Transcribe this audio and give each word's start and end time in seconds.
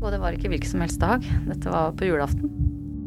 Og 0.00 0.12
det 0.12 0.20
var 0.20 0.32
ikke 0.32 0.48
hvilken 0.48 0.70
som 0.70 0.80
helst 0.80 1.00
dag. 1.00 1.24
Dette 1.46 1.68
var 1.68 1.92
på 1.92 2.08
julaften. 2.08 2.48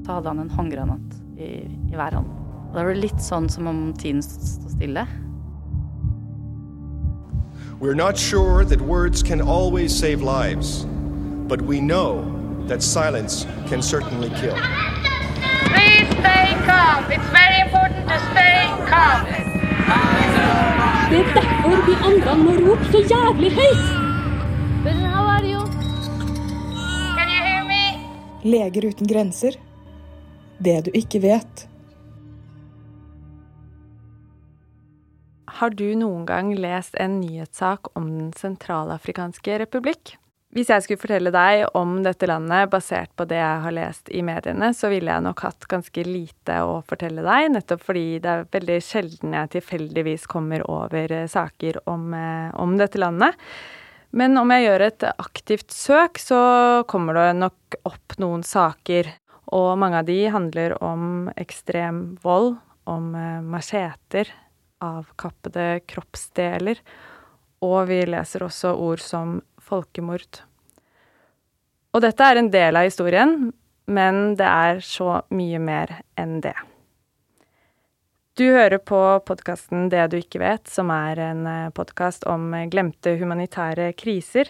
Så 0.05 0.13
hadde 0.13 0.29
han 0.29 0.40
en 0.40 0.50
håndgranat 0.50 1.16
i, 1.42 1.66
i 1.66 1.96
hver 1.97 2.19
hånd. 2.19 2.29
Og 2.69 2.75
da 2.77 2.83
var 2.83 2.93
det 2.93 3.05
litt 3.08 3.21
sånn 3.21 3.50
som 3.50 3.69
om 3.69 3.79
tiden 3.97 4.21
sto 4.21 4.70
stille. 4.70 5.08
We're 7.82 7.98
not 7.98 8.18
sure 8.18 8.64
that 8.66 8.79
words 8.82 9.24
can 9.24 9.42
always 9.42 9.94
save 9.94 10.21
lives, 10.21 10.86
but 11.50 11.62
we 11.62 11.82
know 11.82 12.23
that 12.68 12.82
silence 12.82 13.46
can 13.68 13.82
certainly 13.82 14.30
kill. 14.39 14.55
Please 15.73 16.07
stay 16.21 16.55
calm. 16.70 17.04
It's 17.12 17.30
very 17.34 17.60
important 17.66 18.07
to 18.07 18.20
stay 18.32 18.70
calm. 18.88 19.25
Det 21.10 21.20
er 21.20 21.34
derfor 21.34 21.86
vi 21.86 21.98
andre 22.05 22.38
må 22.38 22.52
rope 22.70 22.86
så 22.91 23.04
jævlig 23.10 23.52
høyt! 23.52 24.04
Leger 28.43 28.85
uten 28.85 29.07
grenser. 29.07 29.55
Det 30.59 30.81
du 30.83 30.89
ikke 30.91 31.21
vet. 31.23 31.61
Har 35.47 35.71
du 35.71 35.85
noen 35.95 36.25
gang 36.27 36.49
lest 36.52 36.97
en 36.99 37.21
nyhetssak 37.21 37.93
om 37.95 38.09
Den 38.11 38.33
sentralafrikanske 38.35 39.61
republikk? 39.61 40.17
Hvis 40.53 40.73
jeg 40.73 40.83
skulle 40.83 40.99
fortelle 40.99 41.31
deg 41.31 41.63
om 41.73 42.02
dette 42.03 42.27
landet 42.27 42.67
basert 42.73 43.13
på 43.16 43.23
det 43.31 43.39
jeg 43.39 43.61
har 43.63 43.75
lest 43.77 44.11
i 44.11 44.19
mediene, 44.27 44.73
så 44.75 44.91
ville 44.91 45.13
jeg 45.16 45.23
nok 45.23 45.45
hatt 45.47 45.69
ganske 45.71 46.03
lite 46.03 46.57
å 46.67 46.81
fortelle 46.85 47.23
deg, 47.23 47.47
nettopp 47.55 47.88
fordi 47.88 48.19
det 48.21 48.33
er 48.33 48.44
veldig 48.57 48.81
sjelden 48.83 49.38
jeg 49.39 49.53
tilfeldigvis 49.55 50.27
kommer 50.27 50.67
over 50.67 51.16
eh, 51.16 51.31
saker 51.31 51.80
om, 51.88 52.11
eh, 52.11 52.52
om 52.59 52.75
dette 52.77 52.99
landet. 52.99 53.39
Men 54.13 54.38
om 54.38 54.52
jeg 54.53 54.67
gjør 54.67 54.85
et 54.85 55.05
aktivt 55.09 55.73
søk, 55.73 56.20
så 56.22 56.40
kommer 56.90 57.17
det 57.17 57.30
nok 57.40 57.77
opp 57.90 58.16
noen 58.22 58.44
saker. 58.45 59.09
Og 59.53 59.73
mange 59.81 60.03
av 60.03 60.08
de 60.08 60.19
handler 60.33 60.75
om 60.86 61.31
ekstrem 61.39 62.03
vold, 62.22 62.56
om 62.89 63.14
eh, 63.17 63.41
macheter, 63.41 64.30
avkappede 64.84 65.81
kroppsdeler, 65.89 66.81
og 67.64 67.88
vi 67.89 68.02
leser 68.09 68.44
også 68.45 68.73
ord 68.75 69.02
som 69.02 69.38
folkemord. 69.64 70.44
Og 71.94 72.03
dette 72.03 72.28
er 72.28 72.41
en 72.41 72.52
del 72.53 72.78
av 72.78 72.89
historien, 72.89 73.38
men 73.86 74.36
det 74.39 74.50
er 74.50 74.84
så 74.86 75.22
mye 75.34 75.61
mer 75.61 75.97
enn 76.19 76.39
det. 76.44 76.56
Du 78.34 78.48
hører 78.50 78.80
på 78.81 78.98
podkasten 79.28 79.92
Det 79.94 80.08
du 80.09 80.16
ikke 80.17 80.39
vet, 80.42 80.66
som 80.66 80.89
er 80.89 81.20
en 81.22 81.44
podkast 81.78 82.23
om 82.26 82.48
glemte 82.72 83.14
humanitære 83.20 83.92
kriser. 83.94 84.50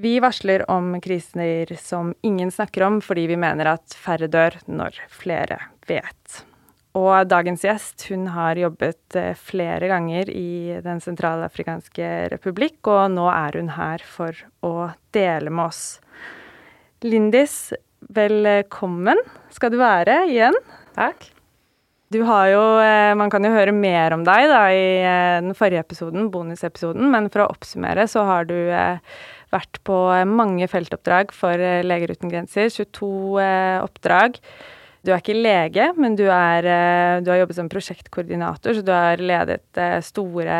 Vi 0.00 0.14
varsler 0.24 0.64
om 0.72 0.94
kriser 1.04 1.74
som 1.76 2.14
ingen 2.24 2.48
snakker 2.48 2.86
om, 2.86 2.96
fordi 3.04 3.26
vi 3.28 3.36
mener 3.36 3.74
at 3.74 3.92
færre 3.92 4.30
dør 4.32 4.56
når 4.72 5.02
flere 5.12 5.60
vet. 5.84 6.40
Og 6.96 7.28
dagens 7.28 7.68
gjest 7.68 8.08
hun 8.08 8.24
har 8.32 8.56
jobbet 8.56 9.20
flere 9.36 9.92
ganger 9.92 10.32
i 10.32 10.80
Den 10.80 11.04
sentralafrikanske 11.04 12.12
republikk, 12.38 12.80
og 12.88 13.12
nå 13.20 13.28
er 13.36 13.60
hun 13.60 13.74
her 13.76 14.00
for 14.16 14.46
å 14.64 14.94
dele 15.12 15.52
med 15.52 15.68
oss. 15.68 15.98
Lindis, 17.04 17.66
velkommen 18.08 19.20
skal 19.52 19.76
du 19.76 19.84
være 19.84 20.22
igjen. 20.32 20.56
Takk. 20.96 21.34
Du 22.08 22.22
har 22.24 22.46
jo 22.48 22.62
Man 23.20 23.28
kan 23.32 23.44
jo 23.44 23.52
høre 23.52 23.74
mer 23.76 24.14
om 24.16 24.22
deg 24.24 24.46
da 24.48 24.62
i 24.72 24.84
den 25.44 25.52
forrige 25.56 25.82
episoden, 25.84 26.30
bonusepisoden, 26.32 27.10
men 27.12 27.28
for 27.28 27.44
å 27.44 27.50
oppsummere 27.52 28.06
så 28.08 28.24
har 28.24 28.48
du 28.48 28.56
vært 29.52 29.80
på 29.84 29.98
mange 30.28 30.68
feltoppdrag 30.68 31.32
for 31.36 31.60
Leger 31.84 32.14
uten 32.16 32.32
grenser. 32.32 32.72
22 32.72 33.10
oppdrag. 33.84 34.40
Du 35.04 35.12
er 35.12 35.20
ikke 35.22 35.36
lege, 35.36 35.92
men 35.96 36.16
du, 36.18 36.26
er, 36.32 36.66
du 37.22 37.30
har 37.30 37.42
jobbet 37.42 37.56
som 37.60 37.70
prosjektkoordinator, 37.72 38.74
så 38.76 38.84
du 38.84 38.92
har 38.92 39.20
ledet 39.22 39.82
store 40.04 40.58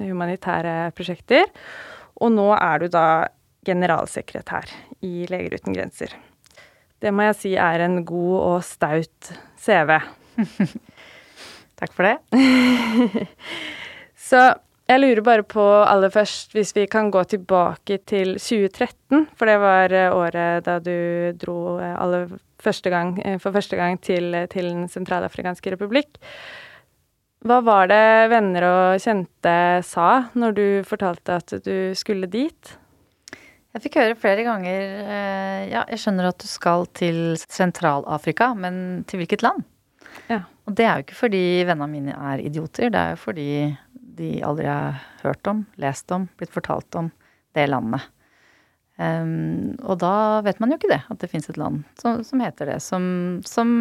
humanitære 0.00 0.92
prosjekter. 0.96 1.50
Og 2.22 2.32
nå 2.34 2.48
er 2.56 2.82
du 2.82 2.88
da 2.94 3.06
generalsekretær 3.66 4.70
i 5.04 5.26
Leger 5.30 5.58
uten 5.58 5.76
grenser. 5.76 6.14
Det 7.02 7.12
må 7.12 7.26
jeg 7.28 7.40
si 7.40 7.56
er 7.60 7.84
en 7.84 8.00
god 8.06 8.36
og 8.40 8.60
staut 8.64 9.34
CV. 9.60 9.98
Takk 11.80 11.94
for 11.96 12.06
det. 12.06 13.26
Så 14.28 14.40
jeg 14.84 15.00
lurer 15.00 15.22
bare 15.24 15.44
på 15.48 15.62
aller 15.64 16.12
først, 16.12 16.52
hvis 16.52 16.74
vi 16.76 16.84
kan 16.90 17.10
gå 17.12 17.22
tilbake 17.28 17.98
til 18.04 18.34
2013, 18.36 19.30
for 19.32 19.48
det 19.48 19.56
var 19.62 19.94
året 20.12 20.66
da 20.66 20.76
du 20.82 21.32
dro 21.40 21.78
aller 21.80 22.28
første 22.60 22.92
gang, 22.92 23.16
for 23.40 23.54
første 23.54 23.78
gang 23.80 23.96
til, 24.00 24.36
til 24.52 24.70
Den 24.70 24.86
sentralafrikanske 24.92 25.72
republikk. 25.74 26.20
Hva 27.44 27.58
var 27.64 27.90
det 27.90 28.30
venner 28.32 28.64
og 28.64 29.02
kjente 29.04 29.56
sa 29.84 30.08
når 30.32 30.56
du 30.56 30.66
fortalte 30.88 31.40
at 31.40 31.52
du 31.64 31.92
skulle 31.96 32.28
dit? 32.32 32.76
Jeg 33.74 33.82
fikk 33.84 33.98
høre 33.98 34.16
flere 34.16 34.44
ganger 34.46 34.82
Ja, 35.66 35.82
jeg 35.90 36.00
skjønner 36.00 36.30
at 36.30 36.40
du 36.40 36.46
skal 36.48 36.86
til 36.96 37.34
Sentral-Afrika, 37.42 38.52
men 38.56 39.04
til 39.10 39.20
hvilket 39.20 39.44
land? 39.44 39.64
Ja. 40.30 40.42
Og 40.64 40.76
det 40.78 40.86
er 40.86 40.96
jo 40.96 41.04
ikke 41.06 41.18
fordi 41.18 41.44
vennene 41.68 41.90
mine 41.92 42.16
er 42.32 42.42
idioter, 42.44 42.90
det 42.92 43.00
er 43.00 43.14
jo 43.14 43.20
fordi 43.20 43.48
de 44.14 44.30
aldri 44.46 44.68
har 44.70 45.00
hørt 45.24 45.50
om, 45.50 45.64
lest 45.80 46.12
om, 46.14 46.28
blitt 46.38 46.54
fortalt 46.54 46.94
om 46.98 47.10
det 47.56 47.66
landet. 47.70 48.04
Um, 48.94 49.74
og 49.82 49.98
da 49.98 50.40
vet 50.46 50.60
man 50.62 50.70
jo 50.70 50.76
ikke 50.78 50.92
det, 50.92 51.00
at 51.10 51.18
det 51.18 51.28
fins 51.32 51.48
et 51.50 51.58
land 51.58 51.80
som, 51.98 52.20
som, 52.26 52.42
heter 52.44 52.70
det. 52.70 52.78
Som, 52.84 53.06
som 53.46 53.72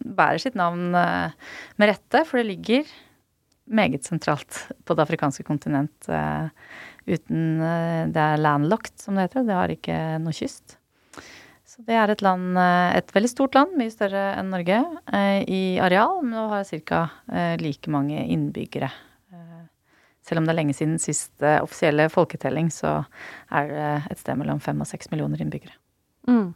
bærer 0.00 0.40
sitt 0.40 0.56
navn 0.56 0.96
uh, 0.96 1.34
med 1.76 1.92
rette, 1.92 2.24
for 2.24 2.40
det 2.40 2.48
ligger 2.48 2.88
meget 3.66 4.08
sentralt 4.08 4.62
på 4.86 4.96
det 4.96 5.04
afrikanske 5.04 5.44
kontinent. 5.44 6.08
Uh, 6.08 6.48
uten 7.04 7.60
uh, 7.60 8.08
Det 8.08 8.22
er 8.22 8.40
landlocked, 8.40 8.96
som 9.02 9.18
det 9.18 9.28
heter. 9.28 9.44
Det 9.44 9.60
har 9.60 9.76
ikke 9.76 10.00
noe 10.24 10.36
kyst. 10.36 10.75
Så 11.76 11.84
det 11.84 11.96
er 12.00 12.08
et 12.08 12.22
land, 12.24 12.56
et 12.56 13.10
veldig 13.12 13.28
stort 13.28 13.56
land, 13.58 13.74
mye 13.76 13.92
større 13.92 14.30
enn 14.38 14.48
Norge 14.48 14.78
i 15.52 15.76
areal, 15.84 16.22
men 16.22 16.32
nå 16.32 16.46
har 16.48 16.64
ca. 16.88 17.02
like 17.60 17.92
mange 17.92 18.22
innbyggere. 18.32 18.88
Selv 20.26 20.40
om 20.40 20.46
det 20.46 20.54
er 20.54 20.58
lenge 20.58 20.74
siden 20.74 20.98
siste 20.98 21.58
offisielle 21.62 22.08
folketelling, 22.10 22.70
så 22.74 22.98
er 23.54 23.68
det 23.70 23.90
et 24.10 24.22
sted 24.22 24.40
mellom 24.40 24.62
fem 24.62 24.80
og 24.82 24.88
seks 24.88 25.12
millioner 25.12 25.42
innbyggere. 25.44 25.76
Mm. 26.26 26.54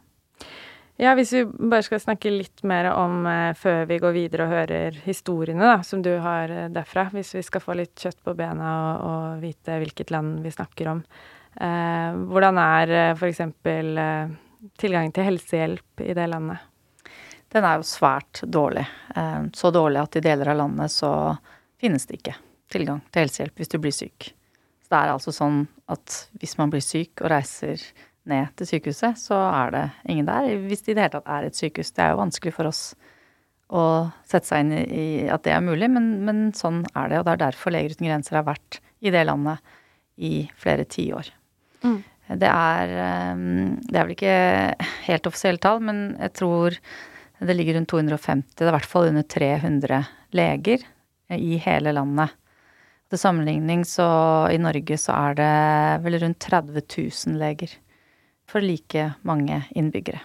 Ja, 1.01 1.15
hvis 1.17 1.31
vi 1.33 1.45
bare 1.47 1.85
skal 1.85 2.01
snakke 2.03 2.33
litt 2.33 2.61
mer 2.67 2.91
om, 2.91 3.23
eh, 3.25 3.53
før 3.57 3.87
vi 3.89 3.97
går 4.03 4.13
videre 4.13 4.45
og 4.45 4.51
hører 4.53 4.97
historiene 5.05 5.63
da, 5.63 5.79
som 5.87 6.03
du 6.03 6.11
har 6.19 6.51
derfra, 6.69 7.07
hvis 7.15 7.33
vi 7.39 7.41
skal 7.47 7.63
få 7.63 7.77
litt 7.79 7.95
kjøtt 7.95 8.19
på 8.21 8.35
bena 8.37 8.73
og, 8.75 9.07
og 9.07 9.41
vite 9.41 9.79
hvilket 9.81 10.11
land 10.11 10.43
vi 10.43 10.51
snakker 10.53 10.91
om. 10.91 11.01
Eh, 11.55 12.19
hvordan 12.29 12.59
er 12.61 12.93
eh, 12.97 13.15
f.eks. 13.15 13.41
Tilgangen 14.81 15.13
til 15.15 15.25
helsehjelp 15.25 16.03
i 16.05 16.13
det 16.17 16.27
landet? 16.29 16.67
Den 17.51 17.65
er 17.67 17.79
jo 17.79 17.87
svært 17.87 18.43
dårlig. 18.47 18.85
Eh, 19.15 19.41
så 19.57 19.71
dårlig 19.73 20.03
at 20.03 20.15
i 20.15 20.23
deler 20.23 20.53
av 20.53 20.61
landet 20.61 20.93
så 20.93 21.11
finnes 21.81 22.05
det 22.07 22.19
ikke 22.21 22.37
tilgang 22.71 23.01
til 23.09 23.25
helsehjelp 23.25 23.57
hvis 23.59 23.73
du 23.73 23.79
blir 23.81 23.95
syk. 23.95 24.29
Så 24.85 24.93
det 24.93 24.99
er 24.99 25.13
altså 25.15 25.33
sånn 25.35 25.65
at 25.91 26.21
hvis 26.39 26.57
man 26.59 26.71
blir 26.71 26.83
syk 26.85 27.23
og 27.23 27.31
reiser 27.33 27.81
ned 28.29 28.53
til 28.59 28.69
sykehuset, 28.69 29.17
så 29.17 29.39
er 29.49 29.73
det 29.73 29.85
ingen 30.13 30.29
der. 30.29 30.51
Hvis 30.67 30.85
det 30.85 30.93
i 30.93 30.97
det 30.99 31.07
hele 31.07 31.15
tatt 31.17 31.31
er 31.33 31.47
et 31.47 31.57
sykehus. 31.57 31.91
Det 31.95 32.05
er 32.05 32.13
jo 32.13 32.21
vanskelig 32.21 32.53
for 32.55 32.69
oss 32.69 32.83
å 33.71 33.83
sette 34.27 34.47
seg 34.49 34.65
inn 34.65 34.73
i 34.77 35.05
at 35.31 35.43
det 35.47 35.55
er 35.55 35.63
mulig, 35.63 35.87
men, 35.91 36.09
men 36.27 36.41
sånn 36.55 36.83
er 36.91 37.11
det. 37.11 37.21
Og 37.21 37.27
det 37.27 37.35
er 37.35 37.43
derfor 37.47 37.73
Leger 37.73 37.95
uten 37.95 38.09
grenser 38.09 38.39
har 38.39 38.47
vært 38.47 38.81
i 39.01 39.13
det 39.13 39.23
landet 39.27 39.75
i 40.21 40.33
flere 40.59 40.85
tiår. 40.85 41.31
Mm. 41.81 42.01
Det 42.39 42.47
er 42.47 42.91
Det 43.81 43.97
er 43.97 44.03
vel 44.05 44.13
ikke 44.15 44.35
helt 45.07 45.27
offisielle 45.27 45.59
tall, 45.59 45.81
men 45.83 46.03
jeg 46.19 46.33
tror 46.39 46.77
det 47.41 47.55
ligger 47.57 47.79
rundt 47.79 47.89
250, 47.89 48.43
det 48.53 48.65
er 48.65 48.69
i 48.69 48.75
hvert 48.75 48.85
fall 48.85 49.07
under 49.09 49.23
300 49.25 50.03
leger 50.37 50.83
i 51.33 51.57
hele 51.63 51.93
landet. 51.95 52.35
Til 53.09 53.19
sammenligning 53.19 53.81
så 53.87 54.05
i 54.53 54.59
Norge 54.61 54.97
så 55.01 55.15
er 55.17 55.39
det 55.39 55.53
vel 56.05 56.19
rundt 56.21 56.39
30 56.39 56.83
000 56.85 57.39
leger 57.41 57.73
for 58.47 58.63
like 58.63 59.07
mange 59.27 59.57
innbyggere. 59.73 60.21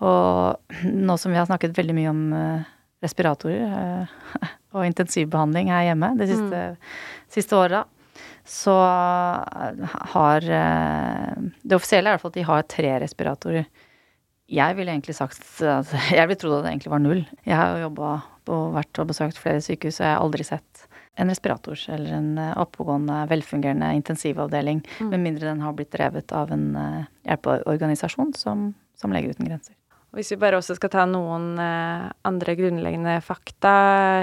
Og 0.00 0.58
nå 0.88 1.18
som 1.20 1.34
vi 1.34 1.38
har 1.38 1.46
snakket 1.50 1.76
veldig 1.76 1.94
mye 1.98 2.14
om 2.14 2.24
respiratorer 3.04 4.08
og 4.74 4.86
intensivbehandling 4.86 5.70
her 5.72 5.90
hjemme 5.90 6.14
de 6.18 6.26
siste, 6.32 6.64
mm. 6.72 6.90
siste 7.36 7.58
åra, 7.58 7.84
så 8.48 8.74
har 10.12 10.40
Det 10.40 11.76
offisielle 11.76 12.08
er 12.08 12.14
i 12.14 12.16
hvert 12.16 12.24
fall 12.24 12.32
at 12.32 12.38
de 12.38 12.46
har 12.48 12.64
tre 12.64 12.92
respiratorer 13.02 13.66
Jeg 14.48 14.76
ville 14.78 14.94
egentlig 14.94 15.16
sagt 15.18 15.44
Jeg 16.18 16.24
ville 16.24 16.40
trodd 16.40 16.58
at 16.58 16.66
det 16.66 16.72
egentlig 16.72 16.94
var 16.94 17.04
null. 17.04 17.22
Jeg 17.44 17.56
har 17.56 17.76
jo 17.76 17.86
jobba 17.88 18.14
og 18.48 18.70
vært 18.78 19.02
og 19.02 19.10
besøkt 19.10 19.36
flere 19.36 19.60
sykehus, 19.60 19.98
og 20.00 20.06
jeg 20.06 20.14
har 20.14 20.22
aldri 20.24 20.46
sett 20.48 20.86
en 21.20 21.28
respirator 21.28 21.76
eller 21.92 22.14
en 22.16 22.30
eh, 22.40 22.54
oppegående, 22.62 23.18
velfungerende 23.28 23.90
intensivavdeling, 23.98 24.80
mm. 25.02 25.10
med 25.10 25.20
mindre 25.26 25.50
den 25.50 25.60
har 25.60 25.74
blitt 25.76 25.92
drevet 25.92 26.32
av 26.32 26.54
en 26.54 26.70
hjelpeorganisasjon 27.28 28.32
som, 28.40 28.70
som 28.96 29.12
Leger 29.12 29.36
uten 29.36 29.50
grenser. 29.50 29.76
Hvis 30.16 30.32
vi 30.32 30.38
bare 30.40 30.56
også 30.56 30.78
skal 30.78 30.90
ta 30.92 31.04
noen 31.08 31.58
eh, 31.60 32.06
andre 32.28 32.54
grunnleggende 32.56 33.18
fakta. 33.24 33.72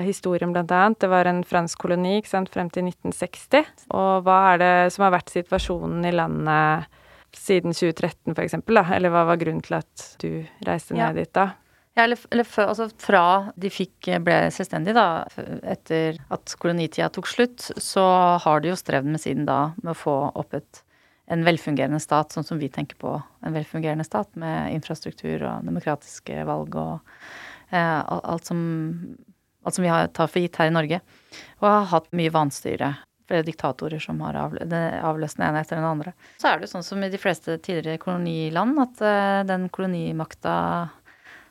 Historien 0.06 0.56
annet. 0.56 1.00
Det 1.02 1.10
var 1.12 1.30
en 1.30 1.44
fransk 1.46 1.84
koloni 1.84 2.18
sant, 2.26 2.50
frem 2.54 2.72
til 2.74 2.88
1960. 2.90 3.86
Og 3.94 4.26
hva 4.26 4.40
er 4.54 4.64
det 4.64 4.74
som 4.96 5.06
har 5.06 5.14
vært 5.14 5.34
situasjonen 5.34 6.08
i 6.10 6.16
landet 6.16 6.90
siden 7.36 7.76
2013 7.76 8.34
f.eks.? 8.34 8.58
Eller 8.66 9.14
hva 9.14 9.28
var 9.30 9.38
grunnen 9.42 9.62
til 9.66 9.78
at 9.78 10.10
du 10.24 10.30
reiste 10.66 10.98
ned 10.98 11.22
dit 11.22 11.32
da? 11.36 11.52
Ja, 11.96 12.04
eller, 12.04 12.20
eller 12.34 12.48
altså 12.66 12.90
fra 13.00 13.26
de 13.56 13.70
fikk, 13.72 14.10
ble 14.26 14.40
selvstendige, 14.52 14.98
da, 14.98 15.46
etter 15.72 16.18
at 16.34 16.56
kolonitida 16.60 17.08
tok 17.14 17.30
slutt, 17.32 17.70
så 17.80 18.04
har 18.44 18.60
de 18.60 18.74
jo 18.74 18.80
strevd 18.80 19.08
med 19.14 19.24
siden 19.24 19.46
da 19.48 19.70
med 19.80 19.94
å 19.94 20.00
få 20.02 20.18
opp 20.36 20.58
et 20.60 20.82
en 21.26 21.46
velfungerende 21.46 22.00
stat, 22.02 22.34
sånn 22.36 22.46
som 22.46 22.60
vi 22.62 22.70
tenker 22.70 22.98
på 23.02 23.16
en 23.18 23.56
velfungerende 23.56 24.06
stat, 24.06 24.30
med 24.40 24.76
infrastruktur 24.76 25.42
og 25.42 25.66
demokratiske 25.66 26.46
valg 26.48 26.78
og 26.78 27.00
eh, 27.72 28.02
alt, 28.06 28.46
som, 28.46 28.60
alt 29.66 29.78
som 29.78 29.86
vi 29.86 29.92
har, 29.92 30.12
tar 30.14 30.30
for 30.30 30.44
gitt 30.44 30.60
her 30.62 30.70
i 30.70 30.76
Norge. 30.76 31.02
Og 31.62 31.70
har 31.70 31.90
hatt 31.96 32.12
mye 32.16 32.34
vanstyre. 32.34 32.94
Flere 33.26 33.46
diktatorer 33.48 34.02
som 34.04 34.20
har 34.22 34.38
avløst 34.38 35.40
den 35.40 35.48
ene 35.48 35.64
etter 35.64 35.80
den 35.80 35.88
andre. 35.90 36.14
Så 36.38 36.52
er 36.52 36.60
det 36.60 36.68
jo 36.68 36.76
sånn 36.76 36.86
som 36.86 37.02
i 37.02 37.10
de 37.10 37.18
fleste 37.18 37.58
tidligere 37.58 38.02
koloniland, 38.04 38.78
at 38.86 39.02
eh, 39.02 39.42
den 39.50 39.66
kolonimakta 39.74 40.54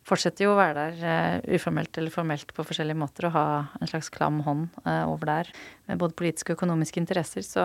fortsetter 0.04 0.46
jo 0.46 0.52
å 0.52 0.58
være 0.58 0.82
der 0.92 0.98
uh, 1.40 1.54
uformelt 1.56 1.96
eller 1.96 2.12
formelt 2.12 2.50
på 2.52 2.64
forskjellige 2.66 3.00
måter 3.00 3.28
og 3.28 3.36
ha 3.38 3.44
en 3.80 3.88
slags 3.88 4.10
klam 4.12 4.42
hånd 4.44 4.66
uh, 4.84 5.08
over 5.08 5.30
der 5.30 5.52
med 5.88 6.00
både 6.02 6.16
politiske 6.18 6.52
og 6.52 6.58
økonomiske 6.58 7.00
interesser. 7.00 7.40
Så 7.46 7.64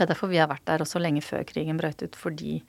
det 0.00 0.06
er 0.06 0.14
derfor 0.14 0.30
vi 0.32 0.38
har 0.40 0.48
vært 0.48 0.64
der 0.64 0.80
også 0.80 0.96
lenge 0.96 1.20
før 1.20 1.42
krigen 1.44 1.76
brøt 1.76 2.00
ut, 2.00 2.14
fordi 2.16 2.62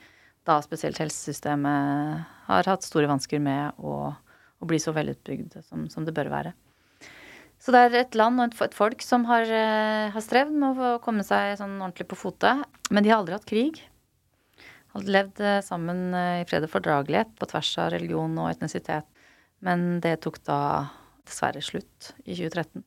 da 0.44 0.57
spesielt 0.66 0.98
helsesystemet 1.00 2.25
har 2.50 2.68
hatt 2.68 2.83
store 2.83 3.07
vansker 3.07 3.39
med 3.39 3.78
å, 3.80 4.10
å 4.12 4.68
bli 4.68 4.80
så 4.83 4.92
velutbygd 4.92 5.62
som, 5.63 5.86
som, 5.88 6.04
det 6.04 6.12
bør 6.18 6.28
være. 6.33 6.51
Så 7.62 7.72
det 7.72 7.86
er 7.86 7.95
et 8.01 8.18
land 8.19 8.42
og 8.42 8.57
et 8.66 8.75
folk 8.75 9.06
som 9.06 9.24
har, 9.30 9.48
eh, 9.48 10.10
har 10.12 10.25
strevd 10.25 10.57
med 10.60 10.81
å 10.81 10.98
komme 11.06 11.24
seg 11.24 11.54
sånn 11.60 11.78
ordentlig 11.78 12.10
på 12.12 12.19
fote. 12.19 12.51
Men 12.89 13.06
de 13.06 13.13
har 13.13 13.22
aldri 13.22 13.38
hatt 13.38 13.48
krig. 13.48 13.80
Hadde 14.92 15.16
levd 15.16 15.39
eh, 15.39 15.62
sammen 15.63 16.10
eh, 16.18 16.42
i 16.42 16.48
fred 16.50 16.68
og 16.68 16.74
fordragelighet 16.74 17.31
på 17.39 17.48
tvers 17.54 17.72
av 17.86 17.94
religion 17.95 18.36
og 18.42 18.50
etnisitet. 18.50 19.07
Men 19.63 20.01
det 20.04 20.18
tok 20.25 20.42
da 20.50 20.60
dessverre 21.24 21.63
slutt 21.63 22.12
i 22.25 22.34
2013. 22.34 22.84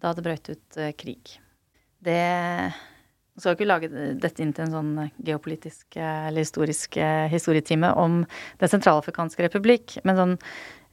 Da 0.00 0.16
det 0.16 0.24
brøt 0.24 0.54
ut 0.54 0.82
krig. 0.96 1.36
Det 2.04 2.22
jeg 3.34 3.42
skal 3.42 3.56
ikke 3.56 3.66
lage 3.66 3.90
dette 4.22 4.42
inn 4.44 4.52
til 4.54 4.68
en 4.68 4.74
sånn 4.76 4.92
geopolitisk 5.26 5.96
eh, 5.98 6.28
eller 6.28 6.44
historisk 6.44 6.98
eh, 7.02 7.26
historietime 7.32 7.90
om 7.98 8.22
Den 8.60 8.70
sentralafrikanske 8.70 9.42
republikk, 9.48 9.96
men 10.06 10.18
sånn 10.20 10.34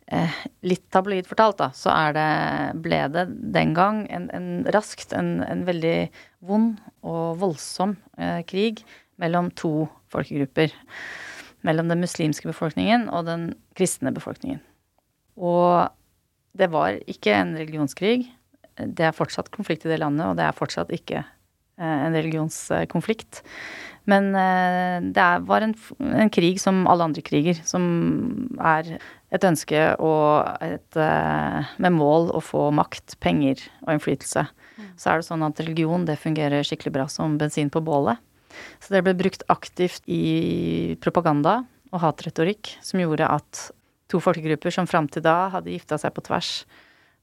eh, 0.09 0.39
litt 0.65 0.88
tabloid 0.93 1.29
fortalt, 1.29 1.59
da, 1.59 1.69
så 1.77 1.91
er 1.93 2.15
det, 2.17 2.29
ble 2.81 3.03
det 3.13 3.27
den 3.53 3.75
gang 3.77 4.07
en, 4.09 4.25
en 4.33 4.49
raskt 4.73 5.13
en, 5.13 5.35
en, 5.45 5.61
veldig 5.67 6.09
vond 6.49 6.79
og 7.05 7.38
voldsom 7.43 7.93
eh, 8.17 8.41
krig 8.49 8.81
mellom 9.21 9.51
to 9.53 9.85
folkegrupper. 10.09 10.73
Mellom 11.61 11.91
den 11.91 12.01
muslimske 12.01 12.49
befolkningen 12.49 13.05
og 13.13 13.27
den 13.27 13.51
kristne 13.77 14.09
befolkningen. 14.15 14.63
Og 15.37 15.94
det 16.57 16.71
var 16.73 16.97
ikke 17.05 17.35
en 17.37 17.53
religionskrig. 17.53 18.25
Det 18.81 19.05
er 19.05 19.13
fortsatt 19.13 19.53
konflikt 19.53 19.85
i 19.85 19.91
det 19.94 19.99
landet, 20.01 20.25
og 20.25 20.41
det 20.41 20.47
er 20.47 20.57
fortsatt 20.57 20.89
ikke 20.97 21.21
Eh, 21.21 21.40
en 21.81 22.18
religionskonflikt. 22.18 23.42
Men 24.10 24.36
eh, 24.36 25.12
det 25.13 25.28
var 25.45 25.62
en, 25.62 25.75
en, 26.00 26.30
krig 26.33 26.60
som 26.62 26.86
alle 26.89 27.06
andre 27.06 27.22
kriger, 27.25 27.60
som 27.66 27.83
er 28.57 28.95
et 29.31 29.45
ønske 29.45 29.83
og 30.01 30.63
et 30.66 30.98
eh, 30.98 31.69
Med 31.81 31.95
mål 31.95 32.31
å 32.33 32.42
få 32.44 32.69
makt, 32.75 33.19
penger 33.22 33.62
og 33.86 33.95
innflytelse. 33.95 34.45
Så 34.98 35.12
er 35.12 35.22
det 35.22 35.28
sånn 35.28 35.45
at 35.45 35.60
religion 35.62 36.06
det 36.07 36.19
fungerer 36.22 36.66
skikkelig 36.66 36.95
bra 36.95 37.07
som 37.12 37.38
bensin 37.38 37.69
på 37.69 37.83
bålet. 37.86 38.18
Så 38.81 38.95
det 38.95 39.04
ble 39.06 39.13
brukt 39.16 39.45
aktivt 39.54 40.04
i 40.12 40.98
propaganda 41.01 41.62
og 41.92 42.01
hatretorikk 42.01 42.74
som 42.83 43.00
gjorde 43.00 43.30
at 43.30 43.68
to 44.12 44.19
folkegrupper 44.19 44.74
som 44.74 44.89
fram 44.89 45.07
til 45.07 45.24
da 45.24 45.51
hadde 45.54 45.72
gifta 45.72 46.00
seg 46.01 46.12
på 46.16 46.24
tvers, 46.25 46.66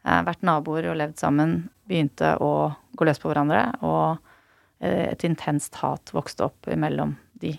vært 0.01 0.47
naboer 0.47 0.89
og 0.89 0.97
levd 0.97 1.19
sammen, 1.21 1.59
begynte 1.91 2.33
å 2.41 2.71
gå 2.97 3.09
løs 3.09 3.21
på 3.21 3.29
hverandre. 3.29 3.67
og 3.85 4.17
Eh, 4.19 4.28
et 4.81 5.25
intenst 5.27 5.81
hat 5.83 6.13
vokste 6.15 6.47
opp 6.47 6.69
mellom 6.79 7.17
de. 7.43 7.55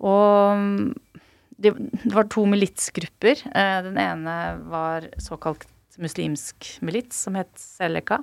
Og 0.00 0.94
det, 1.60 1.74
var 2.04 2.28
to 2.32 2.46
militsgrupper. 2.48 3.42
Eh, 3.54 3.78
den 3.84 3.98
ene 4.00 4.36
var 4.70 5.08
såkalt 5.20 5.68
muslimsk 6.00 6.78
milits, 6.80 7.22
som 7.26 7.36
het 7.36 7.52
Seleka. 7.60 8.22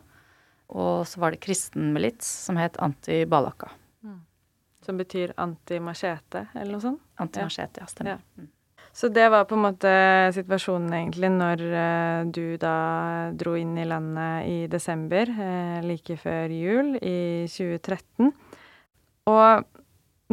Og 0.67 1.05
så 1.07 1.21
var 1.21 1.31
det 1.31 1.43
kristen 1.45 1.93
milits, 1.95 2.27
som 2.47 2.57
het 2.59 2.79
Anti-Balaka. 2.83 3.69
Mm. 4.03 4.19
Som 4.85 4.97
betyr 4.99 5.35
anti-machete, 5.37 6.47
eller 6.55 6.73
noe 6.73 6.83
sånt? 6.83 7.03
Anti-machete, 7.21 7.85
ja. 7.85 7.91
Stemmer. 7.91 8.23
Ja. 8.39 8.47
Så 8.97 9.11
det 9.13 9.27
var 9.29 9.45
på 9.45 9.53
en 9.53 9.61
måte 9.61 9.89
situasjonen 10.33 10.93
egentlig 10.97 11.29
når 11.29 11.61
uh, 11.69 12.21
du 12.33 12.57
da 12.57 12.77
dro 13.37 13.53
inn 13.53 13.75
i 13.77 13.85
landet 13.85 14.47
i 14.49 14.55
desember, 14.71 15.29
uh, 15.37 15.83
like 15.85 16.17
før 16.17 16.49
jul 16.49 16.95
i 16.97 17.45
2013. 17.45 18.31
Og 19.29 19.67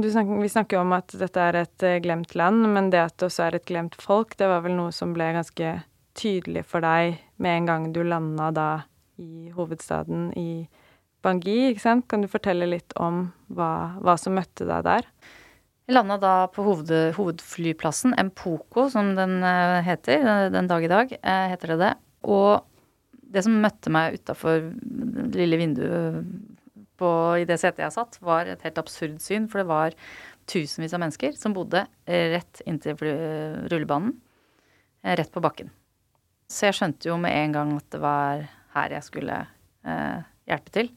snakker, 0.01 0.41
vi 0.41 0.49
snakker 0.55 0.79
jo 0.79 0.87
om 0.87 0.97
at 0.97 1.13
dette 1.21 1.45
er 1.45 1.61
et 1.61 1.85
uh, 1.85 1.99
glemt 2.07 2.33
land, 2.41 2.65
men 2.73 2.89
det 2.89 3.03
at 3.03 3.19
det 3.21 3.29
også 3.29 3.51
er 3.51 3.59
et 3.61 3.69
glemt 3.69 4.01
folk, 4.01 4.33
det 4.41 4.49
var 4.49 4.65
vel 4.65 4.79
noe 4.79 4.97
som 4.97 5.13
ble 5.13 5.29
ganske 5.37 5.77
tydelig 6.17 6.65
for 6.65 6.81
deg 6.81 7.19
med 7.37 7.59
en 7.59 7.69
gang 7.69 7.93
du 7.93 8.01
landa 8.01 8.49
da 8.55 8.69
i 9.21 9.51
hovedstaden 9.53 10.31
i 10.41 10.65
Bangui, 11.21 11.75
ikke 11.75 11.85
sant? 11.85 12.09
Kan 12.09 12.25
du 12.25 12.33
fortelle 12.33 12.73
litt 12.73 12.97
om 12.97 13.27
hva, 13.53 14.01
hva 14.01 14.17
som 14.21 14.41
møtte 14.41 14.65
deg 14.69 14.89
der? 14.89 15.13
Landa 15.93 16.17
da 16.17 16.35
på 16.49 16.65
hoved, 16.65 16.91
hovedflyplassen, 17.19 18.15
Mpoko 18.31 18.87
som 18.93 19.11
den 19.19 19.43
uh, 19.45 19.83
heter 19.85 20.49
den 20.53 20.71
dag 20.71 20.87
i 20.87 20.89
dag, 20.89 21.13
uh, 21.21 21.45
heter 21.53 21.75
det 21.75 21.79
det. 21.83 21.91
Og 22.25 22.65
det 23.35 23.43
som 23.45 23.59
møtte 23.61 23.93
meg 23.93 24.17
utafor 24.17 24.71
det 24.81 25.37
lille 25.37 25.59
vinduet 25.61 26.25
på, 26.97 27.11
i 27.43 27.45
det 27.45 27.59
setet 27.61 27.85
jeg 27.85 27.97
satt, 27.99 28.17
var 28.25 28.49
et 28.49 28.65
helt 28.65 28.81
absurd 28.81 29.21
syn. 29.21 29.51
For 29.51 29.61
det 29.61 29.69
var 29.69 29.99
tusenvis 30.49 30.97
av 30.97 31.05
mennesker 31.05 31.37
som 31.37 31.57
bodde 31.57 31.85
rett 32.09 32.65
inntil 32.65 32.97
rullebanen. 33.69 34.17
Uh, 35.05 35.13
rett 35.21 35.33
på 35.35 35.45
bakken. 35.45 35.69
Så 36.49 36.71
jeg 36.71 36.81
skjønte 36.81 37.13
jo 37.13 37.21
med 37.21 37.37
en 37.37 37.59
gang 37.59 37.77
at 37.77 37.91
det 37.93 38.01
var 38.01 38.47
her 38.73 38.97
jeg 38.97 39.05
skulle 39.05 39.43
hjelpe 39.85 40.73
til. 40.73 40.89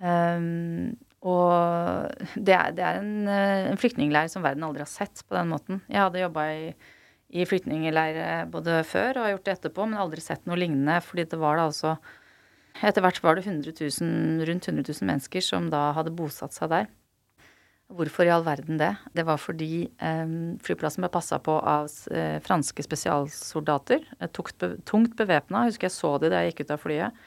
Um, 0.00 0.96
og 1.20 2.22
det 2.32 2.54
er, 2.56 2.70
det 2.72 2.84
er 2.84 3.00
en, 3.02 3.28
eh, 3.28 3.66
en, 3.68 3.80
flyktningleir 3.80 4.30
som 4.32 4.44
verden 4.44 4.64
aldri 4.64 4.84
har 4.84 4.88
sett 4.88 5.20
på 5.28 5.36
den 5.36 5.50
måten. 5.52 5.82
Jeg 5.90 6.00
hadde 6.00 6.22
jobba 6.22 6.46
i, 6.54 6.70
i 7.36 7.44
flyktningleir 7.48 8.48
både 8.52 8.80
før 8.88 9.18
og 9.18 9.26
har 9.26 9.34
gjort 9.34 9.50
det 9.50 9.56
etterpå, 9.58 9.88
men 9.90 10.00
aldri 10.00 10.24
sett 10.24 10.48
noe 10.48 10.56
lignende. 10.60 11.00
fordi 11.04 11.28
det 11.28 11.40
var 11.40 11.60
da 11.60 11.68
altså 11.68 11.98
Etter 12.80 13.02
hvert 13.02 13.18
var 13.20 13.34
det 13.36 13.42
100 13.44 13.74
000, 13.76 14.44
rundt 14.46 14.68
100 14.70 14.84
000 14.86 15.08
mennesker 15.08 15.42
som 15.44 15.66
da 15.68 15.90
hadde 15.92 16.14
bosatt 16.16 16.54
seg 16.54 16.70
der. 16.70 16.86
Hvorfor 17.90 18.24
i 18.24 18.30
all 18.30 18.44
verden 18.46 18.78
det? 18.78 18.92
Det 19.12 19.24
var 19.26 19.40
fordi 19.42 19.90
eh, 19.98 20.32
flyplassen 20.62 21.02
ble 21.02 21.10
passa 21.12 21.40
på 21.42 21.56
av 21.58 21.90
eh, 22.14 22.38
franske 22.46 22.84
spesialsoldater. 22.86 24.06
Tungt, 24.32 24.64
tungt 24.86 25.18
bevæpna. 25.18 25.66
Husker 25.66 25.90
jeg 25.90 25.96
så 25.98 26.14
de 26.22 26.30
da 26.30 26.40
jeg 26.40 26.54
gikk 26.54 26.64
ut 26.64 26.72
av 26.76 26.84
flyet. 26.86 27.20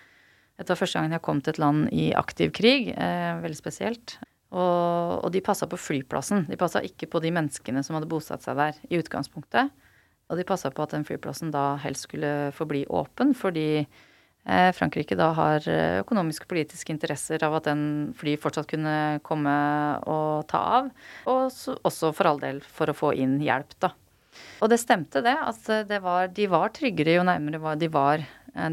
Dette 0.60 0.70
var 0.70 0.80
første 0.84 1.00
gangen 1.00 1.16
jeg 1.16 1.26
kom 1.26 1.42
til 1.42 1.56
et 1.56 1.62
land 1.62 1.88
i 1.96 2.12
aktiv 2.18 2.54
krig. 2.54 2.92
Eh, 2.94 3.32
veldig 3.42 3.58
spesielt. 3.58 4.18
Og, 4.54 5.24
og 5.26 5.32
de 5.34 5.42
passa 5.42 5.66
på 5.70 5.80
flyplassen. 5.82 6.46
De 6.50 6.60
passa 6.60 6.84
ikke 6.86 7.10
på 7.10 7.22
de 7.24 7.34
menneskene 7.34 7.82
som 7.86 7.98
hadde 7.98 8.10
bosatt 8.12 8.46
seg 8.46 8.60
der 8.60 8.78
i 8.92 9.00
utgangspunktet. 9.02 9.74
Og 10.30 10.40
de 10.40 10.46
passa 10.48 10.70
på 10.74 10.86
at 10.86 10.94
den 10.94 11.06
flyplassen 11.08 11.52
da 11.54 11.74
helst 11.84 12.08
skulle 12.08 12.52
forbli 12.56 12.84
åpen, 12.94 13.34
fordi 13.38 13.82
eh, 13.82 14.70
Frankrike 14.78 15.18
da 15.20 15.32
har 15.36 15.66
eh, 15.70 16.00
økonomiske 16.04 16.48
og 16.48 16.54
politiske 16.54 16.94
interesser 16.94 17.44
av 17.46 17.58
at 17.58 17.68
den 17.72 18.14
fly 18.18 18.38
fortsatt 18.40 18.70
kunne 18.70 18.96
komme 19.26 19.58
og 20.10 20.46
ta 20.54 20.64
av. 20.80 20.94
Og 21.30 21.50
så, 21.54 21.76
også 21.82 22.14
for 22.16 22.30
all 22.30 22.42
del 22.42 22.62
for 22.64 22.94
å 22.94 22.98
få 22.98 23.14
inn 23.18 23.40
hjelp, 23.44 23.76
da. 23.84 23.92
Og 24.64 24.70
det 24.72 24.80
stemte, 24.82 25.22
det. 25.26 25.34
At 25.34 25.68
var, 26.02 26.30
de 26.34 26.48
var 26.50 26.72
tryggere 26.74 27.20
jo 27.20 27.26
nærmere 27.28 27.76
de 27.78 27.90
var 27.94 28.24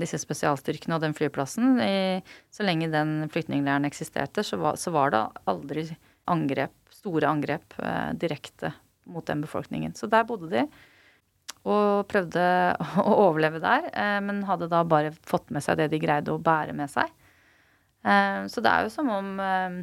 disse 0.01 0.19
spesialstyrkene 0.21 0.97
og 0.97 1.05
den 1.05 1.15
flyplassen. 1.17 1.79
I, 1.81 2.21
så 2.53 2.67
lenge 2.67 2.91
den 2.93 3.31
flyktningleiren 3.33 3.89
eksisterte, 3.89 4.45
så 4.45 4.59
var, 4.61 4.77
så 4.77 4.93
var, 4.93 5.15
det 5.15 5.23
aldri 5.49 5.87
angrep, 6.31 6.75
store 6.93 7.29
angrep 7.31 7.77
eh, 7.81 8.11
direkte 8.21 8.75
mot 9.11 9.27
den 9.27 9.41
befolkningen. 9.41 9.95
Så 9.97 10.09
der 10.11 10.27
bodde 10.29 10.51
de. 10.53 10.67
Og 11.69 12.07
prøvde 12.09 12.43
å 13.03 13.15
overleve 13.29 13.63
der, 13.63 13.89
eh, 13.93 14.19
men 14.25 14.45
hadde 14.49 14.71
da 14.73 14.85
bare 14.87 15.15
fått 15.29 15.51
med 15.55 15.65
seg 15.65 15.81
det 15.81 15.91
de 15.95 16.03
greide 16.03 16.35
å 16.35 16.43
bære 16.43 16.77
med 16.77 16.93
seg. 16.93 17.11
Eh, 18.05 18.45
så 18.53 18.65
det 18.65 18.75
er 18.75 18.87
jo 18.87 18.93
som 18.95 19.11
om 19.13 19.33
eh, 19.45 19.81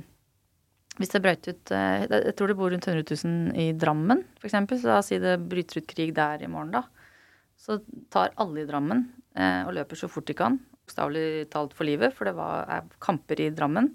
hvis 0.98 1.14
det 1.14 1.22
brøt 1.22 1.46
ut 1.46 1.72
eh, 1.76 2.06
Jeg 2.10 2.34
tror 2.38 2.50
det 2.50 2.58
bor 2.58 2.72
rundt 2.74 2.88
100 2.90 3.06
000 3.06 3.58
i 3.62 3.70
Drammen, 3.78 4.24
f.eks. 4.40 4.58
Så 4.82 4.90
la 4.90 5.02
oss 5.02 5.12
si 5.12 5.22
det 5.22 5.38
bryter 5.50 5.82
ut 5.82 5.90
krig 5.90 6.16
der 6.18 6.42
i 6.42 6.50
morgen, 6.50 6.74
da. 6.74 6.86
Så 7.58 7.80
tar 8.14 8.36
alle 8.38 8.64
i 8.64 8.70
Drammen 8.70 9.06
eh, 9.06 9.17
og 9.38 9.76
løper 9.78 10.00
så 10.00 10.10
fort 10.10 10.28
de 10.30 10.36
kan, 10.38 10.56
bokstavelig 10.88 11.50
talt 11.54 11.76
for 11.78 11.88
livet, 11.88 12.16
for 12.16 12.30
det 12.30 12.36
var, 12.38 12.66
er 12.72 12.88
kamper 13.04 13.44
i 13.44 13.52
Drammen. 13.54 13.92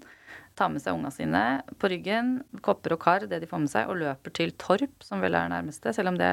Tar 0.57 0.69
med 0.69 0.83
seg 0.83 0.95
unga 0.95 1.09
sine 1.13 1.41
på 1.81 1.89
ryggen, 1.89 2.35
kopper 2.65 2.95
og 2.95 3.01
kar, 3.01 3.25
det 3.27 3.41
de 3.41 3.49
får 3.49 3.63
med 3.63 3.71
seg, 3.73 3.89
og 3.89 3.99
løper 4.01 4.35
til 4.37 4.53
Torp, 4.61 5.03
som 5.05 5.23
vel 5.23 5.35
er 5.37 5.51
nærmeste, 5.51 5.93
selv 5.95 6.13
om 6.13 6.19
det 6.19 6.29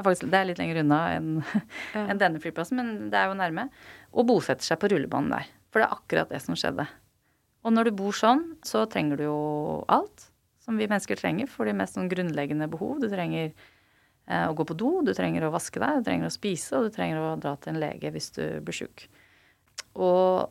er 0.00 0.06
faktisk 0.06 0.30
det 0.30 0.38
er 0.38 0.48
litt 0.48 0.60
lenger 0.60 0.80
unna 0.84 1.00
enn 1.16 1.30
en 2.10 2.20
denne 2.20 2.40
flyplassen, 2.42 2.80
men 2.80 3.10
det 3.12 3.18
er 3.20 3.30
jo 3.30 3.38
nærme. 3.38 3.68
Og 4.14 4.28
bosetter 4.30 4.66
seg 4.66 4.80
på 4.80 4.90
rullebanen 4.92 5.34
der. 5.34 5.50
For 5.70 5.82
det 5.82 5.88
er 5.88 5.96
akkurat 5.98 6.32
det 6.32 6.40
som 6.44 6.56
skjedde. 6.58 6.86
Og 7.66 7.74
når 7.74 7.90
du 7.90 7.98
bor 7.98 8.16
sånn, 8.16 8.46
så 8.66 8.86
trenger 8.90 9.20
du 9.20 9.26
jo 9.26 9.40
alt 9.92 10.30
som 10.64 10.78
vi 10.80 10.88
mennesker 10.88 11.18
trenger 11.18 11.48
for 11.50 11.68
de 11.68 11.74
mest 11.76 11.96
sånn 11.96 12.08
grunnleggende 12.10 12.68
behov. 12.70 13.00
Du 13.02 13.08
trenger 13.10 13.50
eh, 13.50 13.68
å 14.30 14.54
gå 14.54 14.66
på 14.68 14.76
do, 14.78 14.90
du 15.02 15.12
trenger 15.16 15.46
å 15.46 15.52
vaske 15.54 15.80
deg, 15.82 16.00
du 16.00 16.06
trenger 16.06 16.30
å 16.30 16.34
spise, 16.34 16.78
og 16.78 16.86
du 16.86 16.94
trenger 16.94 17.18
å 17.18 17.36
dra 17.40 17.56
til 17.58 17.74
en 17.74 17.80
lege 17.82 18.12
hvis 18.14 18.30
du 18.36 18.44
blir 18.62 18.76
sjuk. 18.82 19.06
Og 19.98 20.50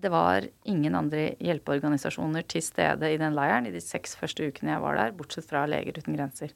det 0.00 0.10
var 0.12 0.46
ingen 0.68 0.94
andre 0.96 1.34
hjelpeorganisasjoner 1.42 2.46
til 2.48 2.62
stede 2.64 3.10
i 3.12 3.18
den 3.20 3.36
leiren 3.36 3.66
i 3.68 3.74
de 3.74 3.82
seks 3.84 4.14
første 4.16 4.46
ukene 4.48 4.74
jeg 4.74 4.84
var 4.84 4.96
der, 4.96 5.16
bortsett 5.16 5.48
fra 5.48 5.66
Leger 5.68 5.98
uten 6.00 6.16
grenser. 6.16 6.54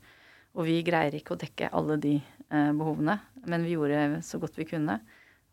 Og 0.55 0.69
vi 0.69 0.79
greier 0.87 1.15
ikke 1.19 1.35
å 1.35 1.41
dekke 1.41 1.73
alle 1.75 1.99
de 2.01 2.15
eh, 2.21 2.73
behovene, 2.79 3.19
men 3.45 3.67
vi 3.67 3.75
gjorde 3.75 4.23
så 4.25 4.41
godt 4.41 4.57
vi 4.61 4.69
kunne. 4.71 5.01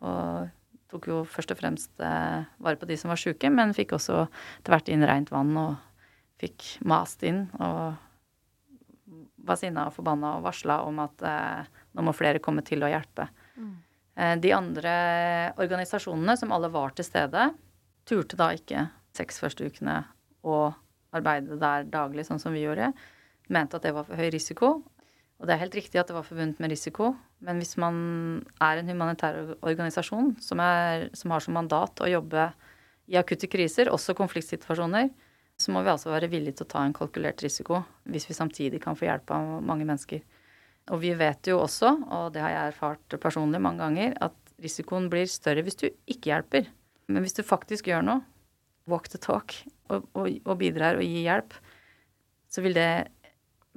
Og 0.06 0.52
tok 0.92 1.08
jo 1.10 1.22
først 1.28 1.54
og 1.54 1.60
fremst 1.60 2.04
eh, 2.04 2.48
vare 2.62 2.80
på 2.80 2.88
de 2.90 2.98
som 3.00 3.12
var 3.12 3.20
sjuke, 3.20 3.52
men 3.52 3.76
fikk 3.76 3.96
også 3.98 4.24
etter 4.28 4.76
hvert 4.76 4.92
inn 4.94 5.08
rent 5.08 5.34
vann 5.34 5.52
og 5.60 5.76
fikk 6.42 6.76
mast 6.88 7.26
inn 7.28 7.46
og 7.60 7.98
var 9.48 9.60
sinna 9.60 9.88
og 9.90 9.96
forbanna 9.96 10.36
og 10.38 10.46
varsla 10.46 10.82
om 10.88 11.02
at 11.04 11.24
eh, 11.28 11.72
nå 11.98 12.06
må 12.06 12.14
flere 12.16 12.42
komme 12.44 12.64
til 12.66 12.84
å 12.86 12.92
hjelpe. 12.92 13.28
Eh, 14.16 14.36
de 14.42 14.54
andre 14.56 14.94
organisasjonene, 15.62 16.38
som 16.40 16.54
alle 16.56 16.72
var 16.74 16.96
til 16.98 17.08
stede, 17.08 17.50
turte 18.08 18.40
da 18.40 18.52
ikke 18.56 18.88
seks 19.18 19.42
første 19.44 19.68
ukene 19.68 20.02
å 20.48 20.72
arbeide 21.16 21.60
der 21.60 21.88
daglig, 21.92 22.26
sånn 22.28 22.40
som 22.42 22.56
vi 22.56 22.64
gjorde. 22.64 22.92
Mente 23.52 23.78
at 23.78 23.86
det 23.86 23.94
var 23.96 24.08
for 24.08 24.20
høy 24.20 24.32
risiko. 24.34 24.76
Og 25.42 25.48
det 25.50 25.56
er 25.56 25.64
helt 25.64 25.76
riktig 25.76 25.98
at 25.98 26.10
det 26.10 26.16
var 26.16 26.26
forbundet 26.28 26.62
med 26.62 26.70
risiko, 26.70 27.16
men 27.42 27.58
hvis 27.58 27.74
man 27.82 27.96
er 28.62 28.78
en 28.78 28.92
humanitær 28.92 29.56
organisasjon 29.58 30.36
som, 30.38 30.62
er, 30.62 31.08
som 31.18 31.34
har 31.34 31.42
som 31.42 31.56
mandat 31.58 32.04
å 32.06 32.10
jobbe 32.10 32.52
i 33.10 33.18
akutte 33.18 33.50
kriser, 33.50 33.90
også 33.90 34.14
konfliktsituasjoner, 34.20 35.10
så 35.60 35.74
må 35.74 35.84
vi 35.86 35.92
altså 35.94 36.12
være 36.14 36.30
villige 36.32 36.60
til 36.60 36.68
å 36.68 36.72
ta 36.74 36.84
en 36.86 36.96
kalkulert 36.96 37.44
risiko 37.44 37.84
hvis 38.10 38.28
vi 38.30 38.38
samtidig 38.38 38.82
kan 38.84 38.98
få 38.98 39.08
hjelp 39.08 39.34
av 39.36 39.58
mange 39.66 39.86
mennesker. 39.86 40.24
Og 40.92 41.02
vi 41.04 41.14
vet 41.18 41.48
jo 41.48 41.60
også, 41.62 41.92
og 42.10 42.32
det 42.34 42.42
har 42.44 42.54
jeg 42.54 42.72
erfart 42.72 43.18
personlig 43.22 43.62
mange 43.62 43.84
ganger, 43.84 44.16
at 44.18 44.36
risikoen 44.62 45.10
blir 45.12 45.30
større 45.30 45.64
hvis 45.66 45.78
du 45.80 45.88
ikke 46.10 46.32
hjelper. 46.32 46.70
Men 47.12 47.26
hvis 47.26 47.38
du 47.38 47.44
faktisk 47.46 47.92
gjør 47.92 48.06
noe, 48.08 48.24
walk 48.90 49.12
the 49.14 49.22
talk, 49.22 49.54
og, 49.92 50.08
og, 50.18 50.28
og 50.46 50.58
bidrar 50.60 50.98
og 50.98 51.06
gir 51.06 51.28
hjelp, 51.28 51.56
så 52.52 52.64
vil 52.66 52.76
det 52.76 52.90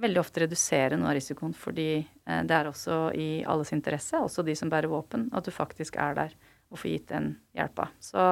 veldig 0.03 0.21
ofte 0.21 0.43
redusere 0.43 0.99
noe 0.99 1.13
av 1.13 1.19
risikoen, 1.19 1.55
fordi 1.55 1.89
eh, 2.01 2.43
det 2.47 2.57
er 2.57 2.71
også 2.71 2.99
i 3.15 3.29
alles 3.47 3.71
interesse, 3.77 4.19
også 4.19 4.43
de 4.47 4.57
som 4.59 4.73
bærer 4.73 4.91
våpen, 4.91 5.29
at 5.37 5.47
du 5.47 5.55
faktisk 5.55 5.99
er 6.03 6.17
der 6.19 6.35
og 6.73 6.81
får 6.81 6.91
gitt 6.91 7.11
den 7.13 7.35
hjelpa. 7.55 7.91
Så, 8.03 8.25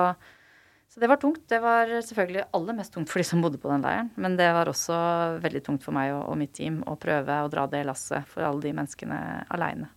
så 0.93 1.01
det 1.01 1.09
var 1.09 1.17
tungt. 1.17 1.47
Det 1.49 1.57
var 1.65 1.89
selvfølgelig 2.05 2.43
aller 2.53 2.77
mest 2.77 2.93
tungt 2.93 3.09
for 3.09 3.23
de 3.23 3.25
som 3.25 3.41
bodde 3.41 3.61
på 3.63 3.71
den 3.73 3.85
leiren, 3.87 4.11
men 4.21 4.37
det 4.37 4.51
var 4.53 4.69
også 4.69 4.99
veldig 5.41 5.65
tungt 5.65 5.87
for 5.87 5.97
meg 5.97 6.13
og, 6.13 6.27
og 6.29 6.37
mitt 6.37 6.53
team 6.59 6.83
å 6.85 6.99
prøve 7.01 7.39
å 7.41 7.49
dra 7.53 7.65
det 7.73 7.87
lasset 7.89 8.29
for 8.29 8.45
alle 8.45 8.61
de 8.67 8.75
menneskene 8.77 9.19
aleine. 9.57 9.89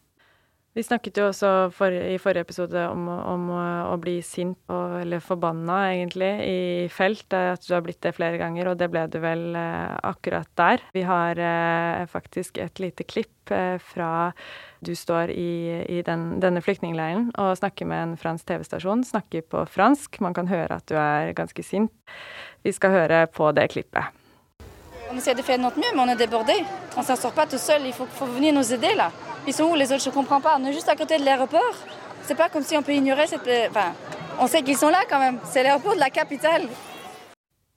Vi 0.76 0.84
snakket 0.84 1.22
jo 1.22 1.30
også 1.30 1.50
for, 1.72 1.88
i 1.88 2.18
forrige 2.20 2.44
episode 2.44 2.82
om, 2.92 3.06
om 3.08 3.44
å, 3.56 3.60
å 3.94 3.96
bli 3.96 4.18
sint 4.20 4.60
og, 4.68 4.98
eller 5.06 5.22
forbanna, 5.24 5.78
egentlig, 5.94 6.32
i 6.44 6.58
felt. 6.92 7.32
At 7.32 7.64
du 7.64 7.72
har 7.72 7.84
blitt 7.86 8.02
det 8.04 8.12
flere 8.18 8.36
ganger, 8.42 8.68
og 8.68 8.82
det 8.82 8.90
ble 8.92 9.06
du 9.08 9.16
vel 9.24 9.56
eh, 9.56 9.94
akkurat 10.04 10.50
der. 10.60 10.84
Vi 10.92 11.06
har 11.08 11.40
eh, 11.40 12.02
faktisk 12.12 12.60
et 12.60 12.82
lite 12.84 13.08
klipp 13.08 13.54
eh, 13.56 13.78
fra 13.80 14.34
du 14.84 14.92
står 15.00 15.32
i, 15.32 15.80
i 15.96 16.02
den, 16.04 16.42
denne 16.44 16.60
flyktningleiren 16.60 17.30
og 17.40 17.56
snakker 17.56 17.88
med 17.88 18.02
en 18.10 18.18
fransk 18.20 18.44
TV-stasjon. 18.52 19.06
Snakker 19.08 19.48
på 19.48 19.64
fransk. 19.72 20.20
Man 20.20 20.36
kan 20.36 20.52
høre 20.52 20.82
at 20.82 20.92
du 20.92 21.00
er 21.00 21.32
ganske 21.40 21.64
sint. 21.64 21.94
Vi 22.68 22.74
skal 22.76 22.92
høre 22.92 23.22
på 23.32 23.48
det 23.56 23.70
klippet. 23.72 24.12
On 25.08 25.16
essaie 25.16 25.40
de 25.40 25.42
faire 25.42 25.56
de 25.56 25.64
notre 25.64 25.80
mieux, 25.80 25.96
mais 25.96 26.04
on 26.04 26.12
est 26.12 26.20
débordé. 26.20 26.66
On 26.98 27.02
s'en 27.02 27.16
sort 27.16 27.32
pas 27.32 27.48
tout 27.48 27.62
seul. 27.62 27.86
Il 27.86 27.94
faut, 27.94 28.08
faut 28.12 28.26
venir 28.26 28.52
nous 28.52 28.74
aider 28.74 28.94
là. 28.98 29.14
Ils 29.48 29.54
sont 29.54 29.66
où 29.66 29.76
les 29.76 29.92
autres 29.92 30.04
Je 30.04 30.10
comprends 30.10 30.42
pas. 30.42 30.58
On 30.60 30.66
est 30.66 30.74
juste 30.74 30.90
à 30.90 30.96
côté 30.96 31.18
de 31.18 31.26
l'aéroport. 31.26 31.76
C'est 32.24 32.36
pas 32.36 32.50
comme 32.50 32.64
si 32.64 32.76
on 32.76 32.82
peut 32.82 32.94
ignorer 32.94 33.28
cette. 33.28 33.48
Enfin, 33.70 33.94
on 34.40 34.48
sait 34.48 34.64
qu'ils 34.64 34.78
sont 34.78 34.90
là 34.90 35.04
quand 35.08 35.20
même. 35.20 35.38
C'est 35.44 35.62
l'aéroport 35.62 35.94
de 35.94 36.00
la 36.00 36.10
capitale. 36.10 36.68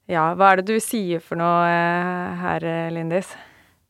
Ja, 0.09 0.31
hva 0.33 0.55
er 0.55 0.63
det 0.63 0.71
du 0.71 0.79
sier 0.81 1.19
for 1.21 1.37
noe 1.37 1.67
eh, 1.69 2.39
her, 2.41 2.63
Lindis? 2.89 3.29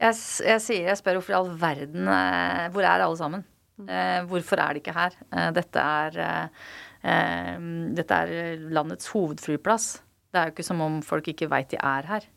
Jeg, 0.03 0.17
jeg 0.43 0.59
sier, 0.59 0.89
jeg 0.89 0.99
spør 0.99 1.15
hvorfor 1.15 1.31
i 1.31 1.37
all 1.37 1.47
verden 1.61 2.09
eh, 2.11 2.65
Hvor 2.73 2.83
er 2.83 3.05
alle 3.05 3.15
sammen? 3.15 3.45
Eh, 3.87 4.25
hvorfor 4.27 4.59
er 4.59 4.75
de 4.75 4.81
ikke 4.83 4.95
her? 4.97 5.15
Eh, 5.31 5.47
dette 5.55 5.85
er 6.03 6.19
eh, 6.19 7.55
Dette 7.95 8.17
er 8.25 8.65
landets 8.75 9.07
hovedflyplass. 9.13 9.87
Det 10.27 10.41
er 10.41 10.49
jo 10.49 10.55
ikke 10.57 10.67
som 10.67 10.83
om 10.83 10.99
folk 11.07 11.31
ikke 11.31 11.47
veit 11.55 11.71
de 11.71 11.79
er 11.79 12.11
her. 12.11 12.27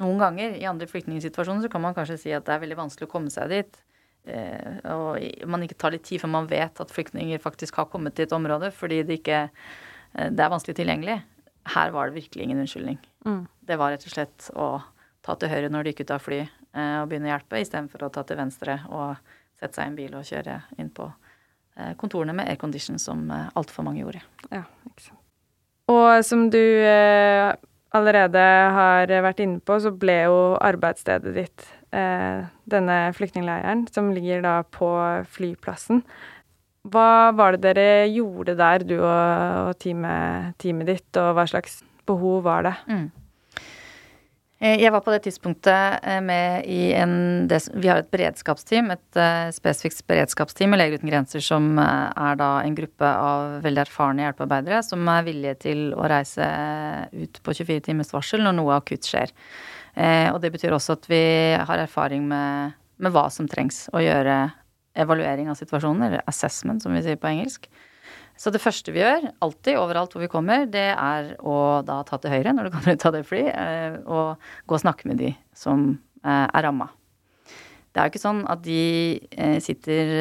Noen 0.00 0.16
ganger 0.24 0.56
i 0.56 0.64
andre 0.68 0.88
flyktningsituasjoner 0.88 1.66
så 1.66 1.72
kan 1.72 1.84
man 1.84 1.96
kanskje 1.96 2.16
si 2.24 2.32
at 2.32 2.48
det 2.48 2.56
er 2.56 2.64
veldig 2.64 2.80
vanskelig 2.80 3.10
å 3.10 3.12
komme 3.12 3.32
seg 3.32 3.52
dit. 3.52 3.76
Eh, 4.28 4.78
og 4.92 5.48
man 5.48 5.64
ikke 5.64 5.78
tar 5.80 5.94
litt 5.94 6.04
tid 6.08 6.20
før 6.20 6.32
man 6.34 6.48
vet 6.50 6.80
at 6.82 6.92
flyktninger 6.92 7.40
faktisk 7.40 7.78
har 7.80 7.88
kommet 7.88 8.16
til 8.16 8.26
et 8.26 8.34
område 8.36 8.68
fordi 8.74 9.00
det 9.08 9.20
ikke 9.22 9.40
eh, 9.46 10.28
det 10.28 10.44
er 10.44 10.52
vanskelig 10.52 10.76
tilgjengelig. 10.76 11.18
Her 11.68 11.92
var 11.94 12.08
det 12.08 12.18
virkelig 12.18 12.44
ingen 12.44 12.60
unnskyldning. 12.60 12.98
Mm. 13.26 13.42
Det 13.68 13.78
var 13.80 13.94
rett 13.94 14.04
og 14.04 14.12
slett 14.12 14.50
å 14.56 14.68
ta 15.24 15.36
til 15.36 15.52
høyre 15.52 15.72
når 15.72 15.84
de 15.84 15.94
gikk 15.94 16.06
ut 16.06 16.14
av 16.16 16.24
fly 16.24 16.40
eh, 16.42 16.98
og 17.00 17.08
begynne 17.10 17.30
å 17.30 17.34
hjelpe, 17.34 17.62
istedenfor 17.62 18.06
å 18.06 18.12
ta 18.12 18.24
til 18.28 18.40
venstre 18.40 18.80
og 18.88 19.16
sette 19.58 19.74
seg 19.74 19.88
i 19.88 19.92
en 19.92 19.98
bil 19.98 20.18
og 20.18 20.28
kjøre 20.28 20.60
inn 20.78 20.92
på 20.94 21.08
eh, 21.08 21.94
kontorene 22.00 22.36
med 22.36 22.52
aircondition, 22.52 23.00
som 23.02 23.26
altfor 23.32 23.86
mange 23.88 24.04
gjorde. 24.04 24.22
Ja, 24.52 24.64
ikke 24.90 25.08
sant. 25.10 25.24
Og 25.88 26.20
som 26.28 26.48
du 26.52 26.60
eh, 26.60 27.54
allerede 27.96 28.44
har 28.74 29.12
vært 29.24 29.42
inne 29.44 29.60
på, 29.64 29.78
så 29.80 29.92
ble 29.94 30.16
jo 30.26 30.40
arbeidsstedet 30.64 31.34
ditt 31.36 31.68
eh, 31.96 32.48
denne 32.68 32.98
flyktningleiren, 33.16 33.86
som 33.92 34.10
ligger 34.14 34.42
da 34.44 34.56
på 34.62 34.90
flyplassen. 35.36 36.02
Hva 36.88 37.34
var 37.36 37.56
det 37.56 37.64
dere 37.66 38.08
gjorde 38.08 38.56
der, 38.58 38.84
du 38.86 38.96
og, 39.00 39.74
teamet, 39.82 40.54
teamet, 40.62 40.88
ditt, 40.88 41.08
og 41.20 41.34
hva 41.36 41.44
slags 41.50 41.82
behov 42.08 42.44
var 42.46 42.68
det? 42.68 42.76
Mm. 42.88 43.08
Jeg 44.58 44.90
var 44.90 45.04
på 45.06 45.12
det 45.14 45.20
tidspunktet 45.22 46.02
eh, 46.02 46.18
med 46.18 46.64
i 46.66 46.90
en 46.98 47.46
det, 47.46 47.60
Vi 47.78 47.86
har 47.86 48.00
et 48.00 48.10
beredskapsteam, 48.10 48.90
et 48.90 49.18
uh, 49.20 49.52
spesifikt 49.54 50.02
beredskapsteam 50.10 50.74
i 50.74 50.80
Leger 50.80 50.98
uten 50.98 51.12
grenser, 51.12 51.44
som 51.44 51.78
er 51.78 52.40
da 52.40 52.48
en 52.64 52.74
gruppe 52.74 53.06
av 53.06 53.60
veldig 53.62 53.84
erfarne 53.84 54.26
hjelpearbeidere 54.26 54.82
som 54.82 55.06
er 55.14 55.28
villige 55.28 55.60
til 55.68 55.84
å 55.94 56.08
reise 56.10 56.48
ut 57.14 57.38
på 57.38 57.54
24 57.54 57.86
timers 57.86 58.10
varsel 58.14 58.42
når 58.42 58.58
noe 58.58 58.80
akutt 58.80 59.06
skjer. 59.06 59.30
Og 60.34 60.38
det 60.42 60.50
betyr 60.54 60.74
også 60.74 60.94
at 60.94 61.06
vi 61.10 61.22
har 61.54 61.82
erfaring 61.82 62.26
med, 62.30 62.74
med 63.02 63.14
hva 63.14 63.24
som 63.34 63.48
trengs 63.50 63.86
å 63.94 64.02
gjøre 64.02 64.36
evaluering 64.98 65.50
av 65.50 65.58
situasjonen, 65.58 66.04
eller 66.06 66.26
assessment, 66.30 66.82
som 66.82 66.94
vi 66.94 67.02
sier 67.06 67.18
på 67.18 67.30
engelsk. 67.30 67.70
Så 68.38 68.52
det 68.54 68.60
første 68.62 68.92
vi 68.94 69.02
gjør, 69.02 69.32
alltid, 69.42 69.80
overalt 69.80 70.12
hvor 70.14 70.22
vi 70.22 70.30
kommer, 70.30 70.68
det 70.70 70.92
er 70.92 71.32
å 71.42 71.80
da 71.86 71.98
ta 72.06 72.20
til 72.22 72.30
høyre 72.30 72.52
når 72.54 72.68
du 72.68 72.74
kommer 72.76 72.94
ut 72.94 73.06
av 73.08 73.16
det 73.16 73.24
fly, 73.26 73.40
eh, 73.50 73.96
og 74.06 74.38
gå 74.70 74.76
og 74.76 74.82
snakke 74.84 75.10
med 75.10 75.18
de 75.24 75.32
som 75.58 75.90
eh, 76.22 76.46
er 76.46 76.64
ramma. 76.68 76.86
Det 77.90 77.98
er 77.98 78.06
jo 78.06 78.12
ikke 78.12 78.22
sånn 78.22 78.44
at 78.46 78.62
de 78.62 78.84
eh, 79.34 79.58
sitter 79.64 80.12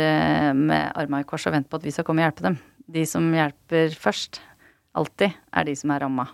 med 0.57 0.97
arma 0.97 1.21
i 1.21 1.27
kors 1.29 1.45
og 1.45 1.53
venter 1.53 1.69
på 1.69 1.77
at 1.77 1.85
vi 1.85 1.93
skal 1.93 2.07
komme 2.07 2.23
og 2.23 2.29
hjelpe 2.31 2.47
dem. 2.47 2.57
De 2.89 3.03
som 3.05 3.27
hjelper 3.35 3.93
først, 4.01 4.41
alltid, 4.97 5.37
er 5.53 5.67
de 5.67 5.75
som 5.77 5.93
er 5.93 6.01
ramma. 6.07 6.25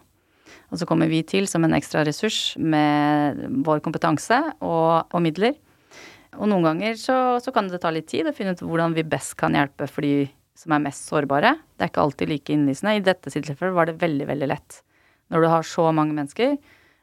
Og 0.72 0.80
så 0.80 0.88
kommer 0.88 1.10
vi 1.12 1.20
til 1.28 1.50
som 1.52 1.66
en 1.66 1.76
ekstra 1.76 2.06
ressurs 2.08 2.54
med 2.58 3.44
vår 3.66 3.82
kompetanse 3.84 4.40
og, 4.64 5.12
og 5.12 5.20
midler. 5.26 5.58
Og 6.40 6.48
noen 6.50 6.66
ganger 6.66 6.96
så, 6.98 7.18
så, 7.44 7.52
kan 7.54 7.68
det 7.70 7.82
ta 7.84 7.92
litt 7.94 8.08
tid 8.10 8.30
å 8.30 8.34
finne 8.34 8.56
ut 8.56 8.64
hvordan 8.64 8.96
vi 8.96 9.06
best 9.06 9.36
kan 9.38 9.54
hjelpe 9.58 9.90
fordi 9.92 10.32
som 10.58 10.76
er 10.76 10.84
mest 10.86 11.08
sårbare. 11.10 11.56
Det 11.76 11.86
er 11.86 11.92
ikke 11.92 12.04
alltid 12.06 12.30
like 12.30 12.54
innlysende. 12.54 12.98
I 12.98 13.06
dette 13.06 13.32
tilfellet 13.34 13.76
var 13.76 13.90
det 13.90 14.00
veldig, 14.02 14.28
veldig 14.30 14.50
lett. 14.52 14.82
Når 15.34 15.42
du 15.42 15.50
har 15.50 15.66
så 15.66 15.88
mange 15.96 16.14
mennesker 16.18 16.58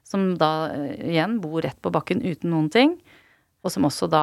som 0.07 0.33
da 0.40 0.71
uh, 0.71 0.92
igjen 1.11 1.38
bor 1.42 1.61
rett 1.64 1.78
på 1.83 1.92
bakken 1.95 2.23
uten 2.25 2.52
noen 2.52 2.71
ting, 2.73 2.99
Og 3.61 3.69
som 3.69 3.85
også 3.85 4.07
da 4.09 4.21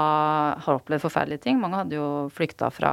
har 0.65 0.79
opplevd 0.79 1.03
forferdelige 1.03 1.43
ting. 1.43 1.59
Mange 1.61 1.77
hadde 1.77 1.97
jo 1.99 2.05
flykta 2.33 2.71
fra 2.73 2.91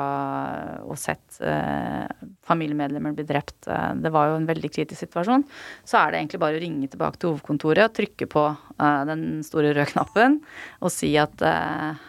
og 0.84 0.98
sett 1.00 1.38
eh, 1.40 2.04
familiemedlemmer 2.44 3.14
bli 3.16 3.24
drept. 3.24 3.64
Eh, 3.64 3.94
det 3.96 4.12
var 4.12 4.28
jo 4.28 4.36
en 4.36 4.48
veldig 4.50 4.68
kritisk 4.74 5.06
situasjon. 5.06 5.46
Så 5.88 5.96
er 6.02 6.12
det 6.12 6.20
egentlig 6.20 6.42
bare 6.42 6.58
å 6.58 6.60
ringe 6.60 6.90
tilbake 6.92 7.16
til 7.16 7.32
hovedkontoret 7.32 7.86
og 7.88 7.96
trykke 7.96 8.28
på 8.28 8.44
eh, 8.52 9.02
den 9.08 9.24
store 9.46 9.72
røde 9.72 9.88
knappen 9.94 10.42
og 10.82 10.92
si 10.92 11.14
at 11.16 11.40
eh, 11.48 12.04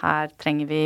her 0.00 0.32
trenger 0.40 0.72
vi 0.72 0.84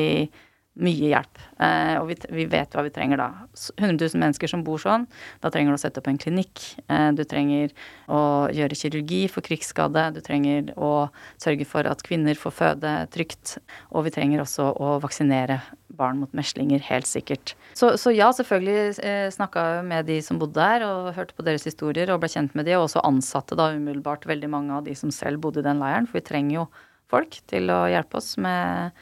mye 0.83 1.11
hjelp. 1.13 1.41
Eh, 1.61 1.97
og 2.01 2.09
vi, 2.11 2.17
vi, 2.33 2.47
vet 2.51 2.73
hva 2.75 2.85
vi 2.87 2.93
trenger 2.95 3.21
da. 3.21 3.29
100 3.77 3.97
000 4.01 4.21
mennesker 4.23 4.51
som 4.51 4.65
bor 4.67 4.81
sånn. 4.83 5.07
Da 5.45 5.53
trenger 5.53 5.75
du 5.75 5.79
å 5.79 5.83
sette 5.83 6.01
opp 6.03 6.09
en 6.11 6.21
klinikk. 6.21 6.63
Eh, 6.89 7.11
du 7.17 7.23
trenger 7.29 7.75
å 8.11 8.23
gjøre 8.55 8.79
kirurgi 8.79 9.23
for 9.33 9.47
krigsskade. 9.47 10.07
Du 10.17 10.21
trenger 10.25 10.73
å 10.81 11.11
sørge 11.41 11.67
for 11.69 11.89
at 11.89 12.05
kvinner 12.07 12.39
får 12.39 12.57
føde 12.57 12.95
trygt. 13.15 13.59
Og 13.93 14.09
vi 14.09 14.15
trenger 14.15 14.45
også 14.45 14.71
å 14.73 14.97
vaksinere 15.05 15.61
barn 16.01 16.21
mot 16.23 16.33
meslinger, 16.37 16.83
helt 16.87 17.09
sikkert. 17.09 17.55
Så, 17.77 17.93
så 18.01 18.13
ja, 18.15 18.31
selvfølgelig 18.35 19.01
eh, 19.05 19.27
snakka 19.35 19.65
jeg 19.75 19.89
med 19.91 20.09
de 20.09 20.21
som 20.25 20.39
bodde 20.41 20.61
der, 20.61 20.87
og 20.87 21.13
hørte 21.17 21.37
på 21.37 21.45
deres 21.47 21.67
historier 21.69 22.13
og 22.13 22.23
ble 22.23 22.31
kjent 22.33 22.55
med 22.57 22.69
de, 22.69 22.77
og 22.79 22.87
også 22.87 23.05
ansatte 23.07 23.59
da 23.59 23.73
umiddelbart 23.75 24.29
veldig 24.31 24.51
mange 24.53 24.79
av 24.79 24.87
de 24.87 24.97
som 24.97 25.13
selv 25.15 25.43
bodde 25.45 25.65
i 25.65 25.67
den 25.67 25.83
leiren, 25.83 26.09
for 26.09 26.21
vi 26.21 26.27
trenger 26.31 26.61
jo 26.61 26.69
folk 27.11 27.41
til 27.51 27.73
å 27.75 27.83
hjelpe 27.91 28.21
oss 28.21 28.37
med 28.41 28.95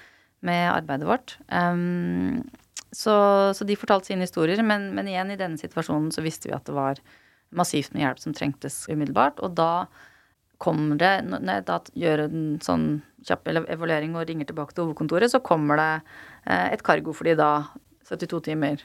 med 0.46 0.68
arbeidet 0.72 1.08
vårt. 1.08 1.36
Um, 1.52 2.44
så, 2.90 3.14
så, 3.54 3.64
de 3.68 3.76
fortalte 3.76 4.10
sine 4.10 4.24
historier, 4.24 4.62
men, 4.64 4.90
men, 4.96 5.08
igjen, 5.10 5.32
i 5.34 5.40
denne 5.40 5.60
situasjonen 5.60 6.12
så 6.14 6.24
visste 6.24 6.48
vi 6.48 6.56
at 6.56 6.64
det 6.68 6.76
var 6.76 7.00
massivt 7.56 7.92
med 7.94 8.04
hjelp 8.04 8.22
som 8.22 8.36
trengtes 8.36 8.84
umiddelbart. 8.88 9.42
Og 9.44 9.56
da 9.58 9.88
kommer 10.62 10.98
det, 10.98 11.12
når 11.28 11.52
jeg 11.52 11.66
da 11.68 11.78
gjør 12.02 12.24
en 12.26 12.46
sånn 12.64 12.88
kjapp 13.28 13.50
evaluering 13.50 14.16
og 14.16 14.26
ringer 14.28 14.48
tilbake 14.48 14.74
til 14.74 14.86
hovedkontoret, 14.88 15.30
så 15.32 15.42
kommer 15.44 15.78
det 15.78 15.92
eh, 16.48 16.72
et 16.74 16.82
cargofly 16.86 17.34
da 17.38 17.68
72 18.08 18.40
timer 18.48 18.82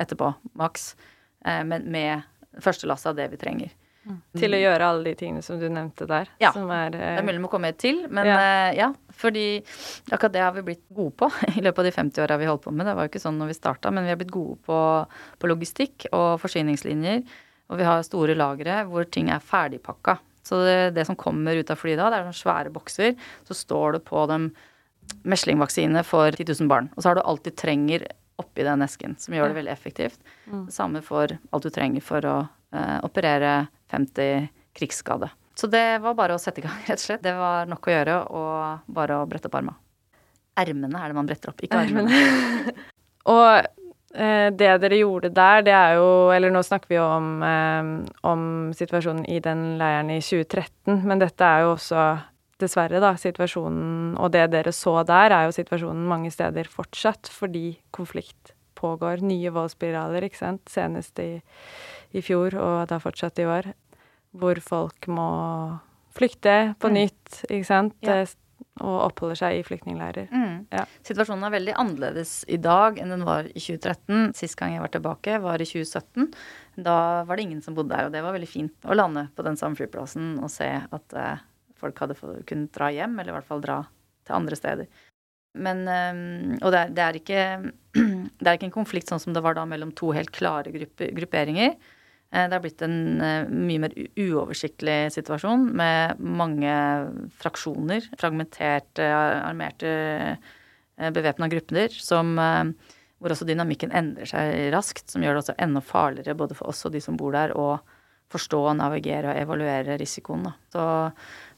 etterpå, 0.00 0.32
maks, 0.58 0.92
eh, 1.46 1.62
med, 1.66 1.86
med 1.86 2.60
første 2.64 2.88
lass 2.90 3.06
av 3.08 3.16
det 3.18 3.30
vi 3.32 3.40
trenger. 3.40 3.72
Mm. 4.04 4.18
Til 4.36 4.56
å 4.56 4.60
gjøre 4.60 4.88
alle 4.90 5.06
de 5.06 5.14
tingene 5.16 5.44
som 5.44 5.56
du 5.60 5.64
nevnte 5.72 6.04
der. 6.08 6.28
Ja. 6.42 6.50
Er, 6.52 6.92
uh, 6.92 6.92
det 6.92 7.06
er 7.14 7.24
mulig 7.24 7.40
å 7.48 7.52
komme 7.54 7.70
til, 7.80 8.02
men 8.12 8.28
ja. 8.28 8.36
Uh, 8.36 8.70
ja. 8.76 8.90
Fordi 9.14 9.46
akkurat 10.10 10.34
det 10.34 10.42
har 10.42 10.52
vi 10.56 10.66
blitt 10.66 10.84
gode 10.92 11.14
på 11.22 11.30
i 11.56 11.64
løpet 11.64 11.80
av 11.80 11.88
de 11.88 11.94
50 11.94 12.26
åra 12.26 12.38
vi 12.40 12.50
holdt 12.50 12.66
på 12.66 12.74
med. 12.74 12.88
Det 12.88 12.96
var 12.98 13.06
jo 13.06 13.12
ikke 13.14 13.24
sånn 13.24 13.40
når 13.40 13.52
vi 13.52 13.58
starta, 13.60 13.94
men 13.94 14.06
vi 14.06 14.12
har 14.12 14.20
blitt 14.20 14.34
gode 14.34 14.58
på, 14.66 14.78
på 15.40 15.50
logistikk 15.50 16.08
og 16.12 16.36
forsyningslinjer. 16.42 17.24
Og 17.72 17.80
vi 17.80 17.88
har 17.88 18.04
store 18.04 18.36
lagre 18.36 18.82
hvor 18.90 19.08
ting 19.08 19.30
er 19.32 19.44
ferdigpakka. 19.44 20.18
Så 20.44 20.60
det, 20.60 20.90
det, 20.98 21.06
som 21.08 21.16
kommer 21.16 21.56
ut 21.56 21.70
av 21.72 21.80
flyet 21.80 21.96
da, 21.96 22.10
det 22.12 22.20
er 22.20 22.26
noen 22.26 22.36
svære 22.36 22.72
bokser. 22.74 23.14
Så 23.48 23.56
står 23.56 23.96
det 23.96 24.02
på 24.04 24.26
dem 24.28 24.50
meslingvaksine 25.24 26.02
for 26.04 26.36
10 26.36 26.50
000 26.60 26.68
barn. 26.68 26.90
Og 26.94 27.02
så 27.02 27.10
har 27.10 27.18
du 27.18 27.24
alt 27.24 27.46
du 27.46 27.52
trenger 27.56 28.04
oppi 28.40 28.66
den 28.66 28.82
esken, 28.82 29.14
som 29.18 29.34
gjør 29.36 29.52
det 29.52 29.58
veldig 29.60 29.72
effektivt. 29.72 30.20
Mm. 30.50 30.66
Det 30.66 30.74
samme 30.74 31.02
for 31.06 31.30
alt 31.30 31.66
du 31.66 31.70
trenger 31.72 32.04
for 32.04 32.26
å 32.26 32.36
uh, 32.44 32.98
operere 33.06 33.54
50 33.94 34.50
krigsskade. 34.74 35.30
Så 35.54 35.70
det 35.70 36.02
var 36.02 36.16
bare 36.18 36.34
å 36.34 36.42
sette 36.42 36.60
i 36.60 36.66
gang, 36.66 36.82
rett 36.88 36.98
og 36.98 37.06
slett. 37.06 37.22
Det 37.24 37.34
var 37.38 37.70
nok 37.70 37.88
å 37.88 37.94
gjøre, 37.94 38.18
og 38.34 38.92
bare 38.98 39.20
å 39.22 39.30
brette 39.30 39.50
opp 39.50 39.58
armene. 39.60 39.78
Ermene 40.58 41.00
er 41.00 41.10
det 41.10 41.16
man 41.16 41.26
bretter 41.26 41.50
opp, 41.50 41.62
ikke 41.66 41.80
armene. 41.82 42.18
og 43.34 43.48
eh, 44.14 44.50
det 44.54 44.70
dere 44.84 45.00
gjorde 45.00 45.32
der, 45.34 45.64
det 45.66 45.74
er 45.74 45.96
jo 45.98 46.10
Eller 46.30 46.52
nå 46.54 46.62
snakker 46.62 46.92
vi 46.92 46.98
jo 47.00 47.06
om, 47.08 47.32
eh, 47.42 47.88
om 48.30 48.44
situasjonen 48.76 49.24
i 49.26 49.40
den 49.42 49.72
leiren 49.80 50.12
i 50.14 50.20
2013, 50.22 51.02
men 51.02 51.22
dette 51.22 51.48
er 51.48 51.64
jo 51.64 51.72
også 51.72 52.04
dessverre, 52.62 53.00
da, 53.02 53.16
situasjonen 53.18 54.14
Og 54.14 54.30
det 54.34 54.46
dere 54.52 54.70
så 54.74 55.00
der, 55.06 55.34
er 55.34 55.48
jo 55.48 55.56
situasjonen 55.56 56.06
mange 56.06 56.30
steder 56.30 56.70
fortsatt 56.70 57.30
fordi 57.34 57.80
konflikt 57.94 58.54
pågår. 58.78 59.24
Nye 59.24 59.50
voldsspiraler, 59.54 60.26
ikke 60.26 60.42
sant. 60.42 60.62
Senest 60.70 61.18
i, 61.22 61.40
i 62.14 62.22
fjor, 62.22 62.54
og 62.60 62.86
da 62.90 63.00
fortsatt 63.02 63.40
i 63.42 63.48
år 63.48 63.72
hvor 64.34 64.58
folk 64.64 65.08
må 65.10 65.28
flykte 66.14 66.74
på 66.82 66.90
mm. 66.90 66.96
nytt, 66.96 67.44
ikke 67.48 67.68
sant. 67.68 67.96
Ja. 68.06 68.22
Eh, 68.22 68.40
og 68.82 68.94
oppholder 69.04 69.38
seg 69.38 69.60
i 69.60 69.62
flyktningleirer. 69.66 70.30
Mm. 70.34 70.54
Ja. 70.74 70.82
Situasjonen 71.06 71.46
er 71.46 71.52
veldig 71.54 71.74
annerledes 71.78 72.32
i 72.50 72.56
dag 72.58 72.98
enn 72.98 73.12
den 73.12 73.22
var 73.26 73.46
i 73.46 73.60
2013. 73.60 74.32
Sist 74.34 74.56
gang 74.58 74.74
jeg 74.74 74.82
var 74.82 74.90
tilbake, 74.90 75.38
var 75.42 75.62
i 75.62 75.68
2017. 75.68 76.32
Da 76.82 76.96
var 77.28 77.38
det 77.38 77.46
ingen 77.46 77.62
som 77.62 77.76
bodde 77.76 77.94
der, 77.94 78.08
og 78.08 78.14
det 78.14 78.24
var 78.24 78.34
veldig 78.34 78.50
fint 78.50 78.88
å 78.88 78.96
lande 78.98 79.28
på 79.36 79.46
den 79.46 79.58
samme 79.60 79.78
flyplassen 79.78 80.40
og 80.42 80.50
se 80.50 80.70
at 80.82 81.18
eh, 81.18 81.44
folk 81.78 82.02
hadde 82.02 82.18
kunnet 82.48 82.74
dra 82.74 82.90
hjem, 82.94 83.14
eller 83.20 83.34
i 83.34 83.36
hvert 83.36 83.50
fall 83.50 83.62
dra 83.62 83.78
til 84.26 84.38
andre 84.40 84.58
steder. 84.58 84.90
Men 85.54 85.84
um, 85.86 86.54
Og 86.64 86.72
det 86.74 86.80
er, 86.80 86.94
det, 86.94 87.04
er 87.04 87.18
ikke, 87.20 87.42
det 88.42 88.48
er 88.48 88.56
ikke 88.56 88.72
en 88.72 88.78
konflikt 88.80 89.12
sånn 89.12 89.22
som 89.22 89.36
det 89.36 89.42
var 89.44 89.54
da 89.54 89.66
mellom 89.70 89.92
to 89.94 90.10
helt 90.16 90.34
klare 90.34 90.72
gruppe, 90.74 91.12
grupperinger. 91.14 91.76
Eh, 92.34 92.48
det 92.48 92.56
har 92.56 92.62
blitt 92.64 92.82
en 92.82 93.22
eh, 93.22 93.46
mye 93.46 93.82
mer 93.84 93.94
uoversiktlig 94.18 94.98
situasjon 95.14 95.68
med 95.78 96.18
mange 96.18 96.74
fraksjoner, 97.40 98.08
fragmenterte, 98.18 99.06
armerte, 99.14 99.92
eh, 100.98 101.12
bevæpna 101.14 101.48
grupper, 101.52 101.94
som, 101.94 102.34
hvor 103.18 103.34
også 103.34 103.46
dynamikken 103.46 103.94
endrer 103.94 104.30
seg 104.30 104.70
raskt, 104.74 105.06
som 105.12 105.22
gjør 105.22 105.36
det 105.36 105.44
også 105.44 105.58
enda 105.62 105.82
farligere 105.84 106.38
både 106.38 106.56
for 106.58 106.72
oss 106.72 106.82
og 106.88 106.94
de 106.94 107.02
som 107.04 107.18
bor 107.18 107.34
der, 107.36 107.54
å 107.54 107.76
forstå, 108.34 108.60
navigere 108.80 109.30
og 109.30 109.38
evaluere 109.38 109.98
risikoen. 110.00 110.48
Så 110.72 110.82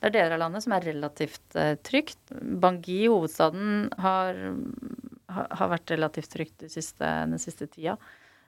det 0.03 0.11
er 0.11 0.15
deler 0.17 0.35
av 0.37 0.43
landet 0.43 0.65
som 0.65 0.75
er 0.77 0.85
relativt 0.85 1.57
trygt. 1.87 2.19
Bangui, 2.35 3.07
hovedstaden, 3.07 3.87
har, 4.03 4.43
har 5.31 5.73
vært 5.73 5.95
relativt 5.95 6.35
trygt 6.35 6.67
den 6.67 6.73
siste, 6.75 7.07
den 7.31 7.41
siste 7.41 7.71
tida. 7.71 7.97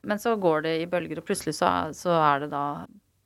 Men 0.02 0.20
så 0.22 0.36
går 0.38 0.64
det 0.66 0.74
i 0.82 0.88
bølger, 0.90 1.20
og 1.20 1.26
plutselig 1.26 1.56
så, 1.58 1.70
så 1.96 2.14
er 2.20 2.44
det 2.44 2.52
da 2.54 2.64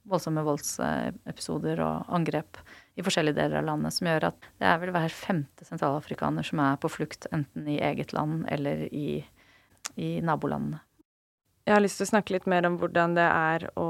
voldsomme 0.08 0.42
voldsepisoder 0.46 1.80
og 1.84 2.14
angrep 2.16 2.58
i 2.98 3.04
forskjellige 3.04 3.38
deler 3.38 3.60
av 3.60 3.68
landet 3.68 3.94
som 3.94 4.08
gjør 4.08 4.30
at 4.32 4.48
det 4.60 4.68
er 4.68 4.80
vel 4.82 4.92
hver 4.94 5.14
femte 5.14 5.66
sentralafrikaner 5.66 6.46
som 6.46 6.62
er 6.64 6.80
på 6.82 6.90
flukt 6.90 7.28
enten 7.32 7.68
i 7.70 7.78
eget 7.84 8.14
land 8.16 8.42
eller 8.50 8.86
i, 8.90 9.22
i 9.94 10.16
nabolandene. 10.24 10.82
Jeg 11.62 11.76
har 11.76 11.82
lyst 11.84 12.00
til 12.00 12.08
å 12.08 12.10
snakke 12.10 12.34
litt 12.34 12.48
mer 12.50 12.66
om 12.66 12.76
hvordan 12.80 13.12
det 13.14 13.24
er 13.28 13.68
å, 13.78 13.88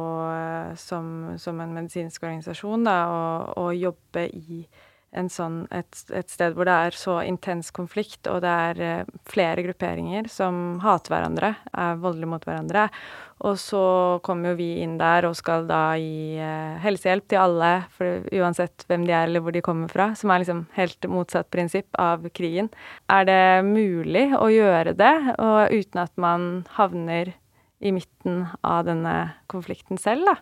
som, 0.76 1.06
som 1.40 1.60
en 1.64 1.72
medisinsk 1.72 2.20
organisasjon 2.20 2.84
da, 2.84 2.96
å, 3.08 3.22
å 3.62 3.70
jobbe 3.72 4.26
i 4.28 4.66
sånn, 5.12 5.66
et, 5.74 5.92
et, 6.08 6.28
sted 6.32 6.54
hvor 6.56 6.64
det 6.68 6.76
er 6.86 6.96
så 6.96 7.18
intens 7.26 7.68
konflikt, 7.74 8.24
og 8.30 8.40
det 8.44 8.52
er 8.68 8.80
eh, 8.80 9.10
flere 9.28 9.64
grupperinger 9.66 10.28
som 10.32 10.80
hater 10.82 11.12
hverandre, 11.12 11.50
er 11.76 12.00
voldelige 12.00 12.30
mot 12.32 12.46
hverandre. 12.48 12.86
Og 13.42 13.58
så 13.58 13.82
kommer 14.24 14.52
jo 14.52 14.60
vi 14.60 14.68
inn 14.84 14.94
der 15.00 15.26
og 15.28 15.34
skal 15.36 15.66
da 15.68 15.82
gi 16.00 16.38
eh, 16.40 16.78
helsehjelp 16.84 17.26
til 17.28 17.42
alle, 17.42 17.72
for 17.92 18.24
uansett 18.40 18.86
hvem 18.88 19.04
de 19.08 19.12
er 19.16 19.28
eller 19.28 19.44
hvor 19.44 19.52
de 19.52 19.64
kommer 19.64 19.92
fra, 19.92 20.12
som 20.16 20.32
er 20.32 20.44
liksom 20.44 20.64
helt 20.78 21.10
motsatt 21.12 21.50
prinsipp 21.52 22.00
av 22.00 22.24
krigen. 22.32 22.70
Er 23.12 23.28
det 23.28 23.42
mulig 23.68 24.30
å 24.38 24.48
gjøre 24.52 24.96
det, 24.96 25.14
og 25.36 25.76
uten 25.76 26.04
at 26.06 26.16
man 26.16 26.48
havner 26.78 27.34
i 27.82 27.92
midten 27.92 28.46
av 28.62 28.86
denne 28.86 29.16
konflikten 29.50 30.00
selv, 30.00 30.30
da? 30.30 30.38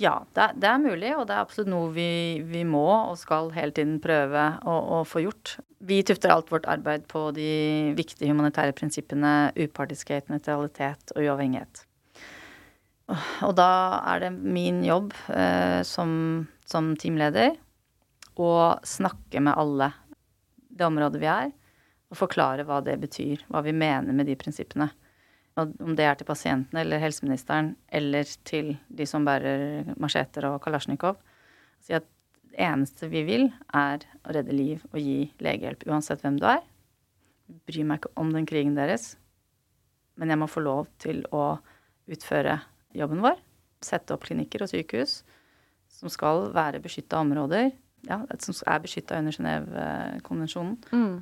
Ja, 0.00 0.14
det 0.32 0.46
det 0.62 0.68
er, 0.68 0.78
mulig, 0.80 1.10
og 1.18 1.26
det 1.28 1.34
er 1.36 1.44
absolutt 1.44 1.68
noe 1.68 1.90
vi, 1.92 2.40
vi 2.48 2.62
må 2.64 2.86
og 2.88 3.18
skal 3.20 3.50
hele 3.52 3.74
tiden 3.76 3.98
prøve 4.00 4.46
å, 4.64 4.76
å, 4.96 5.00
få 5.04 5.20
gjort. 5.26 5.58
Vi 5.84 6.00
tufter 6.08 6.32
alt 6.32 6.48
vårt 6.52 6.68
arbeid 6.72 7.04
på 7.10 7.26
de 7.36 7.50
viktige 7.98 8.30
humanitære 8.32 8.72
prinsippene 8.78 9.52
upartiskhet, 9.58 10.30
nøytralitet 10.32 11.12
og 11.12 11.20
uavhengighet. 11.26 11.84
Og 13.44 13.52
da 13.58 13.70
er 14.14 14.24
det 14.24 14.32
min 14.38 14.80
jobb 14.86 15.12
eh, 15.34 15.80
som, 15.84 16.46
som 16.64 16.94
teamleder 16.96 17.58
å 18.40 18.52
snakke 18.86 19.42
med 19.44 19.58
alle 19.58 19.90
det 20.70 20.86
området 20.86 21.20
vi 21.20 21.28
er, 21.28 21.50
og 22.10 22.18
forklare 22.18 22.64
hva 22.64 22.80
det 22.86 22.96
betyr, 23.02 23.44
hva 23.50 23.60
vi 23.66 23.74
mener 23.76 24.16
med 24.16 24.30
de 24.30 24.38
prinsippene. 24.38 24.88
Om 25.58 25.96
det 25.98 26.06
er 26.06 26.14
til 26.16 26.28
pasienten 26.28 26.78
eller 26.78 27.02
helseministeren 27.02 27.74
eller 27.92 28.28
til 28.46 28.76
de 28.88 29.06
som 29.08 29.26
bærer 29.26 29.90
macheter 30.00 30.46
og 30.48 30.60
kalasjnikov. 30.62 31.18
Si 31.82 31.94
at 31.96 32.06
det 32.50 32.58
eneste 32.66 33.08
vi 33.10 33.22
vil, 33.26 33.48
er 33.74 34.04
å 34.24 34.34
redde 34.34 34.54
liv 34.54 34.82
og 34.92 34.98
gi 35.02 35.30
legehjelp 35.42 35.84
uansett 35.90 36.22
hvem 36.24 36.38
du 36.40 36.46
er. 36.48 36.62
Bryr 37.66 37.86
meg 37.86 38.00
ikke 38.00 38.14
om 38.20 38.30
den 38.34 38.46
krigen 38.46 38.78
deres, 38.78 39.16
men 40.18 40.30
jeg 40.30 40.38
må 40.38 40.48
få 40.50 40.62
lov 40.62 40.88
til 41.02 41.22
å 41.34 41.58
utføre 42.10 42.58
jobben 42.96 43.22
vår. 43.22 43.38
Sette 43.84 44.14
opp 44.14 44.26
klinikker 44.26 44.64
og 44.64 44.70
sykehus 44.72 45.20
som 45.90 46.12
skal 46.12 46.50
være 46.54 46.82
beskytta 46.82 47.20
områder. 47.20 47.70
Ja, 48.08 48.22
som 48.40 48.54
er 48.64 48.80
beskytta 48.80 49.18
under 49.20 49.34
Genévekonvensjonen. 49.34 50.76
Mm. 50.94 51.18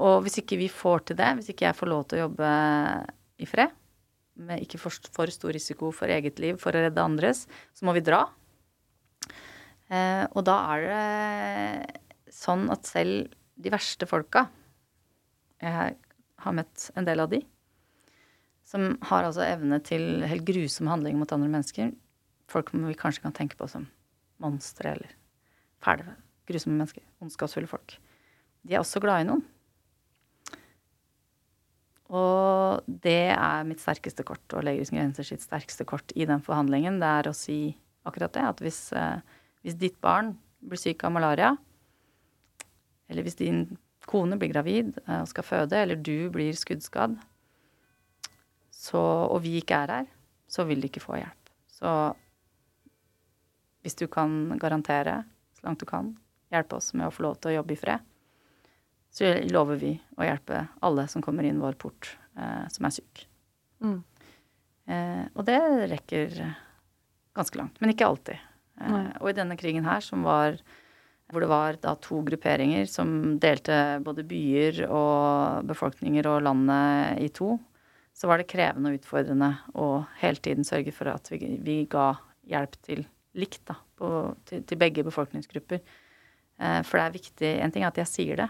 Og 0.00 0.20
hvis 0.24 0.38
ikke 0.38 0.58
vi 0.60 0.68
får 0.70 1.08
til 1.08 1.18
det, 1.18 1.30
hvis 1.38 1.50
ikke 1.50 1.66
jeg 1.66 1.78
får 1.78 1.90
lov 1.90 2.04
til 2.08 2.20
å 2.20 2.26
jobbe 2.28 2.50
i 3.40 3.48
fred, 3.48 3.72
med 4.40 4.62
ikke 4.64 4.78
for, 4.80 4.94
for, 5.12 5.30
stor 5.32 5.52
risiko 5.56 5.90
for 5.94 6.12
eget 6.12 6.40
liv 6.42 6.58
for 6.60 6.72
å 6.72 6.84
redde 6.86 7.02
andres, 7.04 7.46
så 7.76 7.86
må 7.86 7.94
vi 7.96 8.04
dra. 8.04 8.22
Eh, 9.90 10.24
og 10.30 10.44
da 10.46 10.56
er 10.76 10.86
det 10.86 12.34
sånn 12.34 12.68
at 12.72 12.86
selv 12.86 13.32
de 13.60 13.72
verste 13.72 14.06
folka 14.08 14.44
Jeg 15.60 15.96
har 16.40 16.54
møtt 16.56 16.86
en 16.96 17.04
del 17.04 17.20
av 17.20 17.32
de. 17.32 17.42
Som 18.64 18.94
har 19.10 19.26
altså 19.26 19.42
evne 19.44 19.80
til 19.84 20.22
helt 20.24 20.46
grusomme 20.46 20.92
handlinger 20.94 21.20
mot 21.20 21.32
andre 21.34 21.50
mennesker. 21.50 21.90
Folk 22.48 22.70
vi 22.72 22.96
kanskje 22.96 23.26
kan 23.26 23.34
tenke 23.36 23.58
på 23.58 23.68
som 23.68 23.88
monstre 24.40 24.94
eller 24.94 25.12
fæle, 25.84 26.14
grusomme 26.48 26.78
mennesker. 26.78 27.04
Ondskapsfulle 27.20 27.68
folk. 27.68 27.98
De 28.64 28.76
er 28.76 28.80
også 28.80 29.02
glad 29.02 29.24
i 29.24 29.28
noen. 29.28 29.44
Og 32.10 32.86
det 32.86 33.30
er 33.30 33.66
mitt 33.68 33.82
sterkeste 33.82 34.24
kort, 34.26 34.42
og 34.56 34.64
Leger 34.66 34.88
uten 34.88 34.98
grenser 34.98 35.26
sitt 35.26 35.44
sterkeste 35.44 35.86
kort 35.86 36.10
i 36.18 36.26
den 36.26 36.42
forhandlingen. 36.42 36.98
Det 37.02 37.10
er 37.20 37.30
å 37.30 37.36
si 37.36 37.58
akkurat 38.08 38.34
det, 38.34 38.46
at 38.50 38.62
hvis, 38.64 38.80
eh, 38.98 39.20
hvis 39.62 39.78
ditt 39.78 40.00
barn 40.02 40.34
blir 40.60 40.80
syk 40.80 41.04
av 41.06 41.14
malaria, 41.14 41.52
eller 43.08 43.26
hvis 43.26 43.38
din 43.38 43.62
kone 44.10 44.38
blir 44.40 44.50
gravid 44.50 44.96
eh, 45.06 45.20
og 45.20 45.28
skal 45.30 45.46
føde, 45.46 45.78
eller 45.78 46.00
du 46.00 46.30
blir 46.34 46.56
skuddskadd, 46.56 47.14
så, 48.74 49.00
og 49.30 49.42
vi 49.44 49.58
ikke 49.60 49.84
er 49.84 49.94
her, 49.94 50.10
så 50.50 50.66
vil 50.66 50.82
de 50.82 50.90
ikke 50.90 51.04
få 51.04 51.20
hjelp. 51.20 51.54
Så 51.70 51.90
hvis 53.84 53.96
du 53.96 54.06
kan 54.10 54.56
garantere, 54.58 55.22
så 55.54 55.68
langt 55.68 55.82
du 55.82 55.86
kan, 55.86 56.14
hjelpe 56.50 56.80
oss 56.80 56.90
med 56.96 57.06
å 57.06 57.14
få 57.14 57.28
lov 57.28 57.38
til 57.38 57.52
å 57.52 57.60
jobbe 57.60 57.76
i 57.76 57.78
fred, 57.78 58.09
så 59.10 59.32
lover 59.50 59.80
vi 59.80 59.94
å 60.18 60.26
hjelpe 60.26 60.64
alle 60.86 61.06
som 61.10 61.22
kommer 61.24 61.46
inn 61.46 61.62
vår 61.62 61.78
port 61.80 62.12
eh, 62.38 62.66
som 62.70 62.86
er 62.86 62.94
syk. 62.94 63.24
Mm. 63.82 63.98
Eh, 64.90 65.24
og 65.34 65.46
det 65.48 65.58
rekker 65.90 66.36
ganske 67.36 67.58
langt, 67.58 67.80
men 67.80 67.94
ikke 67.94 68.06
alltid. 68.06 68.46
Eh, 68.80 69.10
og 69.20 69.32
i 69.32 69.36
denne 69.36 69.58
krigen 69.60 69.88
her, 69.88 70.04
som 70.04 70.24
var 70.26 70.60
hvor 71.30 71.44
det 71.44 71.50
var 71.50 71.76
da 71.78 71.94
to 72.02 72.20
grupperinger 72.26 72.88
som 72.90 73.36
delte 73.42 74.00
både 74.02 74.24
byer 74.26 74.82
og 74.88 75.66
befolkninger 75.68 76.26
og 76.26 76.42
landet 76.42 77.20
i 77.22 77.28
to, 77.34 77.54
så 78.10 78.26
var 78.26 78.40
det 78.40 78.50
krevende 78.50 78.90
og 78.90 78.98
utfordrende 78.98 79.52
å 79.78 80.02
hele 80.20 80.42
tiden 80.42 80.66
sørge 80.66 80.92
for 80.94 81.12
at 81.12 81.30
vi, 81.30 81.54
vi 81.62 81.76
ga 81.90 82.12
hjelp 82.50 82.74
til 82.82 83.04
likt, 83.38 83.62
da, 83.70 83.76
på, 83.96 84.08
til, 84.48 84.64
til, 84.66 84.80
begge 84.80 85.04
befolkningsgrupper. 85.06 85.80
Eh, 86.58 86.80
for 86.82 86.98
det 86.98 87.04
er 87.04 87.14
viktig 87.14 87.52
En 87.62 87.72
ting 87.72 87.86
er 87.86 87.92
at 87.92 88.00
jeg 88.02 88.10
sier 88.10 88.42
det, 88.42 88.48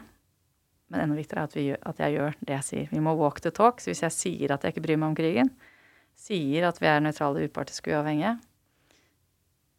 men 0.91 1.05
enda 1.05 1.17
viktigere 1.17 1.45
er 1.45 1.49
at, 1.49 1.57
vi, 1.57 1.65
at, 1.73 2.01
jeg 2.03 2.17
gjør 2.17 2.39
det 2.43 2.55
jeg 2.57 2.67
sier. 2.67 2.89
Vi 2.91 3.03
må 3.03 3.15
walk 3.19 3.41
the 3.45 3.53
talk. 3.55 3.79
Så 3.81 3.93
hvis 3.93 4.03
jeg 4.03 4.17
sier 4.17 4.55
at 4.55 4.65
jeg 4.65 4.75
ikke 4.75 4.83
bryr 4.89 4.99
meg 4.99 5.13
om 5.13 5.19
krigen, 5.19 5.53
sier 6.19 6.67
at 6.69 6.81
vi 6.83 6.89
er 6.91 7.03
nøytrale, 7.05 7.47
upartiske, 7.47 7.93
uavhengige, 7.95 8.35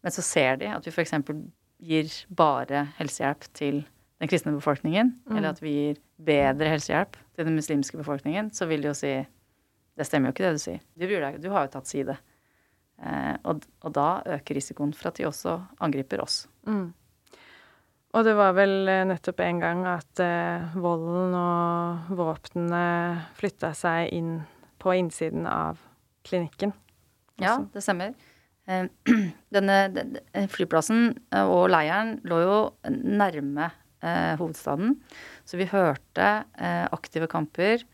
men 0.01 0.13
så 0.15 0.23
ser 0.25 0.55
de 0.57 0.71
at 0.71 0.87
vi 0.87 0.93
f.eks. 0.93 1.13
gir 1.81 2.15
bare 2.33 2.87
helsehjelp 2.97 3.45
til 3.57 3.83
den 4.21 4.29
kristne 4.31 4.55
befolkningen, 4.55 5.11
mm. 5.27 5.35
eller 5.35 5.51
at 5.53 5.61
vi 5.61 5.75
gir 5.75 6.01
bedre 6.21 6.71
helsehjelp 6.71 7.19
til 7.35 7.47
den 7.47 7.57
muslimske 7.57 7.99
befolkningen, 7.99 8.49
så 8.55 8.65
vil 8.69 8.81
de 8.81 8.89
jo 8.89 8.97
si 8.97 9.13
det 9.99 10.07
stemmer 10.07 10.29
jo 10.29 10.35
ikke 10.35 10.47
det 10.47 10.55
du 10.55 10.63
sier. 10.63 10.81
Du 10.95 11.05
bryr 11.05 11.21
deg, 11.25 11.41
du 11.43 11.49
har 11.53 11.67
jo 11.67 11.73
tatt 11.75 11.89
side. 11.89 12.15
Eh, 13.01 13.35
og, 13.49 13.65
og, 13.81 13.91
da 13.93 14.07
øker 14.37 14.57
risikoen 14.57 14.93
for 14.97 15.11
at 15.11 15.19
de 15.19 15.27
også 15.27 15.57
angriper 15.83 16.23
oss. 16.23 16.45
Mm. 16.69 16.93
Og 18.11 18.25
det 18.27 18.33
var 18.35 18.55
vel 18.57 18.89
eh, 18.91 19.05
nettopp 19.07 19.39
en 19.45 19.61
gang 19.61 19.85
at 19.87 20.19
eh, 20.23 20.73
volden 20.75 21.35
og 21.37 22.09
våpnene 22.19 22.83
flytta 23.37 23.71
seg 23.77 24.11
inn 24.17 24.33
på 24.81 24.95
innsiden 24.99 25.45
av 25.47 25.79
klinikken. 26.27 26.73
Også. 27.39 27.45
Ja, 27.45 27.55
det 27.71 27.83
stemmer. 27.85 28.11
Eh, 28.67 28.89
denne, 29.55 29.77
denne 29.95 30.47
flyplassen 30.51 31.13
eh, 31.31 31.45
og 31.45 31.69
leiren 31.71 32.17
lå 32.27 32.41
jo 32.43 32.57
nærme 32.91 33.69
eh, 34.03 34.35
hovedstaden, 34.41 34.97
så 35.47 35.61
vi 35.61 35.69
hørte 35.71 36.27
eh, 36.59 36.85
aktive 36.91 37.31
kamper, 37.31 37.85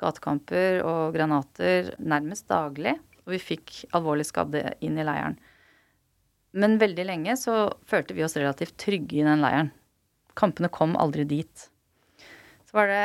gatekamper 0.00 0.84
og 0.86 1.16
granater 1.16 1.94
nærmest 1.98 2.46
daglig. 2.50 2.94
Og 3.24 3.34
vi 3.34 3.40
fikk 3.40 3.74
alvorlig 3.96 4.26
skadde 4.28 4.74
inn 4.84 4.98
i 5.00 5.06
leiren. 5.06 5.38
Men 6.54 6.78
veldig 6.78 7.06
lenge 7.08 7.34
så 7.38 7.66
følte 7.90 8.14
vi 8.14 8.24
oss 8.26 8.36
relativt 8.38 8.76
trygge 8.80 9.18
i 9.18 9.26
den 9.26 9.42
leiren. 9.42 9.72
Kampene 10.38 10.70
kom 10.72 10.94
aldri 10.98 11.26
dit. 11.26 11.68
Så 12.68 12.78
var 12.78 12.90
det 12.90 13.04